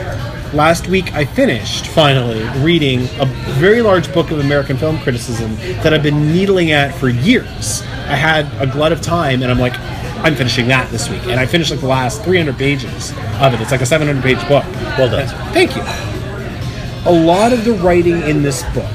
last 0.55 0.89
week 0.89 1.13
I 1.15 1.25
finished 1.25 1.87
finally 1.89 2.43
reading 2.63 3.03
a 3.21 3.27
very 3.59 3.83
large 3.83 4.13
book 4.13 4.31
of 4.31 4.41
American 4.41 4.77
film 4.77 4.99
criticism 5.01 5.57
that 5.83 5.93
I've 5.93 6.03
been 6.03 6.33
needling 6.33 6.73
at 6.73 6.95
for 6.95 7.09
years. 7.09 7.83
I 7.83 8.15
had 8.15 8.47
a 8.63 8.71
glut 8.71 8.93
of 8.93 9.01
time 9.01 9.43
and 9.43 9.51
I'm 9.51 9.59
like, 9.59 9.79
I'm 10.25 10.35
finishing 10.35 10.69
that 10.69 10.91
this 10.91 11.09
week. 11.09 11.23
And 11.27 11.39
I 11.39 11.47
finished 11.47 11.71
like 11.71 11.81
the 11.81 11.87
last 11.87 12.23
300 12.25 12.57
pages 12.57 13.13
of 13.41 13.55
it. 13.55 13.61
It's 13.61 13.71
like 13.71 13.81
a 13.81 13.87
700 13.87 14.23
page 14.23 14.41
book. 14.49 14.65
Well 14.97 15.11
done. 15.11 15.29
Thank 15.53 15.77
you. 15.77 15.83
A 17.05 17.13
lot 17.13 17.53
of 17.53 17.65
the 17.65 17.73
writing 17.75 18.21
in 18.23 18.43
this 18.43 18.63
book, 18.75 18.91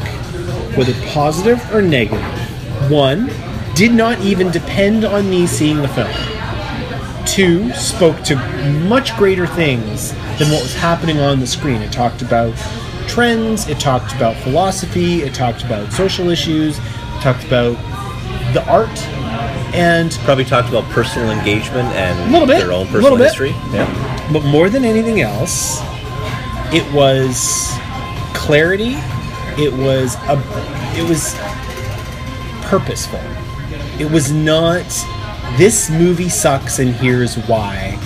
whether 0.76 0.94
positive 1.08 1.60
or 1.74 1.82
negative, 1.82 2.22
one, 2.92 3.30
did 3.76 3.94
not 3.94 4.20
even 4.22 4.52
depend 4.52 5.06
on 5.06 5.30
me 5.30 5.48
seeing 5.48 5.82
the 5.82 5.88
film. 5.88 6.33
Two, 7.26 7.72
spoke 7.74 8.22
to 8.24 8.36
much 8.88 9.16
greater 9.18 9.48
things 9.48 10.12
than 10.38 10.52
what 10.52 10.62
was 10.62 10.76
happening 10.76 11.20
on 11.20 11.40
the 11.40 11.48
screen. 11.48 11.82
It 11.82 11.92
talked 11.92 12.22
about 12.22 12.54
trends, 13.08 13.68
it 13.68 13.80
talked 13.80 14.14
about 14.14 14.36
philosophy, 14.38 15.22
it 15.22 15.34
talked 15.34 15.64
about 15.64 15.92
social 15.92 16.30
issues, 16.30 16.78
it 16.78 17.22
talked 17.22 17.44
about 17.46 17.74
the 18.54 18.64
art, 18.70 18.90
and 19.74 20.12
Probably 20.24 20.46
talked 20.46 20.70
about 20.70 20.84
personal 20.92 21.32
engagement 21.32 21.88
and 21.96 22.32
Little 22.32 22.48
bit, 22.48 22.60
their 22.60 22.72
own 22.72 22.88
personal 22.88 23.16
history. 23.16 23.50
Yeah. 23.72 24.30
but 24.32 24.44
more 24.46 24.70
than 24.70 24.86
anything 24.86 25.22
else, 25.22 25.80
it 26.72 26.92
was 26.94 27.72
clarity. 28.34 28.96
It 29.58 29.72
was 29.74 30.16
a, 30.28 30.38
it 30.96 31.08
was 31.08 31.36
purposeful. 32.68 33.20
It 34.00 34.10
was 34.12 34.32
not 34.32 34.86
this 35.58 35.90
movie 35.90 36.30
sucks 36.30 36.80
and 36.80 36.90
here's 36.96 37.36
why. 37.48 38.00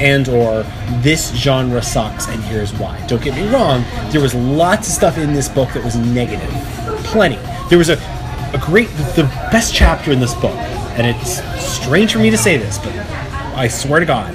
And 0.00 0.28
or 0.28 0.62
this 1.00 1.34
genre 1.34 1.82
sucks 1.82 2.28
and 2.28 2.42
here's 2.44 2.72
why. 2.74 3.04
Don't 3.06 3.22
get 3.22 3.34
me 3.34 3.48
wrong 3.52 3.84
there 4.10 4.20
was 4.20 4.34
lots 4.34 4.88
of 4.88 4.94
stuff 4.94 5.18
in 5.18 5.32
this 5.32 5.48
book 5.48 5.72
that 5.74 5.84
was 5.84 5.96
negative. 5.96 6.50
Plenty. 7.04 7.38
There 7.68 7.78
was 7.78 7.88
a, 7.88 7.94
a 8.54 8.60
great 8.60 8.88
the 9.16 9.24
best 9.50 9.74
chapter 9.74 10.12
in 10.12 10.20
this 10.20 10.34
book 10.34 10.56
and 10.96 11.06
it's 11.06 11.42
strange 11.62 12.12
for 12.12 12.18
me 12.18 12.30
to 12.30 12.38
say 12.38 12.56
this 12.56 12.76
but 12.78 12.92
i 13.54 13.68
swear 13.68 14.00
to 14.00 14.06
god 14.06 14.34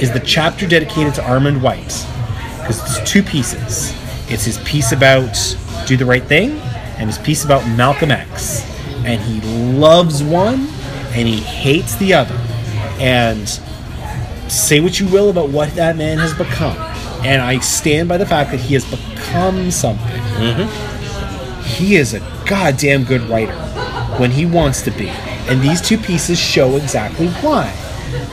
is 0.00 0.12
the 0.12 0.20
chapter 0.20 0.66
dedicated 0.66 1.14
to 1.14 1.20
armond 1.22 1.60
white. 1.60 2.06
Because 2.60 2.80
it's 2.84 3.10
two 3.10 3.22
pieces. 3.22 3.92
It's 4.30 4.44
his 4.44 4.58
piece 4.58 4.92
about 4.92 5.34
do 5.86 5.96
the 5.96 6.06
right 6.06 6.22
thing 6.22 6.52
and 6.98 7.08
his 7.08 7.18
piece 7.18 7.44
about 7.44 7.66
malcolm 7.76 8.10
x. 8.10 8.64
And 9.04 9.20
he 9.20 9.40
loves 9.72 10.22
one 10.22 10.68
and 11.18 11.26
he 11.26 11.40
hates 11.40 11.96
the 11.96 12.14
other 12.14 12.36
and 13.00 13.48
say 14.48 14.80
what 14.80 15.00
you 15.00 15.08
will 15.08 15.30
about 15.30 15.50
what 15.50 15.74
that 15.74 15.96
man 15.96 16.18
has 16.18 16.32
become, 16.32 16.76
and 17.24 17.42
I 17.42 17.58
stand 17.58 18.08
by 18.08 18.18
the 18.18 18.26
fact 18.26 18.50
that 18.52 18.60
he 18.60 18.74
has 18.74 18.84
become 18.84 19.70
something. 19.70 20.06
Mm-hmm. 20.06 21.62
He 21.64 21.96
is 21.96 22.14
a 22.14 22.20
goddamn 22.48 23.04
good 23.04 23.22
writer 23.22 23.56
when 24.18 24.30
he 24.30 24.46
wants 24.46 24.82
to 24.82 24.90
be, 24.92 25.08
and 25.48 25.60
these 25.60 25.80
two 25.80 25.98
pieces 25.98 26.38
show 26.38 26.76
exactly 26.76 27.28
why. 27.42 27.70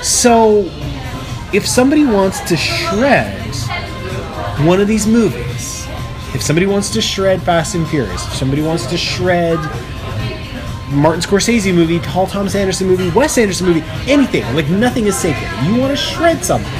So, 0.02 0.70
if 1.54 1.68
somebody 1.68 2.06
wants 2.06 2.40
to 2.50 2.56
shred 2.56 3.42
one 4.66 4.80
of 4.80 4.88
these 4.88 5.08
movies, 5.08 5.86
if 6.34 6.42
somebody 6.42 6.66
wants 6.66 6.90
to 6.92 7.02
shred 7.02 7.42
Fast 7.42 7.76
and 7.76 7.88
Furious, 7.88 8.26
if 8.28 8.34
somebody 8.34 8.62
wants 8.62 8.86
to 8.88 8.98
shred 8.98 9.58
Martin 10.92 11.22
Scorsese 11.22 11.74
movie, 11.74 12.00
Paul 12.00 12.28
Thomas 12.28 12.56
Anderson 12.56 12.88
movie, 12.88 13.10
Wes 13.12 13.38
Anderson 13.38 13.68
movie, 13.68 13.84
anything. 14.08 14.44
Like 14.56 14.70
nothing 14.70 15.08
is 15.08 15.18
sacred. 15.18 15.50
You 15.66 15.80
want 15.80 15.92
to 15.92 15.98
shred 15.98 16.44
something. 16.44 16.72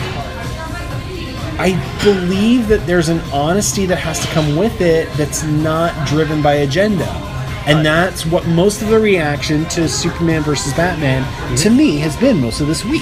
I 1.58 1.72
believe 2.04 2.68
that 2.68 2.86
there's 2.86 3.10
an 3.10 3.20
honesty 3.32 3.86
that 3.86 3.98
has 3.98 4.20
to 4.20 4.28
come 4.28 4.58
with 4.58 4.82
it 4.82 5.10
that's 5.14 5.44
not 5.44 6.08
driven 6.08 6.42
by 6.42 6.56
agenda. 6.56 7.08
And 7.66 7.84
that's 7.84 8.26
what 8.26 8.46
most 8.46 8.82
of 8.82 8.90
the 8.90 9.00
reaction 9.00 9.66
to 9.70 9.88
Superman 9.88 10.44
versus 10.44 10.74
Batman 10.74 11.24
to 11.58 11.70
mhm. 11.70 11.78
me 11.78 11.98
has 11.98 12.16
been 12.18 12.40
most 12.40 12.62
of 12.62 12.68
this 12.68 12.86
week. 12.86 13.02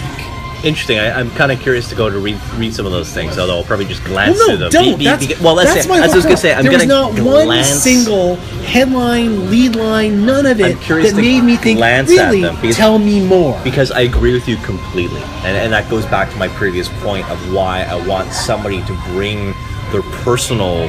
Interesting. 0.64 0.98
I, 0.98 1.12
I'm 1.20 1.30
kind 1.32 1.52
of 1.52 1.60
curious 1.60 1.90
to 1.90 1.96
go 1.96 2.10
to 2.10 2.18
read 2.20 2.40
read 2.56 2.74
some 2.74 2.86
of 2.86 2.92
those 2.94 3.12
things, 3.12 3.38
although 3.38 3.58
I'll 3.58 3.64
probably 3.66 3.86
just 3.86 4.04
glance 4.06 4.38
Well, 4.38 4.48
through 4.48 4.60
no, 4.60 4.70
them. 4.70 4.72
don't. 4.72 4.92
Be- 4.94 4.98
be- 5.00 5.04
that's, 5.06 5.26
be- 5.28 5.36
well, 5.44 5.56
let's 5.56 5.74
that's 5.74 5.84
say, 5.86 5.90
my 5.90 6.00
as 6.06 6.14
I 6.14 6.16
was 6.16 6.24
going 6.26 6.36
to 6.38 6.42
say. 6.42 6.54
I'm 6.54 6.64
there 6.64 6.72
was 6.72 6.86
going 6.86 7.16
to 7.16 7.22
not 7.24 7.46
one 7.48 7.64
single 7.66 8.36
headline, 8.64 9.50
lead 9.52 9.76
line, 9.76 10.26
none 10.26 10.46
of 10.46 10.62
it 10.62 10.80
that 10.80 11.14
made 11.16 11.44
me 11.44 11.58
think, 11.58 11.80
glance 11.80 12.10
at 12.12 12.28
really, 12.28 12.42
them, 12.42 12.56
because- 12.62 12.78
tell 12.78 12.98
me 12.98 13.26
more. 13.26 13.60
because 13.64 13.92
I 13.92 14.02
agree 14.02 14.34
with 14.34 14.48
you 14.48 14.56
completely, 14.58 15.22
and, 15.44 15.58
and 15.58 15.74
that 15.74 15.90
goes 15.90 16.06
back 16.06 16.30
to 16.32 16.38
my 16.38 16.48
previous 16.48 16.88
point 17.02 17.30
of 17.30 17.54
why 17.54 17.84
I 17.84 17.96
want 18.08 18.32
somebody 18.32 18.82
to 18.86 18.94
bring 19.08 19.54
their 19.92 20.02
personal 20.24 20.88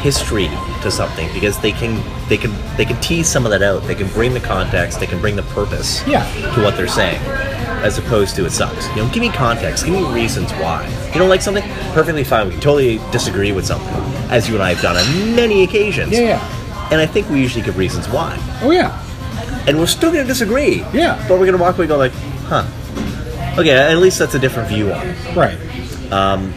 history 0.00 0.48
to 0.82 0.90
something 0.90 1.32
because 1.32 1.58
they 1.60 1.72
can 1.72 2.02
they 2.28 2.36
can 2.36 2.52
they 2.76 2.84
can 2.84 3.00
tease 3.00 3.26
some 3.28 3.44
of 3.46 3.50
that 3.52 3.62
out. 3.62 3.82
They 3.84 3.94
can 3.94 4.08
bring 4.08 4.34
the 4.34 4.40
context. 4.40 5.00
They 5.00 5.06
can 5.06 5.18
bring 5.20 5.34
the 5.36 5.42
purpose 5.44 6.06
Yeah. 6.06 6.24
to 6.54 6.62
what 6.62 6.76
they're 6.76 6.88
saying, 6.88 7.20
as 7.84 7.98
opposed 7.98 8.34
to 8.36 8.44
it 8.46 8.50
sucks. 8.50 8.88
You 8.90 8.96
know, 8.96 9.08
give 9.10 9.20
me 9.20 9.28
context. 9.30 9.84
Give 9.84 9.94
me 9.94 10.04
reasons 10.12 10.50
why. 10.52 10.88
You 11.12 11.18
don't 11.20 11.28
like 11.28 11.42
something? 11.42 11.62
Perfectly 11.92 12.24
fine. 12.24 12.46
We 12.46 12.52
can 12.52 12.60
totally 12.60 12.98
disagree 13.12 13.52
with 13.52 13.66
something, 13.66 13.92
as 14.30 14.48
you 14.48 14.54
and 14.54 14.62
I 14.62 14.72
have 14.74 14.82
done 14.82 14.96
on 14.96 15.36
many 15.36 15.62
occasions. 15.64 16.10
yeah, 16.12 16.20
yeah. 16.20 16.88
And 16.90 17.00
I 17.00 17.06
think 17.06 17.28
we 17.30 17.40
usually 17.40 17.64
give 17.64 17.78
reasons 17.78 18.06
why 18.08 18.36
Oh, 18.62 18.70
yeah. 18.70 19.00
and 19.66 19.78
we're 19.78 19.86
still 19.86 20.10
gonna 20.12 20.24
disagree. 20.24 20.84
Yeah. 20.92 21.22
But 21.28 21.38
we're 21.38 21.46
gonna 21.46 21.58
walk 21.62 21.74
away 21.76 21.84
and 21.84 21.88
go 21.88 21.96
like, 21.98 22.12
huh. 22.46 22.64
Okay, 23.58 23.70
at 23.70 23.98
least 23.98 24.18
that's 24.18 24.34
a 24.34 24.38
different 24.38 24.68
view 24.68 24.92
on 24.92 25.06
it. 25.06 25.36
Right. 25.36 25.58
Um, 26.12 26.52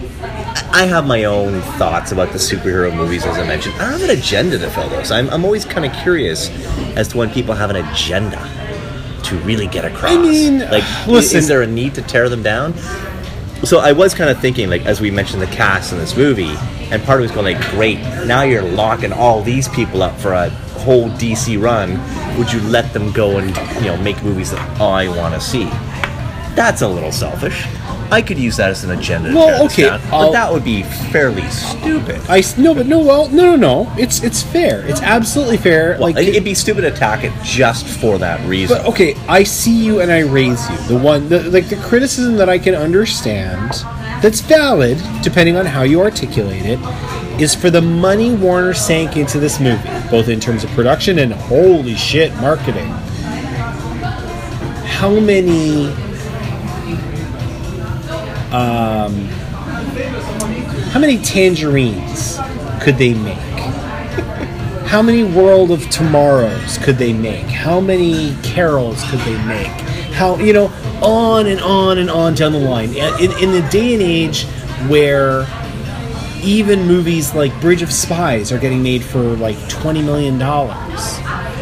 I 0.71 0.85
have 0.85 1.07
my 1.07 1.23
own 1.25 1.61
thoughts 1.77 2.11
about 2.11 2.31
the 2.33 2.37
superhero 2.39 2.93
movies, 2.95 3.25
as 3.25 3.37
I 3.37 3.47
mentioned. 3.47 3.75
I 3.75 3.89
don't 3.91 3.99
have 3.99 4.09
an 4.09 4.17
agenda 4.17 4.57
to 4.59 4.69
fill 4.69 4.89
those. 4.89 5.11
I'm, 5.11 5.29
I'm 5.29 5.45
always 5.45 5.63
kind 5.65 5.85
of 5.85 5.93
curious 6.03 6.49
as 6.97 7.07
to 7.09 7.17
when 7.17 7.29
people 7.29 7.53
have 7.55 7.69
an 7.69 7.77
agenda 7.77 8.39
to 9.27 9.37
really 9.39 9.67
get 9.67 9.85
across. 9.85 10.11
I 10.11 10.17
mean, 10.17 10.59
like, 10.59 10.83
listen- 11.07 11.37
is 11.37 11.47
there 11.47 11.61
a 11.61 11.67
need 11.67 11.95
to 11.95 12.01
tear 12.01 12.29
them 12.29 12.43
down? 12.43 12.73
So 13.63 13.79
I 13.79 13.91
was 13.91 14.13
kind 14.13 14.29
of 14.29 14.39
thinking, 14.39 14.69
like, 14.69 14.85
as 14.85 15.01
we 15.01 15.09
mentioned 15.09 15.41
the 15.41 15.47
cast 15.47 15.91
in 15.91 15.97
this 15.97 16.15
movie, 16.15 16.53
and 16.91 17.03
part 17.03 17.19
of 17.19 17.21
it 17.21 17.21
was 17.23 17.31
going 17.31 17.55
like, 17.57 17.71
great, 17.71 17.97
now 18.27 18.43
you're 18.43 18.61
locking 18.61 19.11
all 19.11 19.41
these 19.41 19.67
people 19.69 20.03
up 20.03 20.15
for 20.19 20.33
a 20.33 20.49
whole 20.79 21.09
DC 21.09 21.59
run. 21.61 21.99
Would 22.37 22.53
you 22.53 22.61
let 22.61 22.93
them 22.93 23.11
go 23.11 23.39
and 23.39 23.49
you 23.83 23.87
know 23.87 23.97
make 23.97 24.21
movies 24.23 24.51
that 24.51 24.79
I 24.79 25.07
want 25.09 25.33
to 25.33 25.41
see? 25.41 25.65
That's 26.55 26.81
a 26.83 26.87
little 26.87 27.11
selfish. 27.11 27.65
I 28.11 28.21
could 28.21 28.37
use 28.37 28.57
that 28.57 28.69
as 28.69 28.83
an 28.83 28.91
agenda. 28.91 29.29
To 29.29 29.35
Well, 29.35 29.65
okay, 29.65 29.83
down, 29.83 30.01
but 30.09 30.31
that 30.31 30.51
would 30.51 30.63
be 30.63 30.83
fairly 30.83 31.47
stupid. 31.49 32.21
I 32.29 32.43
no, 32.57 32.73
but 32.73 32.87
no, 32.87 32.99
well, 32.99 33.29
no, 33.29 33.55
no, 33.55 33.55
no. 33.55 33.93
It's 33.97 34.23
it's 34.23 34.41
fair. 34.41 34.85
It's 34.87 35.01
absolutely 35.01 35.57
fair. 35.57 35.91
Well, 35.91 36.13
like, 36.13 36.17
it'd 36.17 36.43
be 36.43 36.53
stupid 36.53 36.81
to 36.81 36.87
attack 36.87 37.23
it 37.23 37.33
just 37.43 37.85
for 37.85 38.17
that 38.19 38.45
reason. 38.47 38.77
but 38.77 38.85
okay, 38.87 39.15
I 39.27 39.43
see 39.43 39.85
you 39.85 40.01
and 40.01 40.11
I 40.11 40.19
raise 40.19 40.69
you. 40.69 40.77
The 40.87 40.97
one, 40.97 41.27
the, 41.29 41.43
like 41.49 41.69
the 41.69 41.75
criticism 41.77 42.35
that 42.37 42.49
I 42.49 42.57
can 42.57 42.75
understand, 42.75 43.71
that's 44.21 44.41
valid, 44.41 45.01
depending 45.21 45.57
on 45.57 45.65
how 45.65 45.83
you 45.83 46.01
articulate 46.01 46.65
it, 46.65 46.79
is 47.41 47.53
for 47.53 47.69
the 47.69 47.81
money 47.81 48.33
Warner 48.35 48.73
sank 48.73 49.17
into 49.17 49.39
this 49.39 49.59
movie, 49.59 49.89
both 50.09 50.29
in 50.29 50.39
terms 50.39 50.63
of 50.63 50.69
production 50.71 51.19
and 51.19 51.33
holy 51.33 51.95
shit, 51.95 52.33
marketing. 52.37 52.87
How 54.87 55.19
many? 55.19 55.93
Um, 58.51 59.25
how 60.91 60.99
many 60.99 61.21
tangerines 61.21 62.39
could 62.81 62.97
they 62.97 63.13
make? 63.13 63.37
How 64.87 65.01
many 65.01 65.23
World 65.23 65.69
of 65.69 65.89
Tomorrows 65.89 66.77
could 66.77 66.97
they 66.97 67.11
make? 67.11 67.45
How 67.45 67.81
many 67.81 68.35
carols 68.43 69.03
could 69.09 69.19
they 69.19 69.37
make? 69.45 69.67
How 70.13 70.37
you 70.37 70.53
know, 70.53 70.67
on 71.01 71.47
and 71.47 71.59
on 71.59 71.97
and 71.97 72.09
on 72.09 72.35
down 72.35 72.53
the 72.53 72.59
line. 72.59 72.91
In, 72.95 73.31
in 73.43 73.51
the 73.51 73.67
day 73.69 73.93
and 73.93 74.01
age 74.01 74.45
where 74.87 75.45
even 76.41 76.87
movies 76.87 77.35
like 77.35 77.59
Bridge 77.59 77.81
of 77.81 77.91
Spies 77.91 78.53
are 78.53 78.59
getting 78.59 78.81
made 78.81 79.03
for 79.03 79.21
like 79.21 79.57
twenty 79.67 80.01
million 80.01 80.39
dollars. 80.39 81.17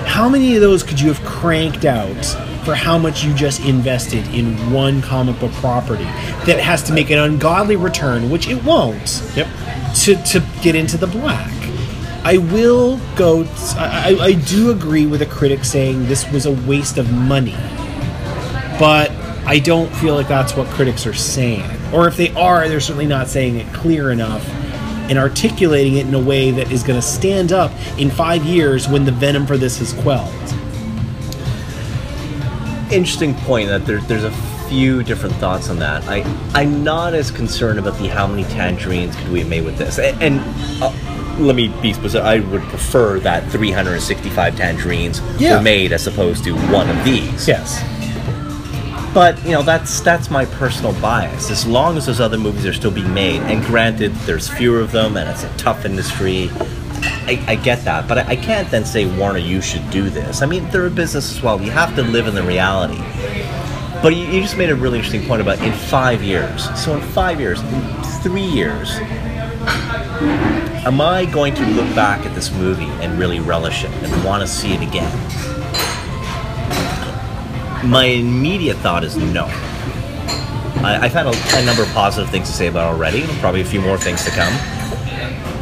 How 0.06 0.30
many 0.30 0.54
of 0.56 0.62
those 0.62 0.84
could 0.84 1.00
you 1.00 1.12
have 1.12 1.26
cranked 1.26 1.84
out 1.84 2.45
for 2.66 2.76
how 2.76 2.98
much 2.98 3.24
you 3.24 3.34
just 3.34 3.64
invested 3.64 4.28
in 4.34 4.72
one 4.74 5.02
comic 5.02 5.40
book 5.40 5.52
property 5.54 6.04
that 6.04 6.60
has 6.60 6.82
to 6.84 6.94
make 6.94 7.12
an 7.12 7.20
ungodly 7.20 7.76
return, 7.76 8.30
which 8.30 8.48
it 8.50 8.64
won't, 8.64 9.24
Yep. 9.36 9.48
to, 10.04 10.16
to 10.24 10.44
get 10.62 10.76
into 10.76 10.98
the 10.98 11.08
black? 11.08 11.52
I 12.24 12.38
will 12.40 13.00
go. 13.16 13.44
I, 13.78 14.18
I, 14.20 14.24
I 14.26 14.34
do 14.34 14.72
agree 14.72 15.06
with 15.06 15.22
a 15.22 15.28
critic 15.28 15.64
saying 15.64 16.08
this 16.08 16.30
was 16.32 16.48
a 16.48 16.52
waste 16.52 16.98
of 16.98 17.12
money, 17.12 17.56
but 18.80 19.12
I 19.46 19.60
don't 19.64 19.94
feel 19.98 20.16
like 20.16 20.28
that's 20.28 20.56
what 20.56 20.68
critics 20.70 21.06
are 21.06 21.14
saying. 21.14 21.70
Or 21.94 22.08
if 22.08 22.18
they 22.18 22.34
are, 22.34 22.68
they're 22.68 22.80
certainly 22.80 23.06
not 23.06 23.28
saying 23.28 23.58
it 23.58 23.72
clear 23.74 24.10
enough 24.12 24.44
and 25.08 25.20
articulating 25.20 25.98
it 25.98 26.08
in 26.08 26.16
a 26.16 26.20
way 26.20 26.50
that 26.50 26.72
is 26.72 26.82
going 26.82 27.00
to 27.00 27.06
stand 27.06 27.52
up 27.52 27.72
in 28.00 28.10
five 28.10 28.44
years 28.44 28.88
when 28.90 29.06
the 29.06 29.12
venom 29.12 29.46
for 29.46 29.56
this 29.56 29.80
is 29.80 29.94
quelled. 30.02 30.34
Interesting 32.92 33.34
point 33.34 33.70
that 33.70 33.86
there, 33.86 34.00
there's 34.02 34.24
a 34.24 34.32
few 34.70 35.04
different 35.04 35.36
thoughts 35.36 35.70
on 35.70 35.80
that. 35.80 36.04
I 36.08 36.22
I'm 36.54 36.84
not 36.84 37.14
as 37.14 37.32
concerned 37.32 37.80
about 37.80 37.98
the 38.00 38.08
how 38.08 38.28
many 38.28 38.44
tangerines 38.44 39.16
could 39.16 39.30
we 39.30 39.40
have 39.40 39.50
made 39.50 39.66
with 39.66 39.78
this, 39.78 39.98
and, 40.00 40.22
and 40.22 40.84
uh, 40.84 40.92
let 41.40 41.56
me 41.56 41.68
be 41.82 41.94
specific. 41.94 42.26
I 42.26 42.40
would 42.40 42.62
prefer 42.64 43.20
that 43.22 43.50
365 43.52 44.56
tangerines 44.56 45.20
Yeah. 45.40 45.58
were 45.58 45.62
made 45.64 45.94
as 45.94 46.08
opposed 46.08 46.44
to 46.46 46.54
one 46.72 46.90
of 46.90 47.04
these. 47.04 47.48
Yes. 47.48 47.82
But 49.14 49.42
you 49.46 49.52
know 49.52 49.62
that's 49.64 50.00
that's 50.02 50.30
my 50.30 50.46
personal 50.46 50.94
bias. 51.02 51.50
As 51.50 51.66
long 51.66 51.98
as 51.98 52.06
those 52.06 52.20
other 52.20 52.38
movies 52.38 52.66
are 52.66 52.74
still 52.74 52.92
being 52.92 53.14
made, 53.14 53.42
and 53.44 53.64
granted, 53.66 54.14
there's 54.28 54.48
fewer 54.50 54.80
of 54.80 54.92
them, 54.92 55.16
and 55.18 55.30
it's 55.30 55.44
a 55.44 55.58
tough 55.58 55.86
industry. 55.86 56.50
I, 57.28 57.44
I 57.48 57.56
get 57.56 57.84
that, 57.86 58.08
but 58.08 58.20
I, 58.20 58.30
I 58.30 58.36
can't 58.36 58.70
then 58.70 58.86
say 58.86 59.06
Warner, 59.18 59.40
you 59.40 59.62
should 59.62 59.90
do 59.90 60.10
this. 60.10 60.42
I 60.42 60.46
mean, 60.46 60.70
they're 60.70 60.86
a 60.86 60.92
business 60.92 61.32
as 61.36 61.42
well. 61.42 61.60
You 61.62 61.72
have 61.72 61.96
to 61.96 62.04
live 62.04 62.28
in 62.28 62.36
the 62.36 62.44
reality. 62.44 63.02
But 64.02 64.16
you, 64.16 64.28
you 64.28 64.42
just 64.42 64.58
made 64.58 64.70
a 64.70 64.76
really 64.76 65.00
interesting 65.00 65.26
point 65.26 65.42
about 65.42 65.60
in 65.60 65.74
five 65.74 66.22
years. 66.22 66.70
So 66.80 66.96
in 66.96 67.02
five 67.02 67.40
years, 67.40 67.62
in 67.62 68.04
three 68.22 68.46
years, 68.46 68.92
am 70.86 71.02
I 71.02 71.26
going 71.26 71.56
to 71.56 71.66
look 71.66 71.94
back 71.96 72.26
at 72.26 72.36
this 72.36 72.52
movie 72.52 72.86
and 73.04 73.18
really 73.18 73.40
relish 73.40 73.84
it 73.84 73.92
and 73.92 74.24
want 74.24 74.42
to 74.42 74.48
see 74.48 74.74
it 74.74 74.82
again? 74.82 75.12
My 77.90 78.06
immediate 78.06 78.78
thought 78.78 79.04
is 79.04 79.18
no. 79.18 79.46
I, 80.84 81.00
I've 81.02 81.14
had 81.14 81.26
a, 81.26 81.34
a 81.58 81.66
number 81.66 81.82
of 81.82 81.90
positive 81.90 82.30
things 82.30 82.48
to 82.50 82.54
say 82.54 82.68
about 82.68 82.92
it 82.92 82.96
already, 82.96 83.26
probably 83.40 83.62
a 83.62 83.66
few 83.66 83.82
more 83.82 83.98
things 83.98 84.24
to 84.26 84.32
come. 84.32 84.54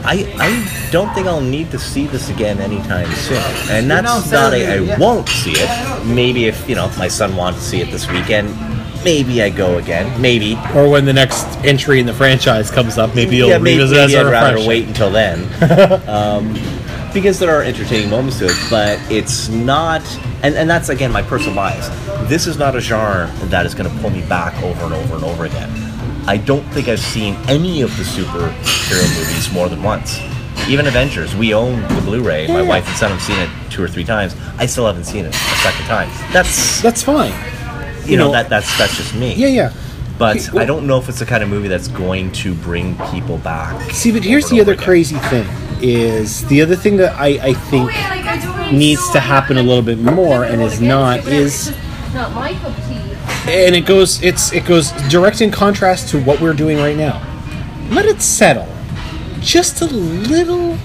I, 0.06 0.34
I 0.38 0.90
don't 0.92 1.14
think 1.14 1.28
I'll 1.28 1.42
need 1.42 1.72
to 1.72 1.80
see 1.80 2.08
this 2.08 2.30
again 2.30 2.60
anytime 2.60 3.10
soon. 3.14 3.38
And 3.70 3.90
that's 3.90 4.32
no, 4.32 4.42
not 4.42 4.54
a, 4.54 4.74
I 4.74 4.76
yeah. 4.80 5.00
won't 5.00 5.28
see 5.30 5.54
it. 5.56 6.06
Maybe 6.06 6.46
if, 6.46 6.68
you 6.68 6.76
know, 6.76 6.92
my 6.98 7.08
son 7.08 7.36
wants 7.36 7.60
to 7.60 7.66
see 7.66 7.82
it 7.82 7.90
this 7.90 8.10
weekend, 8.12 8.50
maybe 9.04 9.42
I 9.42 9.50
go 9.50 9.78
again. 9.78 10.20
Maybe. 10.22 10.58
Or 10.76 10.90
when 10.90 11.06
the 11.06 11.14
next 11.14 11.46
entry 11.64 12.00
in 12.00 12.06
the 12.06 12.14
franchise 12.14 12.70
comes 12.70 12.98
up, 12.98 13.16
maybe 13.16 13.38
you'll 13.38 13.50
yeah, 13.50 13.58
revisit 13.58 13.98
maybe 13.98 14.16
as 14.16 14.26
I'd 14.26 14.32
rather 14.32 14.68
wait 14.68 14.88
until 14.88 15.10
then. 15.10 15.44
um, 16.10 16.54
because 17.14 17.40
there 17.40 17.56
are 17.56 17.62
entertaining 17.62 18.10
moments 18.10 18.40
to 18.40 18.46
it, 18.46 18.58
but 18.70 19.00
it's 19.12 19.48
not, 19.50 20.02
and, 20.42 20.56
and 20.56 20.70
that's 20.70 20.90
again 20.90 21.12
my 21.12 21.22
personal 21.22 21.56
bias. 21.56 21.88
This 22.28 22.48
is 22.48 22.58
not 22.58 22.76
a 22.76 22.82
genre 22.82 23.32
that 23.44 23.66
is 23.66 23.76
going 23.76 23.90
to 23.90 24.02
pull 24.02 24.10
me 24.10 24.22
back 24.28 24.62
over 24.64 24.86
and 24.86 24.94
over 24.94 25.16
and 25.16 25.24
over 25.24 25.46
again. 25.46 25.70
I 26.26 26.38
don't 26.38 26.64
think 26.74 26.88
I've 26.88 27.00
seen 27.00 27.36
any 27.48 27.82
of 27.82 27.96
the 27.98 28.04
superhero 28.04 29.20
movies 29.20 29.52
more 29.52 29.68
than 29.70 29.84
once. 29.84 30.20
Even 30.70 30.88
Avengers, 30.88 31.36
we 31.36 31.54
own 31.54 31.82
the 31.94 32.02
Blu-ray. 32.02 32.48
My 32.48 32.62
Yeah. 32.62 32.68
wife 32.68 32.88
and 32.88 32.96
son 32.98 33.12
have 33.12 33.22
seen 33.22 33.38
it 33.40 33.50
two 33.70 33.84
or 33.84 33.88
three 33.90 34.06
times. 34.06 34.36
I 34.58 34.66
still 34.66 34.86
haven't 34.86 35.04
seen 35.06 35.26
it 35.26 35.34
a 35.36 35.58
second 35.58 35.86
time. 35.88 36.10
That's 36.32 36.82
That's 36.82 37.04
fine. 37.04 37.34
you 38.06 38.16
know, 38.18 38.32
that 38.32 38.50
that's 38.50 38.78
that's 38.78 38.96
just 38.96 39.14
me. 39.16 39.34
Yeah, 39.36 39.48
yeah. 39.48 39.72
But 40.18 40.38
Okay, 40.38 40.50
well- 40.54 40.62
I 40.64 40.66
don't 40.66 40.88
know 40.88 40.98
if 40.98 41.10
it's 41.10 41.20
the 41.20 41.26
kind 41.26 41.44
of 41.44 41.50
movie 41.50 41.68
that's 41.68 41.88
going 41.90 42.32
to 42.34 42.54
bring 42.54 42.96
people 43.12 43.38
back. 43.40 43.92
See, 43.92 44.12
but 44.12 44.24
here's 44.24 44.48
the 44.50 44.62
other 44.62 44.74
again. 44.74 44.86
crazy 44.86 45.16
thing 45.16 45.46
is 45.82 46.46
the 46.46 46.62
other 46.62 46.76
thing 46.78 46.96
that 46.98 47.14
I, 47.20 47.28
I 47.50 47.54
think 47.54 47.92
needs 48.72 49.10
to 49.10 49.20
happen 49.20 49.58
a 49.58 49.64
little 49.64 49.82
bit 49.84 50.00
more 50.00 50.46
and 50.46 50.62
is 50.62 50.80
not 50.80 51.28
is 51.28 51.74
and 53.48 53.76
it 53.76 53.86
goes 53.86 54.22
it's 54.22 54.54
it 54.54 54.66
goes 54.66 54.92
direct 55.10 55.42
in 55.42 55.52
contrast 55.52 56.10
to 56.10 56.22
what 56.24 56.40
we're 56.40 56.54
doing 56.54 56.78
right 56.78 56.98
now. 56.98 57.22
Let 57.90 58.06
it 58.06 58.22
settle 58.22 58.68
just 59.40 59.82
a 59.82 59.86
little 59.86 60.78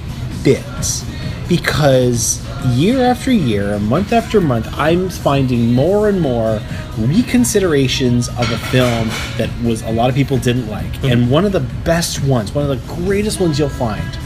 bit 0.43 1.05
because 1.49 2.45
year 2.67 3.05
after 3.05 3.31
year, 3.31 3.79
month 3.79 4.13
after 4.13 4.41
month, 4.41 4.69
I'm 4.77 5.09
finding 5.09 5.73
more 5.73 6.09
and 6.09 6.21
more 6.21 6.59
reconsiderations 6.97 8.29
of 8.31 8.51
a 8.51 8.59
film 8.69 9.09
that 9.39 9.51
was 9.63 9.83
a 9.83 9.93
lot 9.93 10.11
of 10.11 10.17
people 10.17 10.39
didn't 10.39 10.69
like. 10.69 10.85
Mm-hmm. 10.87 11.07
And 11.07 11.31
one 11.31 11.45
of 11.45 11.53
the 11.53 11.61
best 11.61 12.23
ones, 12.25 12.53
one 12.53 12.69
of 12.69 12.71
the 12.71 12.95
greatest 12.95 13.41
ones 13.41 13.59
you'll 13.59 13.69
find 13.69 14.19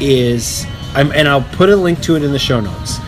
is 0.00 0.66
I'm, 0.94 1.12
and 1.12 1.28
I'll 1.28 1.42
put 1.42 1.68
a 1.68 1.76
link 1.76 2.00
to 2.02 2.16
it 2.16 2.22
in 2.22 2.32
the 2.32 2.38
show 2.38 2.60
notes. 2.60 2.98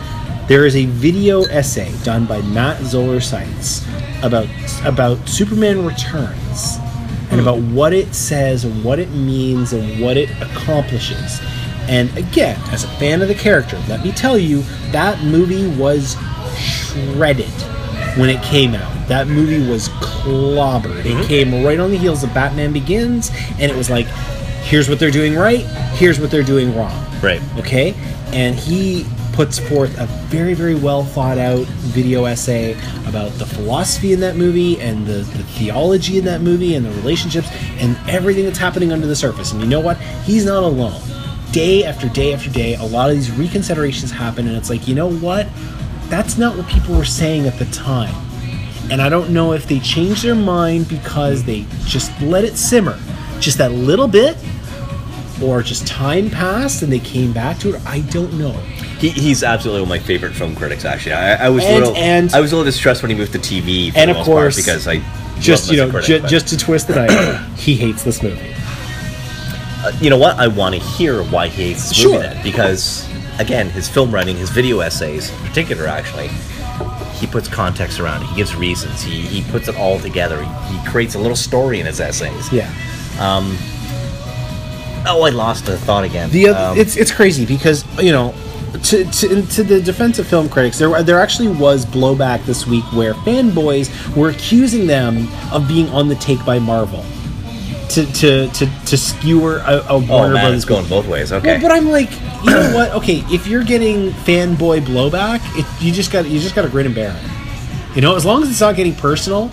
There 0.47 0.65
is 0.65 0.77
a 0.77 0.85
video 0.85 1.43
essay 1.43 1.93
done 2.03 2.25
by 2.25 2.41
Matt 2.41 2.81
Zoller 2.81 3.19
Seitz 3.19 3.85
about 4.23 4.47
about 4.85 5.27
Superman 5.27 5.85
Returns 5.85 6.77
and 7.29 7.33
hmm. 7.33 7.39
about 7.39 7.59
what 7.59 7.91
it 7.91 8.15
says 8.15 8.63
and 8.63 8.81
what 8.83 8.97
it 8.97 9.09
means 9.09 9.73
and 9.73 10.01
what 10.01 10.15
it 10.15 10.29
accomplishes. 10.41 11.41
And 11.89 12.15
again, 12.17 12.57
as 12.71 12.85
a 12.85 12.87
fan 12.91 13.21
of 13.21 13.27
the 13.27 13.35
character, 13.35 13.77
let 13.89 14.03
me 14.03 14.11
tell 14.13 14.37
you, 14.37 14.61
that 14.91 15.21
movie 15.23 15.67
was 15.77 16.15
shredded 16.57 17.51
when 18.17 18.29
it 18.29 18.41
came 18.41 18.73
out. 18.73 19.07
That 19.09 19.27
movie 19.27 19.69
was 19.69 19.89
clobbered. 19.89 20.99
It 20.99 21.05
mm-hmm. 21.05 21.23
came 21.23 21.63
right 21.65 21.79
on 21.79 21.91
the 21.91 21.97
heels 21.97 22.23
of 22.23 22.33
Batman 22.33 22.71
Begins, 22.71 23.31
and 23.59 23.71
it 23.71 23.75
was 23.75 23.89
like, 23.89 24.05
here's 24.63 24.89
what 24.89 24.99
they're 24.99 25.11
doing 25.11 25.35
right, 25.35 25.65
here's 25.95 26.19
what 26.19 26.31
they're 26.31 26.43
doing 26.43 26.75
wrong 26.75 27.05
Right. 27.21 27.41
okay 27.57 27.95
and 28.33 28.55
he 28.55 29.05
puts 29.37 29.59
forth 29.59 29.95
a 29.99 30.07
very 30.29 30.55
very 30.55 30.73
well 30.73 31.03
thought 31.03 31.37
out 31.37 31.63
video 31.93 32.25
essay 32.25 32.71
about 33.05 33.31
the 33.33 33.45
philosophy 33.45 34.11
in 34.11 34.19
that 34.19 34.35
movie 34.35 34.81
and 34.81 35.05
the, 35.05 35.19
the 35.19 35.43
theology 35.59 36.17
in 36.17 36.25
that 36.25 36.41
movie 36.41 36.73
and 36.73 36.83
the 36.83 36.89
relationships 36.93 37.47
and 37.77 37.95
everything 38.09 38.45
that's 38.45 38.57
happening 38.57 38.91
under 38.91 39.05
the 39.05 39.15
surface. 39.15 39.51
And 39.51 39.61
you 39.61 39.67
know 39.67 39.79
what? 39.79 39.97
He's 40.25 40.43
not 40.43 40.63
alone. 40.63 40.99
Day 41.51 41.83
after 41.83 42.09
day 42.09 42.33
after 42.33 42.49
day 42.49 42.73
a 42.77 42.83
lot 42.83 43.11
of 43.11 43.15
these 43.15 43.29
reconsiderations 43.29 44.09
happen 44.09 44.47
and 44.47 44.57
it's 44.57 44.71
like 44.71 44.87
you 44.87 44.95
know 44.95 45.11
what? 45.11 45.47
That's 46.09 46.39
not 46.39 46.57
what 46.57 46.67
people 46.67 46.95
were 46.95 47.05
saying 47.05 47.45
at 47.45 47.59
the 47.59 47.65
time. 47.65 48.15
And 48.89 49.03
I 49.03 49.07
don't 49.07 49.29
know 49.29 49.53
if 49.53 49.67
they 49.67 49.79
changed 49.81 50.23
their 50.23 50.33
mind 50.33 50.89
because 50.89 51.43
they 51.43 51.67
just 51.85 52.19
let 52.23 52.43
it 52.43 52.57
simmer 52.57 52.97
just 53.39 53.59
that 53.59 53.71
little 53.71 54.07
bit 54.07 54.35
or 55.43 55.61
just 55.61 55.85
time 55.85 56.31
passed 56.31 56.81
and 56.81 56.91
they 56.91 56.97
came 56.97 57.33
back 57.33 57.59
to 57.59 57.75
it. 57.75 57.85
I 57.85 57.99
don't 57.99 58.33
know. 58.39 58.59
He, 58.99 59.09
he's 59.09 59.43
absolutely 59.43 59.81
one 59.81 59.91
of 59.97 60.01
my 60.01 60.05
favorite 60.07 60.33
film 60.33 60.55
critics. 60.55 60.83
Actually, 60.85 61.13
I, 61.13 61.45
I 61.45 61.49
was 61.49 61.63
a 61.63 61.67
And- 61.67 61.79
little, 61.79 61.95
and- 61.95 62.33
I 62.33 62.39
was 62.41 62.51
a 62.51 62.55
little 62.55 62.65
distressed 62.71 63.01
when 63.03 63.11
he 63.11 63.15
moved 63.17 63.33
to 63.33 63.39
TV. 63.39 63.91
For 63.91 63.99
And 63.99 64.09
of 64.11 64.17
course, 64.25 64.55
because 64.55 64.87
I 64.87 65.01
Just 65.39 65.69
you 65.71 65.77
know, 65.77 65.85
ju- 65.85 65.91
critic, 66.19 66.25
just 66.29 66.47
to 66.47 66.57
twist 66.57 66.87
the 66.87 66.95
knife, 66.95 67.57
he 67.59 67.75
hates 67.75 68.03
this 68.03 68.23
movie. 68.23 68.53
uh, 69.85 69.91
you 70.01 70.09
know 70.09 70.17
what? 70.17 70.37
I 70.39 70.47
want 70.47 70.73
to 70.75 70.81
hear 70.81 71.21
why 71.23 71.47
he 71.47 71.67
hates 71.69 71.89
this 71.89 71.97
Sure. 71.97 72.13
movie 72.13 72.23
then, 72.27 72.43
because 72.43 73.07
again, 73.39 73.69
his 73.69 73.87
film 73.87 74.11
writing, 74.11 74.35
his 74.35 74.49
video 74.49 74.79
essays, 74.79 75.29
in 75.29 75.37
particular, 75.47 75.85
actually, 75.87 76.29
he 77.19 77.27
puts 77.27 77.47
context 77.47 77.99
around 77.99 78.23
it. 78.23 78.29
He 78.29 78.35
gives 78.35 78.55
reasons. 78.55 79.01
He 79.03 79.21
he 79.21 79.41
puts 79.51 79.67
it 79.67 79.75
all 79.75 79.99
together. 79.99 80.43
He, 80.43 80.77
he 80.77 80.85
creates 80.87 81.13
a 81.15 81.19
little 81.19 81.35
story 81.35 81.79
in 81.79 81.85
his 81.85 81.99
essays. 81.99 82.51
Yeah. 82.51 82.71
Oh, 85.09 85.21
I 85.23 85.29
lost 85.29 85.65
the 85.65 85.77
thought 85.77 86.03
again. 86.03 86.29
The 86.31 86.49
other, 86.49 86.59
Um, 86.71 86.77
it's 86.77 86.95
it's 86.97 87.11
crazy 87.11 87.45
because 87.45 87.85
you 87.99 88.11
know, 88.11 88.33
to, 88.83 89.05
to 89.05 89.41
to 89.45 89.63
the 89.63 89.81
defense 89.81 90.19
of 90.19 90.27
film 90.27 90.49
critics, 90.49 90.77
there 90.77 91.01
there 91.03 91.19
actually 91.19 91.47
was 91.49 91.85
blowback 91.85 92.43
this 92.45 92.65
week 92.67 92.83
where 92.93 93.13
fanboys 93.13 93.89
were 94.15 94.29
accusing 94.29 94.87
them 94.87 95.27
of 95.51 95.67
being 95.67 95.87
on 95.89 96.07
the 96.07 96.15
take 96.15 96.43
by 96.45 96.59
Marvel. 96.59 97.03
To, 97.91 98.05
to, 98.05 98.47
to, 98.49 98.65
to 98.85 98.97
skewer 98.97 99.59
a, 99.65 99.77
a 99.77 99.85
oh 99.91 100.05
Warner 100.05 100.33
man, 100.33 100.43
Brothers 100.43 100.65
going 100.65 100.85
both 100.89 101.07
ways. 101.07 101.31
Okay. 101.31 101.53
Well, 101.53 101.61
but 101.61 101.71
I'm 101.71 101.87
like, 101.89 102.11
you 102.43 102.51
know 102.51 102.75
what? 102.75 102.91
Okay, 102.91 103.23
if 103.29 103.47
you're 103.47 103.63
getting 103.63 104.09
fanboy 104.11 104.81
blowback, 104.81 105.39
it, 105.57 105.65
you 105.81 105.93
just 105.93 106.11
got 106.11 106.27
you 106.27 106.37
just 106.41 106.53
got 106.53 106.63
to 106.63 106.69
grin 106.69 106.85
and 106.85 106.93
bear 106.93 107.15
it. 107.17 107.95
You 107.95 108.01
know, 108.01 108.15
as 108.17 108.25
long 108.25 108.43
as 108.43 108.49
it's 108.49 108.59
not 108.59 108.75
getting 108.75 108.93
personal, 108.93 109.49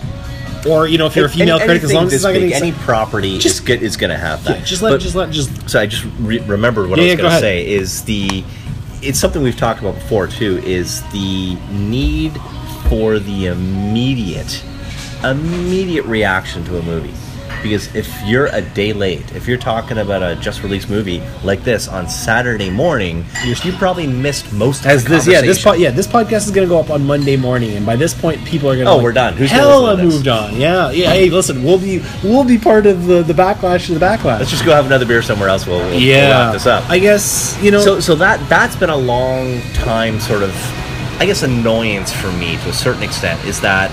or 0.67 0.85
you 0.87 0.97
know, 0.97 1.05
if 1.05 1.15
you're 1.15 1.27
a 1.27 1.29
female 1.29 1.59
critic, 1.59 1.83
as 1.83 1.93
long 1.93 2.07
as 2.07 2.13
it's 2.13 2.23
not 2.25 2.33
big, 2.33 2.49
getting 2.49 2.67
any 2.67 2.77
property 2.79 3.37
Just- 3.37 3.67
is 3.69 3.81
is 3.81 3.97
going 3.97 4.09
to 4.09 4.17
have 4.17 4.43
that. 4.43 4.59
yeah, 4.59 4.65
just 4.65 4.81
let 4.81 4.91
But- 4.91 5.01
just 5.01 5.15
let 5.15 5.31
just 5.31 5.69
so 5.69 5.79
I 5.79 5.85
just 5.85 6.05
re- 6.19 6.39
remembered 6.39 6.89
what 6.89 6.99
Yeah, 6.99 7.05
I 7.05 7.07
was 7.07 7.15
yeah, 7.15 7.21
going 7.21 7.33
to 7.35 7.39
say 7.39 7.65
is 7.67 8.03
the 8.03 8.43
it's 9.05 9.19
something 9.19 9.43
we've 9.43 9.57
talked 9.57 9.79
about 9.79 9.93
before 9.93 10.27
too 10.27 10.57
is 10.63 11.03
the 11.11 11.55
need 11.69 12.33
for 12.89 13.19
the 13.19 13.45
immediate 13.47 14.63
immediate 15.23 16.05
reaction 16.05 16.63
to 16.65 16.77
a 16.77 16.81
movie 16.81 17.13
because 17.69 17.93
if 17.95 18.09
you're 18.23 18.47
a 18.47 18.61
day 18.61 18.93
late 18.93 19.33
if 19.35 19.47
you're 19.47 19.57
talking 19.57 19.97
about 19.97 20.21
a 20.23 20.35
just 20.41 20.63
released 20.63 20.89
movie 20.89 21.21
like 21.43 21.63
this 21.63 21.87
on 21.87 22.07
Saturday 22.07 22.69
morning 22.69 23.25
you 23.43 23.55
probably 23.73 24.07
missed 24.07 24.51
most 24.53 24.81
of 24.81 24.87
as 24.87 25.03
the 25.03 25.09
this 25.09 25.27
yeah 25.27 25.41
this 25.41 25.63
po- 25.63 25.73
yeah 25.73 25.91
this 25.91 26.07
podcast 26.07 26.45
is 26.45 26.51
going 26.51 26.67
to 26.67 26.73
go 26.73 26.79
up 26.79 26.89
on 26.89 27.05
Monday 27.05 27.35
morning, 27.37 27.75
and 27.75 27.85
by 27.85 27.95
this 27.95 28.13
point, 28.13 28.43
people 28.45 28.69
are 28.69 28.75
going 28.75 28.85
to 28.85 28.91
Oh, 28.91 29.01
we're 29.03 29.11
done. 29.11 29.33
Who's 29.33 29.49
gonna 29.49 29.61
hell 29.61 29.95
this? 29.95 30.13
moved 30.13 30.27
on. 30.27 30.55
Yeah, 30.55 30.91
yeah. 30.91 31.11
Hey, 31.11 31.29
listen, 31.29 31.63
we'll 31.63 31.79
be 31.79 32.01
we'll 32.23 32.43
be 32.43 32.57
part 32.57 32.85
of 32.85 33.05
the 33.05 33.21
the 33.23 33.33
backlash 33.33 33.87
to 33.87 33.93
the 33.93 34.05
backlash. 34.05 34.39
let's 34.39 34.51
just 34.51 34.65
go 34.65 34.71
have 34.71 34.85
another 34.85 35.05
beer 35.05 35.21
somewhere 35.21 35.49
else 35.49 35.65
we'll, 35.65 35.79
we'll, 35.79 35.89
we'll 35.89 35.99
yeah, 35.99 36.29
wrap 36.29 36.53
this 36.53 36.65
up 36.65 36.89
I 36.89 36.99
guess 36.99 37.57
you 37.61 37.71
know. 37.71 37.81
so 37.81 37.99
so 37.99 38.15
that 38.15 38.47
that's 38.49 38.75
been 38.75 38.89
a 38.89 38.95
long 38.97 39.61
time 39.73 40.19
sort 40.19 40.43
of 40.43 40.51
i 41.19 41.25
guess 41.25 41.43
annoyance 41.43 42.11
for 42.13 42.31
me 42.33 42.57
to 42.57 42.69
a 42.69 42.73
certain 42.73 43.03
extent 43.03 43.43
is 43.45 43.59
that 43.61 43.89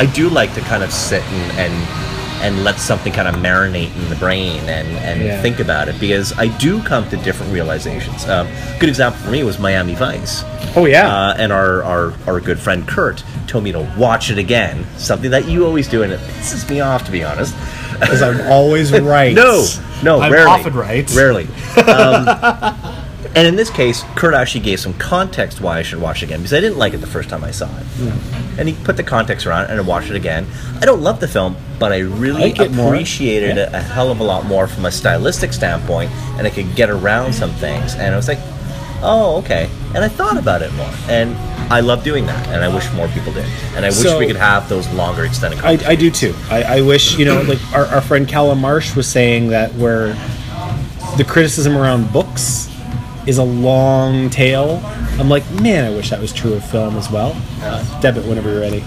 i 0.00 0.06
do 0.06 0.28
like 0.28 0.52
to 0.54 0.60
kind 0.62 0.82
of 0.82 0.92
sit 0.92 1.22
and 1.22 1.58
and, 1.72 2.09
and 2.40 2.64
let 2.64 2.78
something 2.78 3.12
kind 3.12 3.28
of 3.28 3.34
marinate 3.36 3.94
in 3.96 4.08
the 4.10 4.16
brain 4.16 4.60
and 4.68 4.88
and 4.98 5.22
Yeah. 5.22 5.42
think 5.42 5.60
about 5.60 5.88
it 5.88 5.98
because 6.00 6.32
i 6.38 6.46
do 6.58 6.82
come 6.82 7.08
to 7.10 7.16
different 7.18 7.52
realizations 7.52 8.26
um, 8.28 8.46
good 8.78 8.88
example 8.88 9.20
for 9.22 9.30
me 9.30 9.42
was 9.44 9.58
miami 9.58 9.94
vice 9.94 10.42
oh 10.76 10.86
yeah, 10.86 11.06
uh, 11.14 11.34
and 11.38 11.52
our, 11.52 11.82
our 11.82 12.12
our 12.26 12.40
good 12.40 12.58
friend 12.58 12.86
kurt 12.88 13.22
told 13.46 13.64
me 13.64 13.72
to 13.72 13.80
watch 13.98 14.30
it 14.30 14.38
again 14.38 14.84
something 14.96 15.30
that 15.32 15.46
you 15.48 15.66
always 15.66 15.88
do 15.88 16.02
and 16.02 16.12
it 16.12 16.20
pisses 16.20 16.68
me 16.70 16.80
off 16.80 17.04
to 17.04 17.10
be 17.10 17.24
honest 17.24 17.54
because 17.98 18.22
I'm 18.22 18.40
always 18.50 18.92
right. 19.02 19.34
no, 19.34 19.66
no, 20.02 20.20
I'm 20.20 20.32
rarely. 20.32 20.50
often 20.50 20.72
right. 20.74 21.10
Rarely. 21.14 21.44
Um, 21.76 22.24
and 23.36 23.46
in 23.46 23.54
this 23.56 23.70
case, 23.70 24.02
Kurt 24.16 24.34
actually 24.34 24.62
gave 24.62 24.80
some 24.80 24.94
context 24.94 25.60
why 25.60 25.78
I 25.78 25.82
should 25.82 26.00
watch 26.00 26.22
it 26.22 26.26
again 26.26 26.40
because 26.40 26.52
I 26.52 26.60
didn't 26.60 26.78
like 26.78 26.94
it 26.94 26.98
the 26.98 27.06
first 27.06 27.28
time 27.28 27.44
I 27.44 27.50
saw 27.52 27.66
it. 27.66 27.84
Hmm. 27.84 28.58
And 28.60 28.68
he 28.68 28.74
put 28.84 28.96
the 28.96 29.04
context 29.04 29.46
around 29.46 29.64
it 29.64 29.70
and 29.70 29.78
I 29.80 29.82
watched 29.82 30.10
it 30.10 30.16
again. 30.16 30.46
I 30.80 30.84
don't 30.84 31.00
love 31.00 31.20
the 31.20 31.28
film, 31.28 31.56
but 31.78 31.92
I 31.92 31.98
really 31.98 32.50
it 32.50 32.58
appreciated 32.58 33.56
Yeah. 33.56 33.68
it 33.68 33.74
a 33.74 33.80
hell 33.80 34.10
of 34.10 34.20
a 34.20 34.24
lot 34.24 34.46
more 34.46 34.66
from 34.66 34.84
a 34.84 34.90
stylistic 34.90 35.52
standpoint 35.52 36.10
and 36.38 36.46
I 36.46 36.50
could 36.50 36.74
get 36.74 36.90
around 36.90 37.32
some 37.32 37.52
things. 37.52 37.94
And 37.94 38.12
I 38.12 38.16
was 38.16 38.26
like, 38.26 38.38
oh, 39.02 39.36
okay. 39.38 39.70
And 39.94 40.02
I 40.04 40.08
thought 40.08 40.36
about 40.36 40.62
it 40.62 40.72
more. 40.74 40.90
And 41.08 41.36
I 41.72 41.80
love 41.80 42.02
doing 42.02 42.26
that. 42.26 42.48
And 42.48 42.64
I 42.64 42.74
wish 42.74 42.90
more 42.94 43.06
people 43.08 43.32
did. 43.32 43.46
And 43.76 43.84
I 43.84 43.90
wish 43.90 43.98
So- 43.98 44.18
we 44.18 44.26
could 44.26 44.36
have 44.36 44.68
those 44.68 44.88
longer 44.88 45.24
extended 45.24 45.60
I, 45.60 45.78
I 45.90 45.94
do 45.94 46.10
too. 46.10 46.34
I, 46.50 46.62
I 46.78 46.80
wish 46.82 47.16
you 47.16 47.24
know, 47.26 47.40
like 47.42 47.60
our, 47.72 47.86
our 47.86 48.00
friend 48.00 48.26
Calum 48.26 48.60
Marsh 48.60 48.96
was 48.96 49.06
saying 49.06 49.48
that 49.50 49.72
where 49.74 50.14
the 51.16 51.24
criticism 51.24 51.76
around 51.76 52.12
books 52.12 52.66
is 53.26 53.38
a 53.38 53.42
long 53.44 54.30
tail. 54.30 54.80
I'm 55.18 55.28
like, 55.28 55.48
man, 55.60 55.84
I 55.84 55.94
wish 55.94 56.10
that 56.10 56.20
was 56.20 56.32
true 56.32 56.54
of 56.54 56.64
film 56.70 56.96
as 56.96 57.10
well. 57.10 57.34
Uh, 57.62 58.00
debit 58.00 58.24
whenever 58.26 58.50
you're 58.50 58.60
ready. 58.60 58.80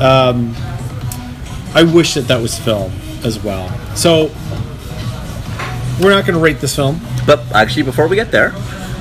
Um, 0.00 0.54
I 1.74 1.82
wish 1.82 2.14
that 2.14 2.28
that 2.28 2.40
was 2.40 2.58
film 2.58 2.92
as 3.24 3.42
well. 3.42 3.68
So 3.96 4.30
we're 6.00 6.10
not 6.10 6.24
going 6.26 6.34
to 6.34 6.40
rate 6.40 6.60
this 6.60 6.74
film. 6.76 7.00
But 7.26 7.40
actually, 7.52 7.82
before 7.84 8.06
we 8.06 8.16
get 8.16 8.30
there, 8.30 8.52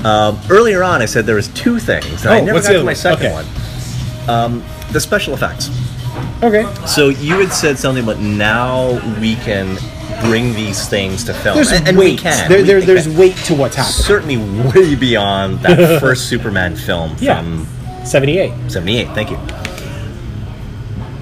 um, 0.05 0.39
earlier 0.49 0.83
on 0.83 1.01
I 1.01 1.05
said 1.05 1.25
there 1.25 1.35
was 1.35 1.49
two 1.49 1.77
things, 1.79 2.23
and 2.25 2.33
I 2.33 2.39
Oh, 2.39 2.45
never 2.45 2.53
what's 2.55 2.67
got 2.67 2.73
to 2.73 2.83
my 2.83 2.93
second 2.93 3.31
one? 3.33 3.45
one. 3.45 4.29
Um, 4.29 4.63
the 4.91 4.99
special 4.99 5.33
effects. 5.33 5.69
Okay. 6.41 6.65
So 6.85 7.09
you 7.09 7.39
had 7.39 7.51
said 7.51 7.77
something 7.77 8.03
about 8.03 8.19
now 8.19 8.91
we 9.19 9.35
can 9.37 9.77
bring 10.23 10.53
these 10.53 10.87
things 10.87 11.23
to 11.25 11.33
film, 11.33 11.55
There's 11.55 11.71
and, 11.71 11.87
and 11.87 11.97
weight. 11.97 12.11
we 12.13 12.17
can. 12.17 12.49
There, 12.49 12.59
We 12.59 12.63
there, 12.63 12.81
there's 12.81 13.07
weight 13.09 13.35
to 13.47 13.55
what's 13.55 13.75
happening. 13.75 13.93
certainly 14.03 14.37
way 14.71 14.95
beyond 14.95 15.59
that 15.59 15.99
first 16.01 16.27
Superman 16.29 16.75
film 16.75 17.15
Yeah. 17.19 17.41
from 17.41 17.67
78. 18.05 18.51
78 18.71 19.07
thank 19.09 19.29
you 19.31 19.37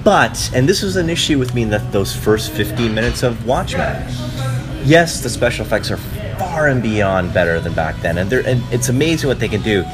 but 0.04 0.50
and 0.54 0.68
this 0.68 0.82
was 0.82 0.96
an 0.96 1.08
issue 1.08 1.38
with 1.38 1.54
me 1.54 1.62
in 1.62 1.70
that 1.70 1.92
those 1.92 2.14
first 2.14 2.50
15 2.50 2.92
minutes 2.92 3.22
of 3.22 3.46
watchmen 3.46 4.02
yes 4.84 5.20
the 5.22 5.30
special 5.30 5.64
effects 5.64 5.90
are 5.92 5.96
far 6.38 6.66
and 6.68 6.82
beyond 6.82 7.32
better 7.32 7.60
than 7.60 7.72
back 7.74 7.94
then 8.02 8.18
and 8.18 8.28
they're 8.28 8.44
and 8.46 8.60
it's 8.72 8.88
amazing 8.88 9.28
what 9.28 9.38
they 9.38 9.48
can 9.48 9.62
do 9.62 9.84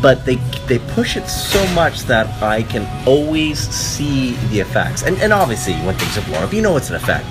but 0.00 0.24
they 0.24 0.36
they 0.66 0.78
push 0.94 1.18
it 1.18 1.26
so 1.28 1.62
much 1.74 2.04
that 2.04 2.26
I 2.42 2.62
can 2.62 2.88
always 3.06 3.58
see 3.58 4.32
the 4.48 4.60
effects 4.60 5.02
and 5.02 5.18
and 5.18 5.30
obviously 5.30 5.74
when 5.84 5.94
things 5.96 6.16
are 6.16 6.22
blown 6.26 6.42
up 6.42 6.52
you 6.54 6.62
know 6.62 6.78
it's 6.78 6.88
an 6.88 6.96
effect 6.96 7.26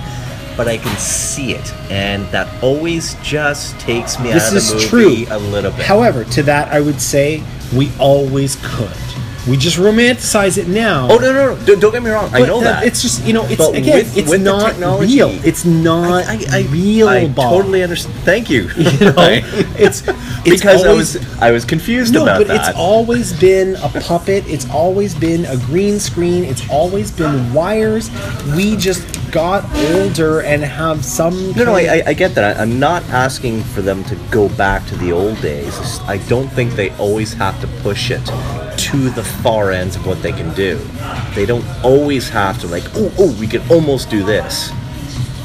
but 0.60 0.68
I 0.68 0.76
can 0.76 0.94
see 0.98 1.54
it 1.54 1.72
and 1.90 2.26
that 2.32 2.46
always 2.62 3.14
just 3.22 3.80
takes 3.80 4.20
me 4.20 4.30
This 4.30 4.52
out 4.52 4.74
of 4.74 4.78
the 4.78 4.86
true. 4.88 5.08
movie 5.08 5.24
a 5.24 5.38
little 5.38 5.70
bit 5.70 5.86
However, 5.86 6.22
to 6.24 6.42
that, 6.42 6.68
I 6.68 6.82
would 6.82 7.00
say 7.00 7.42
we 7.74 7.90
always 7.98 8.58
could. 8.62 9.09
We 9.48 9.56
just 9.56 9.78
romanticize 9.78 10.58
it 10.58 10.68
now. 10.68 11.08
Oh 11.10 11.16
no 11.16 11.32
no 11.32 11.54
no! 11.54 11.64
Don't, 11.66 11.80
don't 11.80 11.92
get 11.92 12.02
me 12.02 12.10
wrong. 12.10 12.30
I 12.34 12.40
know 12.40 12.60
that. 12.60 12.84
It's 12.84 13.00
just 13.00 13.24
you 13.24 13.32
know, 13.32 13.44
it's 13.46 13.56
But 13.56 13.74
again, 13.74 13.98
with- 13.98 14.16
it's 14.16 14.30
with 14.30 14.42
not 14.42 14.76
real. 15.00 15.30
It's 15.44 15.64
not 15.64 16.26
I, 16.26 16.34
I, 16.34 16.58
I, 16.58 16.62
real. 16.70 17.08
I 17.08 17.28
Bob. 17.28 17.50
totally 17.50 17.82
understand. 17.82 18.14
Thank 18.24 18.50
you. 18.50 18.68
You 18.90 19.06
know, 19.06 19.14
it's, 19.78 20.02
it's 20.44 20.62
because 20.62 20.84
always, 20.84 21.16
I 21.16 21.20
was 21.20 21.42
I 21.42 21.50
was 21.52 21.64
confused 21.64 22.12
no, 22.14 22.24
about 22.24 22.38
but 22.38 22.48
that. 22.48 22.68
it's 22.68 22.78
always 22.78 23.32
been 23.38 23.76
a 23.76 23.88
puppet. 23.88 24.44
It's 24.46 24.68
always 24.70 25.14
been 25.14 25.44
a 25.46 25.56
green 25.56 26.00
screen. 26.00 26.44
It's 26.44 26.68
always 26.68 27.10
been 27.10 27.52
wires. 27.54 28.10
We 28.56 28.76
just 28.76 29.04
got 29.30 29.64
older 29.92 30.40
and 30.40 30.62
have 30.62 31.04
some. 31.04 31.52
no, 31.52 31.64
no, 31.64 31.74
I, 31.74 32.02
I, 32.06 32.14
get 32.14 32.34
that. 32.34 32.56
I, 32.56 32.60
I'm 32.60 32.78
not 32.80 33.02
asking 33.10 33.62
for 33.62 33.80
them 33.80 34.02
to 34.04 34.16
go 34.30 34.48
back 34.50 34.86
to 34.86 34.96
the 34.96 35.12
old 35.12 35.40
days. 35.40 36.00
I 36.00 36.18
don't 36.28 36.48
think 36.48 36.72
they 36.72 36.90
always 36.96 37.32
have 37.34 37.58
to 37.60 37.66
push 37.82 38.10
it 38.10 38.26
to 38.90 39.10
the 39.10 39.24
far 39.24 39.70
ends 39.70 39.96
of 39.96 40.06
what 40.06 40.22
they 40.22 40.32
can 40.32 40.54
do. 40.54 40.76
They 41.34 41.46
don't 41.46 41.64
always 41.84 42.28
have 42.28 42.60
to 42.60 42.66
like, 42.66 42.84
oh, 42.94 43.12
oh, 43.18 43.36
we 43.38 43.46
can 43.46 43.62
almost 43.70 44.10
do 44.10 44.24
this, 44.24 44.70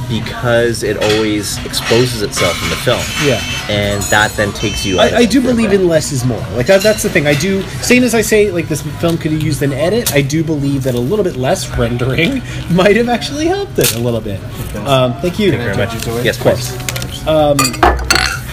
because 0.09 0.83
it 0.83 0.97
always 0.97 1.63
exposes 1.65 2.21
itself 2.21 2.61
in 2.63 2.69
the 2.69 2.75
film. 2.77 3.01
Yeah. 3.23 3.41
and 3.69 4.01
that 4.03 4.31
then 4.31 4.51
takes 4.53 4.85
you. 4.85 4.99
out 4.99 5.07
of 5.07 5.13
I, 5.13 5.17
I 5.19 5.25
do 5.25 5.41
believe 5.41 5.73
in 5.73 5.87
less 5.87 6.11
is 6.11 6.25
more. 6.25 6.39
Like 6.53 6.67
that, 6.67 6.81
that's 6.81 7.03
the 7.03 7.09
thing. 7.09 7.27
I 7.27 7.33
do. 7.33 7.61
Same 7.81 8.03
as 8.03 8.13
I 8.13 8.21
say, 8.21 8.51
like 8.51 8.67
this 8.67 8.81
film 8.99 9.17
could 9.17 9.31
have 9.31 9.41
used 9.41 9.61
an 9.61 9.73
edit. 9.73 10.13
I 10.13 10.21
do 10.21 10.43
believe 10.43 10.83
that 10.83 10.95
a 10.95 10.99
little 10.99 11.25
bit 11.25 11.35
less 11.35 11.69
rendering 11.77 12.41
might 12.71 12.95
have 12.95 13.09
actually 13.09 13.47
helped 13.47 13.77
it 13.79 13.95
a 13.95 13.99
little 13.99 14.21
bit. 14.21 14.41
Um, 14.75 15.13
thank 15.21 15.39
you. 15.39 15.51
Thank 15.51 15.63
you 15.63 15.73
very 15.73 15.77
much. 15.77 16.03
Take 16.03 16.15
it? 16.15 16.25
Yes, 16.25 16.37
of 16.37 16.43
course. 16.43 17.27
Um, 17.27 17.57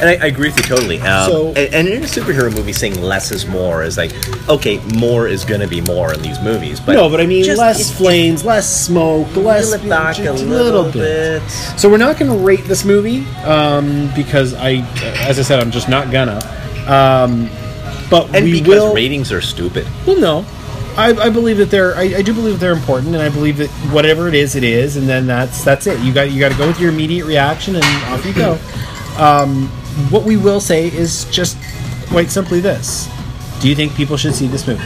and 0.02 0.10
I, 0.10 0.24
I 0.24 0.28
agree 0.28 0.48
with 0.48 0.56
you 0.58 0.64
totally. 0.64 1.00
Um, 1.00 1.30
So- 1.30 1.48
and, 1.48 1.74
and 1.74 1.88
in 1.88 2.02
a 2.02 2.06
superhero 2.06 2.54
movie, 2.54 2.72
saying 2.72 3.00
less 3.00 3.30
is 3.30 3.46
more 3.46 3.82
is 3.82 3.96
like, 3.96 4.12
okay, 4.48 4.78
more 4.96 5.26
is 5.28 5.44
going 5.44 5.60
to 5.60 5.68
be 5.68 5.80
more 5.80 6.12
in 6.12 6.20
these 6.20 6.40
movies, 6.40 6.80
but 6.80 6.92
no, 6.94 7.08
but 7.08 7.20
I 7.20 7.26
mean 7.26 7.44
just- 7.44 7.58
less 7.58 7.90
it- 7.90 7.94
flames, 7.94 8.44
less 8.44 8.68
smoke, 8.86 9.34
less 9.36 9.72
Reel 9.72 9.84
it 9.84 9.88
back 9.88 10.18
a 10.18 10.24
just 10.24 10.44
little, 10.44 10.90
bit. 10.90 11.40
So 11.78 11.88
we're 11.88 11.96
not 11.96 12.18
going 12.18 12.30
to 12.30 12.44
rate 12.44 12.64
this 12.64 12.84
movie 12.84 13.24
um, 13.44 14.10
because 14.14 14.52
I, 14.54 14.84
as 15.26 15.38
I 15.38 15.42
said, 15.42 15.60
I'm 15.60 15.70
just 15.70 15.88
not 15.88 16.10
gonna. 16.10 16.40
Um, 16.86 17.48
but 18.10 18.34
And 18.34 18.44
we 18.44 18.60
because 18.60 18.68
will. 18.82 18.94
ratings 18.94 19.32
are 19.32 19.40
stupid. 19.40 19.86
Well, 20.06 20.18
no. 20.18 20.44
I, 20.96 21.12
I 21.14 21.30
believe 21.30 21.56
that 21.56 21.70
they're. 21.70 21.94
I, 21.94 22.16
I 22.16 22.22
do 22.22 22.34
believe 22.34 22.52
that 22.54 22.60
they're 22.60 22.74
important, 22.76 23.14
and 23.14 23.22
I 23.22 23.30
believe 23.30 23.56
that 23.56 23.70
whatever 23.94 24.28
it 24.28 24.34
is, 24.34 24.56
it 24.56 24.64
is, 24.64 24.96
and 24.98 25.08
then 25.08 25.26
that's 25.26 25.64
that's 25.64 25.86
it. 25.86 25.98
You 26.00 26.12
got 26.12 26.30
you 26.30 26.38
got 26.38 26.52
to 26.52 26.58
go 26.58 26.66
with 26.66 26.78
your 26.78 26.90
immediate 26.92 27.24
reaction, 27.24 27.76
and 27.76 27.84
off 28.12 28.26
you 28.26 28.34
go. 28.34 28.58
Um, 29.18 29.70
what 30.10 30.24
we 30.24 30.36
will 30.36 30.60
say 30.60 30.86
is 30.88 31.24
just 31.26 31.56
quite 32.08 32.30
simply 32.30 32.60
this: 32.60 33.08
Do 33.60 33.68
you 33.68 33.74
think 33.74 33.94
people 33.94 34.16
should 34.16 34.34
see 34.34 34.46
this 34.46 34.66
movie? 34.66 34.82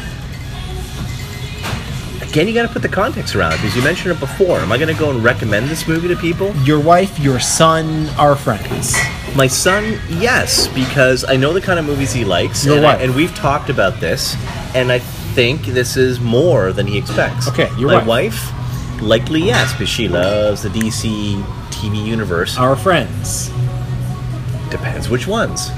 Again, 2.23 2.49
you 2.49 2.55
got 2.55 2.67
to 2.67 2.73
put 2.73 2.83
the 2.83 2.89
context 2.89 3.35
around 3.35 3.55
it 3.55 3.57
because 3.63 3.75
you 3.75 3.83
mentioned 3.83 4.13
it 4.13 4.21
before. 4.21 4.59
Am 4.59 4.71
I 4.71 4.77
going 4.77 4.93
to 4.95 5.01
go 5.01 5.11
and 5.11 5.25
recommend 5.25 5.69
this 5.69 5.89
movie 5.89 6.09
to 6.09 6.17
people? 6.17 6.55
Your 6.57 6.79
wife, 6.79 7.19
your 7.19 7.41
son, 7.41 8.09
our 8.19 8.37
friends. 8.37 8.95
My 9.35 9.47
son, 9.47 9.99
yes, 10.11 10.69
because 10.69 11.25
I 11.25 11.37
know 11.37 11.55
the 11.55 11.63
kind 11.63 11.79
of 11.79 11.87
movies 11.87 12.13
he 12.13 12.25
likes, 12.27 12.65
Your 12.65 12.75
and, 12.77 12.85
wife. 12.85 13.01
and 13.01 13.15
we've 13.15 13.35
talked 13.35 13.71
about 13.71 14.01
this, 14.01 14.35
and 14.75 14.93
I 14.93 14.99
think 14.99 15.63
this 15.65 15.97
is 15.97 16.21
more 16.21 16.73
than 16.73 16.87
he 16.87 16.99
expects. 16.99 17.49
Okay, 17.49 17.71
your 17.79 17.91
my 17.93 18.05
wife. 18.05 18.53
likely 19.01 19.41
yes, 19.43 19.73
because 19.73 19.89
she 19.89 20.07
loves 20.09 20.63
the 20.63 20.69
DC 20.69 21.43
TV 21.71 22.05
universe. 22.05 22.59
Our 22.59 22.77
friends. 22.77 23.51
Depends 24.71 25.09
which 25.09 25.27
ones. 25.27 25.71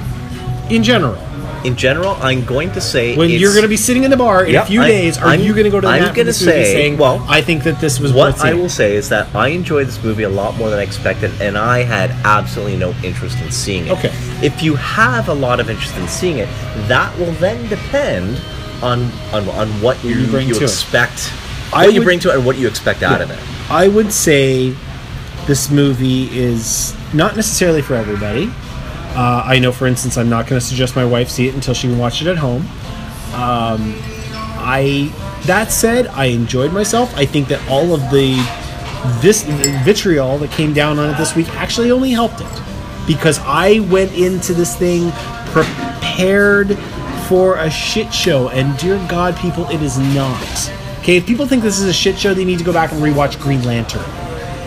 In 0.70 0.82
general, 0.82 1.16
In 1.64 1.74
general, 1.74 2.16
I'm 2.20 2.45
going 2.45 2.70
to 2.72 2.80
say 2.80 3.16
when 3.16 3.28
you're 3.30 3.51
going 3.51 3.64
to 3.64 3.68
be 3.68 3.76
sitting 3.76 4.05
in 4.05 4.12
the 4.12 4.16
bar 4.16 4.45
in 4.45 4.53
Yep, 4.53 4.62
a 4.62 4.66
few 4.68 4.80
I- 4.82 4.86
days, 4.89 5.18
are 5.18 5.26
I'm- 5.26 5.41
you 5.41 5.53
going 5.55 5.64
to 5.64 5.70
go 5.70 5.80
to 5.80 5.86
the 5.89 5.93
I'm 5.93 6.14
gonna 6.14 6.32
say- 6.32 6.72
saying, 6.72 6.99
well, 6.99 7.24
I 7.28 7.41
think 7.43 7.64
that 7.64 7.80
this 7.80 7.99
was 7.99 8.12
What 8.12 8.41
I 8.45 8.55
will 8.55 8.68
say 8.68 8.95
is 8.95 9.09
that 9.09 9.26
I 9.34 9.49
enjoyed 9.49 9.89
this 9.89 10.01
movie 10.03 10.22
a 10.22 10.28
lot 10.28 10.57
more 10.57 10.70
than 10.70 10.78
I 10.78 10.82
expected, 10.82 11.32
and 11.41 11.59
I 11.59 11.82
had 11.82 12.12
absolutely 12.24 12.76
no 12.76 12.95
interest 13.03 13.39
in 13.45 13.51
seeing 13.51 13.89
it. 13.89 13.93
Okay. 13.99 14.12
If 14.41 14.62
you 14.62 14.76
have 14.76 15.28
a 15.28 15.34
lot 15.34 15.59
of 15.59 15.68
interest 15.68 15.97
in 15.97 16.07
seeing 16.07 16.39
it, 16.39 16.49
that 16.86 17.11
will 17.18 17.32
then 17.32 17.68
depend 17.68 18.41
on 18.80 19.11
on, 19.32 19.49
on 19.49 19.68
what 19.82 20.03
you, 20.05 20.14
you 20.14 20.26
bring 20.28 20.47
you 20.47 20.55
to 20.55 20.62
expect, 20.64 21.32
I 21.72 21.86
what 21.86 21.95
you 21.95 22.01
would- 22.01 22.05
bring 22.05 22.20
to 22.20 22.30
it, 22.30 22.36
and 22.36 22.47
what 22.47 22.57
you 22.57 22.68
expect 22.68 23.03
out 23.03 23.20
of 23.20 23.30
it. 23.32 23.39
I 23.68 23.89
would 23.89 24.12
say 24.12 24.74
this 25.49 25.70
movie 25.72 26.28
is 26.39 26.95
not 27.12 27.34
necessarily 27.34 27.82
for 27.82 27.95
everybody. 27.97 28.49
Uh, 29.18 29.42
I 29.44 29.58
know, 29.58 29.72
for 29.72 29.88
instance, 29.88 30.16
I'm 30.16 30.28
not 30.28 30.46
going 30.46 30.60
to 30.60 30.64
suggest 30.64 30.94
my 30.94 31.04
wife 31.04 31.28
see 31.28 31.48
it 31.48 31.54
until 31.56 31.74
she 31.74 31.88
can 31.88 31.98
watch 31.98 32.22
it 32.22 32.28
at 32.28 32.36
home. 32.36 32.62
Um, 33.34 33.96
I 34.60 35.12
that 35.46 35.72
said, 35.72 36.06
I 36.06 36.26
enjoyed 36.26 36.72
myself. 36.72 37.12
I 37.16 37.26
think 37.26 37.48
that 37.48 37.60
all 37.68 37.92
of 37.94 38.00
the 38.12 38.36
this 39.20 39.42
vitriol 39.84 40.38
that 40.38 40.52
came 40.52 40.72
down 40.72 41.00
on 41.00 41.10
it 41.10 41.18
this 41.18 41.34
week 41.34 41.48
actually 41.56 41.90
only 41.90 42.12
helped 42.12 42.40
it 42.40 42.62
because 43.08 43.40
I 43.40 43.80
went 43.90 44.12
into 44.12 44.54
this 44.54 44.76
thing 44.76 45.10
prepared 45.46 46.78
for 47.26 47.58
a 47.58 47.68
shit 47.68 48.14
show, 48.14 48.50
and 48.50 48.78
dear 48.78 49.04
God, 49.08 49.36
people, 49.38 49.68
it 49.68 49.82
is 49.82 49.98
not. 49.98 50.72
Okay, 51.00 51.16
if 51.16 51.26
people 51.26 51.44
think 51.44 51.64
this 51.64 51.80
is 51.80 51.86
a 51.86 51.92
shit 51.92 52.16
show, 52.16 52.34
they 52.34 52.44
need 52.44 52.58
to 52.58 52.64
go 52.64 52.72
back 52.72 52.92
and 52.92 53.02
rewatch 53.02 53.40
Green 53.40 53.64
Lantern. 53.64 54.04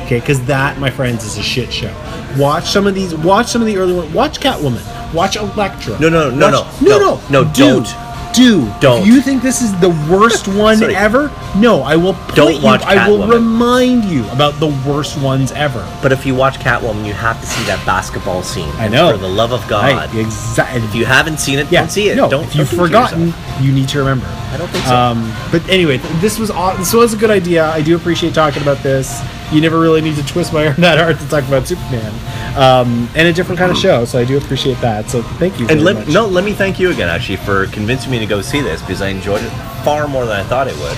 Okay, 0.03 0.19
because 0.19 0.43
that, 0.47 0.77
my 0.77 0.89
friends, 0.89 1.23
is 1.23 1.37
a 1.37 1.43
shit 1.43 1.71
show. 1.71 1.95
Watch 2.37 2.69
some 2.69 2.87
of 2.87 2.95
these. 2.95 3.13
Watch 3.15 3.47
some 3.47 3.61
of 3.61 3.67
the 3.67 3.77
early 3.77 3.93
ones. 3.93 4.13
Watch 4.13 4.39
Catwoman. 4.39 5.13
Watch 5.13 5.35
Elektra. 5.35 5.99
No, 5.99 6.09
no, 6.09 6.29
no, 6.29 6.51
Watch- 6.51 6.81
no, 6.81 6.97
no, 6.97 6.97
no, 6.97 7.21
no, 7.29 7.43
no, 7.43 7.53
do, 7.53 7.61
don't. 7.83 7.85
Do. 8.33 8.71
Don't. 8.79 9.01
If 9.01 9.07
you 9.07 9.21
think 9.21 9.41
this 9.41 9.61
is 9.61 9.77
the 9.79 9.89
worst 10.09 10.47
one 10.57 10.77
Sorry. 10.77 10.95
ever, 10.95 11.31
no, 11.57 11.81
I 11.83 11.95
will. 11.95 12.13
Point 12.13 12.35
Don't 12.35 12.55
you, 12.55 12.61
watch 12.63 12.81
I 12.83 13.07
will 13.09 13.27
remind 13.27 14.05
you 14.05 14.27
about 14.31 14.59
the 14.59 14.67
worst 14.87 15.19
ones 15.21 15.51
ever. 15.51 15.85
But 16.01 16.11
if 16.11 16.25
you 16.25 16.35
watch 16.35 16.55
Catwoman, 16.59 17.05
you 17.05 17.13
have 17.13 17.39
to 17.41 17.45
see 17.47 17.63
that 17.65 17.83
basketball 17.85 18.43
scene. 18.43 18.69
I 18.77 18.87
know. 18.87 19.11
For 19.11 19.17
the 19.17 19.27
love 19.27 19.51
of 19.51 19.67
God, 19.67 19.93
Right, 19.95 20.15
exactly. 20.15 20.81
if 20.83 20.95
you 20.95 21.05
haven't 21.05 21.39
seen 21.39 21.59
it, 21.59 21.71
yeah, 21.71 21.81
don't 21.81 21.89
see 21.91 22.09
it. 22.09 22.15
No, 22.15 22.29
don't. 22.29 22.43
if 22.45 22.55
you've 22.55 22.69
don't 22.69 22.77
do 22.79 22.85
it 22.85 22.87
to 22.87 22.87
forgotten, 23.27 23.33
you 23.65 23.71
need 23.73 23.89
to 23.89 23.99
remember. 23.99 24.25
I 24.27 24.57
don't 24.57 24.69
think 24.69 24.85
so. 24.85 24.95
Um, 24.95 25.33
but 25.51 25.67
anyway, 25.69 25.97
this 26.19 26.37
was 26.39 26.51
aw- 26.51 26.75
this 26.75 26.93
was 26.93 27.13
a 27.13 27.17
good 27.17 27.29
idea. 27.31 27.65
I 27.65 27.81
do 27.81 27.95
appreciate 27.95 28.33
talking 28.33 28.61
about 28.61 28.77
this. 28.83 29.21
You 29.51 29.59
never 29.61 29.79
really 29.79 30.01
need 30.01 30.15
to 30.15 30.25
twist 30.25 30.53
my 30.53 30.67
arm 30.67 30.75
that 30.79 30.97
hard 30.97 31.19
to 31.19 31.27
talk 31.29 31.45
about 31.47 31.67
Superman, 31.67 32.13
um, 32.55 33.09
and 33.15 33.27
a 33.27 33.33
different 33.33 33.59
kind 33.59 33.71
of 33.71 33.77
show. 33.77 34.05
So 34.05 34.19
I 34.19 34.25
do 34.25 34.37
appreciate 34.37 34.79
that. 34.81 35.09
So 35.09 35.21
thank 35.21 35.59
you. 35.59 35.67
And 35.67 35.83
let, 35.83 35.95
much. 35.95 36.07
no, 36.09 36.25
let 36.27 36.43
me 36.43 36.53
thank 36.53 36.79
you 36.79 36.91
again, 36.91 37.09
actually, 37.09 37.37
for 37.37 37.67
convincing 37.67 38.11
me 38.11 38.19
to 38.19 38.25
go 38.25 38.41
see 38.41 38.61
this 38.61 38.81
because 38.81 39.01
I 39.01 39.07
enjoyed 39.09 39.41
it 39.43 39.49
far 39.83 40.07
more 40.07 40.25
than 40.25 40.39
I 40.39 40.43
thought 40.43 40.67
it 40.67 40.77
would 40.77 40.97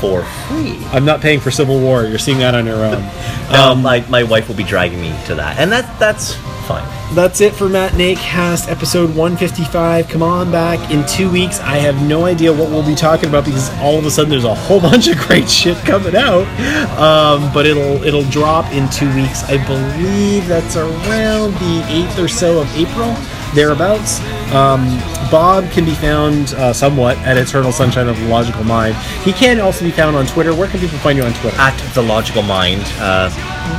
for 0.00 0.22
free. 0.48 0.78
I'm 0.92 1.04
not 1.04 1.20
paying 1.20 1.40
for 1.40 1.50
Civil 1.50 1.80
War. 1.80 2.04
You're 2.04 2.18
seeing 2.18 2.38
that 2.38 2.54
on 2.54 2.66
your 2.66 2.84
own. 2.84 3.02
Now, 3.48 3.72
Um, 3.72 3.80
my, 3.82 4.06
my 4.10 4.24
wife 4.24 4.46
will 4.46 4.56
be 4.56 4.62
dragging 4.62 5.00
me 5.00 5.08
to 5.24 5.34
that, 5.36 5.58
and 5.58 5.72
that 5.72 5.98
that's 5.98 6.34
fine. 6.68 6.86
That's 7.14 7.40
it 7.40 7.54
for 7.54 7.66
Matinee 7.66 8.14
Cast 8.16 8.68
episode 8.68 9.08
155. 9.16 10.08
Come 10.08 10.22
on 10.22 10.52
back 10.52 10.90
in 10.90 11.06
two 11.06 11.30
weeks. 11.30 11.60
I 11.60 11.76
have 11.76 12.06
no 12.06 12.26
idea 12.26 12.52
what 12.52 12.68
we'll 12.68 12.86
be 12.86 12.94
talking 12.94 13.30
about 13.30 13.46
because 13.46 13.70
all 13.78 13.98
of 13.98 14.04
a 14.04 14.10
sudden 14.10 14.28
there's 14.28 14.44
a 14.44 14.54
whole 14.54 14.80
bunch 14.90 15.08
of 15.08 15.16
great 15.16 15.48
shit 15.48 15.78
coming 15.78 16.14
out. 16.14 16.46
Um, 16.98 17.50
but 17.54 17.64
it'll 17.64 18.04
it'll 18.04 18.28
drop 18.30 18.70
in 18.72 18.86
two 18.90 19.12
weeks. 19.14 19.44
I 19.44 19.56
believe 19.66 20.46
that's 20.46 20.76
around 20.76 21.54
the 21.54 21.80
8th 21.88 22.22
or 22.22 22.28
so 22.28 22.60
of 22.60 22.76
April. 22.76 23.16
Thereabouts. 23.54 24.20
Um, 24.52 24.86
Bob 25.30 25.70
can 25.70 25.84
be 25.84 25.94
found 25.94 26.54
uh, 26.54 26.72
somewhat 26.72 27.16
at 27.18 27.36
Eternal 27.36 27.70
Sunshine 27.72 28.08
of 28.08 28.18
the 28.18 28.26
Logical 28.28 28.64
Mind. 28.64 28.94
He 29.24 29.32
can 29.32 29.60
also 29.60 29.84
be 29.84 29.90
found 29.90 30.16
on 30.16 30.26
Twitter. 30.26 30.54
Where 30.54 30.68
can 30.68 30.80
people 30.80 30.98
find 30.98 31.18
you 31.18 31.24
on 31.24 31.32
Twitter? 31.34 31.56
At 31.58 31.76
the 31.94 32.02
logical 32.02 32.42
mind. 32.42 32.82
Uh, 32.98 33.28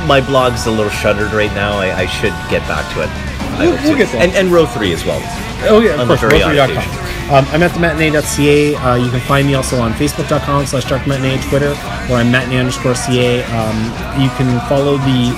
my 0.06 0.20
blog's 0.20 0.66
a 0.66 0.70
little 0.70 0.90
shuttered 0.90 1.32
right 1.32 1.52
now. 1.54 1.76
I, 1.78 1.92
I 2.02 2.06
should 2.06 2.32
get 2.50 2.62
back 2.68 2.86
to 2.94 3.02
it. 3.02 3.10
We'll- 3.58 3.72
we'll 3.82 3.96
get 3.96 4.10
there. 4.12 4.22
And, 4.22 4.32
and 4.32 4.48
row 4.52 4.64
three 4.66 4.92
as 4.92 5.04
well. 5.04 5.20
Oh 5.68 5.80
yeah, 5.80 6.00
of 6.00 6.06
course, 6.08 6.20
very 6.20 6.40
Rotary.com. 6.40 7.34
Um, 7.34 7.44
I'm 7.52 7.62
at 7.62 7.72
the 7.74 7.80
matinee.ca. 7.80 8.74
Uh, 8.76 8.94
you 8.96 9.10
can 9.10 9.20
find 9.20 9.46
me 9.46 9.54
also 9.54 9.78
on 9.80 9.92
Facebook.com 9.92 10.66
slash 10.66 10.84
Dark 10.88 11.06
Matinee, 11.06 11.40
Twitter, 11.48 11.74
where 12.08 12.18
I'm 12.18 12.30
matinee 12.32 12.58
underscore 12.58 12.94
CA. 12.94 13.42
Um, 13.44 13.76
you 14.20 14.28
can 14.38 14.58
follow 14.68 14.96
the 14.98 15.30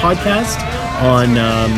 podcast 0.00 0.60
on 1.00 1.38
um, 1.38 1.72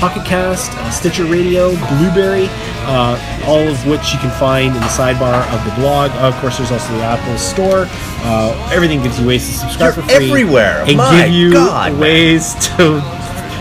Pocket 0.00 0.24
Cast, 0.24 0.72
uh, 0.72 0.90
Stitcher 0.90 1.24
Radio, 1.26 1.70
Blubrry, 1.98 2.46
uh, 2.88 3.44
all 3.46 3.68
of 3.68 3.86
which 3.86 4.12
you 4.14 4.18
can 4.18 4.30
find 4.40 4.68
in 4.68 4.80
the 4.80 4.88
sidebar 4.88 5.46
of 5.52 5.62
the 5.68 5.74
blog. 5.80 6.10
Of 6.12 6.34
course, 6.40 6.56
there's 6.56 6.72
also 6.72 6.92
the 6.94 7.02
Apple 7.02 7.36
Store. 7.36 7.84
Uh, 8.24 8.70
everything 8.72 9.02
gives 9.02 9.20
you 9.20 9.26
ways 9.26 9.46
to 9.46 9.52
subscribe 9.54 9.94
You're 9.96 10.04
for 10.04 10.10
free. 10.10 10.30
everywhere. 10.30 10.84
And 10.86 10.96
My 10.96 11.26
give 11.26 11.34
you 11.34 11.52
God, 11.52 11.92
man. 11.92 12.00
ways 12.00 12.54
to 12.76 13.02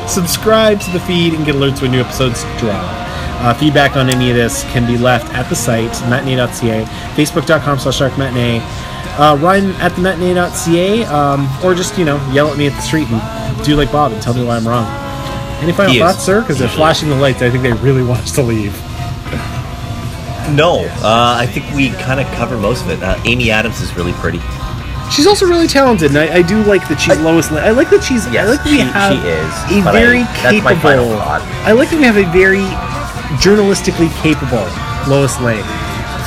subscribe 0.07 0.79
to 0.81 0.91
the 0.91 0.99
feed 1.01 1.33
and 1.33 1.45
get 1.45 1.55
alerts 1.55 1.81
when 1.81 1.91
new 1.91 1.99
episodes 2.01 2.43
drop. 2.57 2.85
Uh, 3.41 3.53
feedback 3.53 3.95
on 3.95 4.09
any 4.09 4.29
of 4.29 4.35
this 4.35 4.63
can 4.71 4.85
be 4.87 4.97
left 4.97 5.33
at 5.33 5.47
the 5.49 5.55
site, 5.55 5.91
matinee.ca, 6.09 6.83
facebook.com 7.15 7.79
slash 7.79 7.99
dark 7.99 8.17
matinee, 8.17 8.59
uh, 9.17 9.37
Ryan 9.41 9.71
at 9.81 9.93
the 9.95 10.01
matinee.ca, 10.01 11.03
um, 11.05 11.49
or 11.63 11.73
just, 11.73 11.97
you 11.97 12.03
know, 12.05 12.15
yell 12.31 12.49
at 12.49 12.57
me 12.57 12.67
at 12.67 12.73
the 12.73 12.81
street 12.81 13.07
and 13.09 13.65
do 13.65 13.75
like 13.75 13.91
Bob 13.91 14.11
and 14.13 14.21
tell 14.21 14.33
me 14.33 14.43
why 14.43 14.55
I'm 14.57 14.67
wrong. 14.67 14.87
Any 15.61 15.73
final 15.73 15.91
He 15.91 15.99
is. 15.99 16.03
thoughts, 16.03 16.23
sir? 16.23 16.41
Because 16.41 16.57
they're 16.59 16.69
flashing 16.69 17.09
the 17.09 17.15
lights. 17.15 17.41
I 17.41 17.49
think 17.49 17.63
they 17.63 17.73
really 17.73 18.03
want 18.03 18.21
us 18.21 18.31
to 18.33 18.41
leave. 18.41 18.73
No, 20.55 20.85
uh, 21.03 21.35
I 21.37 21.45
think 21.45 21.69
we 21.75 21.91
kind 21.91 22.19
of 22.19 22.25
cover 22.33 22.57
most 22.57 22.83
of 22.83 22.89
it. 22.89 23.03
Uh, 23.03 23.19
Amy 23.25 23.51
Adams 23.51 23.81
is 23.81 23.95
really 23.95 24.13
pretty. 24.13 24.39
She's 25.11 25.27
also 25.27 25.45
really 25.45 25.67
talented, 25.67 26.09
and 26.09 26.17
I, 26.17 26.37
I 26.37 26.41
do 26.41 26.63
like 26.63 26.87
that 26.89 26.97
she's 26.99 27.17
Lois 27.19 27.51
Lane. 27.51 27.63
I 27.63 27.69
like 27.71 27.89
that 27.91 28.03
she's. 28.03 28.25
I 28.27 28.33
Yes, 28.33 28.47
like 28.49 28.63
that 28.63 28.69
we 28.71 28.77
she- 28.77 28.83
have 28.83 29.11
she 29.13 29.77
is, 29.77 29.85
a 29.85 29.89
I- 29.89 29.91
very 29.91 30.23
that's 30.41 30.63
my 30.63 30.73
final 30.75 31.05
capable. 31.05 31.21
thought. 31.21 31.41
I 31.65 31.71
like 31.73 31.89
that 31.89 31.97
we 31.97 32.03
have 32.05 32.17
a 32.17 32.25
very 32.33 32.65
journalistically 33.41 34.09
capable 34.21 34.65
Lois 35.09 35.39
Lane. 35.41 35.65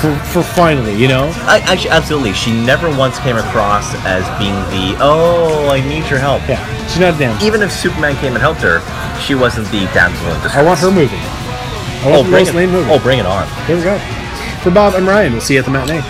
For, 0.03 0.13
for 0.35 0.43
finally, 0.43 0.97
you 0.97 1.07
know, 1.07 1.31
I, 1.47 1.61
actually, 1.65 1.91
absolutely. 1.91 2.33
She 2.33 2.51
never 2.51 2.91
once 2.99 3.21
came 3.21 3.37
across 3.37 3.95
as 4.05 4.27
being 4.37 4.55
the 4.75 4.99
oh, 4.99 5.69
I 5.71 5.79
need 5.89 6.11
your 6.11 6.19
help. 6.19 6.43
yeah, 6.49 6.59
she's 6.89 6.99
not 6.99 7.15
a 7.15 7.19
damn. 7.19 7.41
Even 7.41 7.63
if 7.63 7.71
Superman 7.71 8.17
came 8.17 8.33
and 8.35 8.43
helped 8.43 8.63
her, 8.63 8.83
she 9.23 9.37
wasn't 9.37 9.69
the 9.71 9.87
damsel 9.95 10.27
in 10.27 10.35
distress. 10.43 10.57
I 10.57 10.65
want 10.65 10.81
her 10.81 10.91
movie. 10.91 11.15
I 12.03 12.19
Oh, 12.19 12.25
the 12.25 12.31
bring 12.31 12.45
Lois 12.45 12.49
it, 12.49 12.55
Lane 12.57 12.71
movie. 12.73 12.91
oh, 12.91 12.99
bring 12.99 13.21
it 13.21 13.27
on. 13.27 13.47
Here 13.67 13.77
we 13.77 13.83
go. 13.85 13.97
For 14.67 14.73
Bob, 14.73 14.95
I'm 14.95 15.07
Ryan. 15.09 15.33
We'll 15.33 15.41
see 15.41 15.55
you 15.55 15.61
at 15.61 15.67
the 15.67 15.71
matinee. 15.71 16.03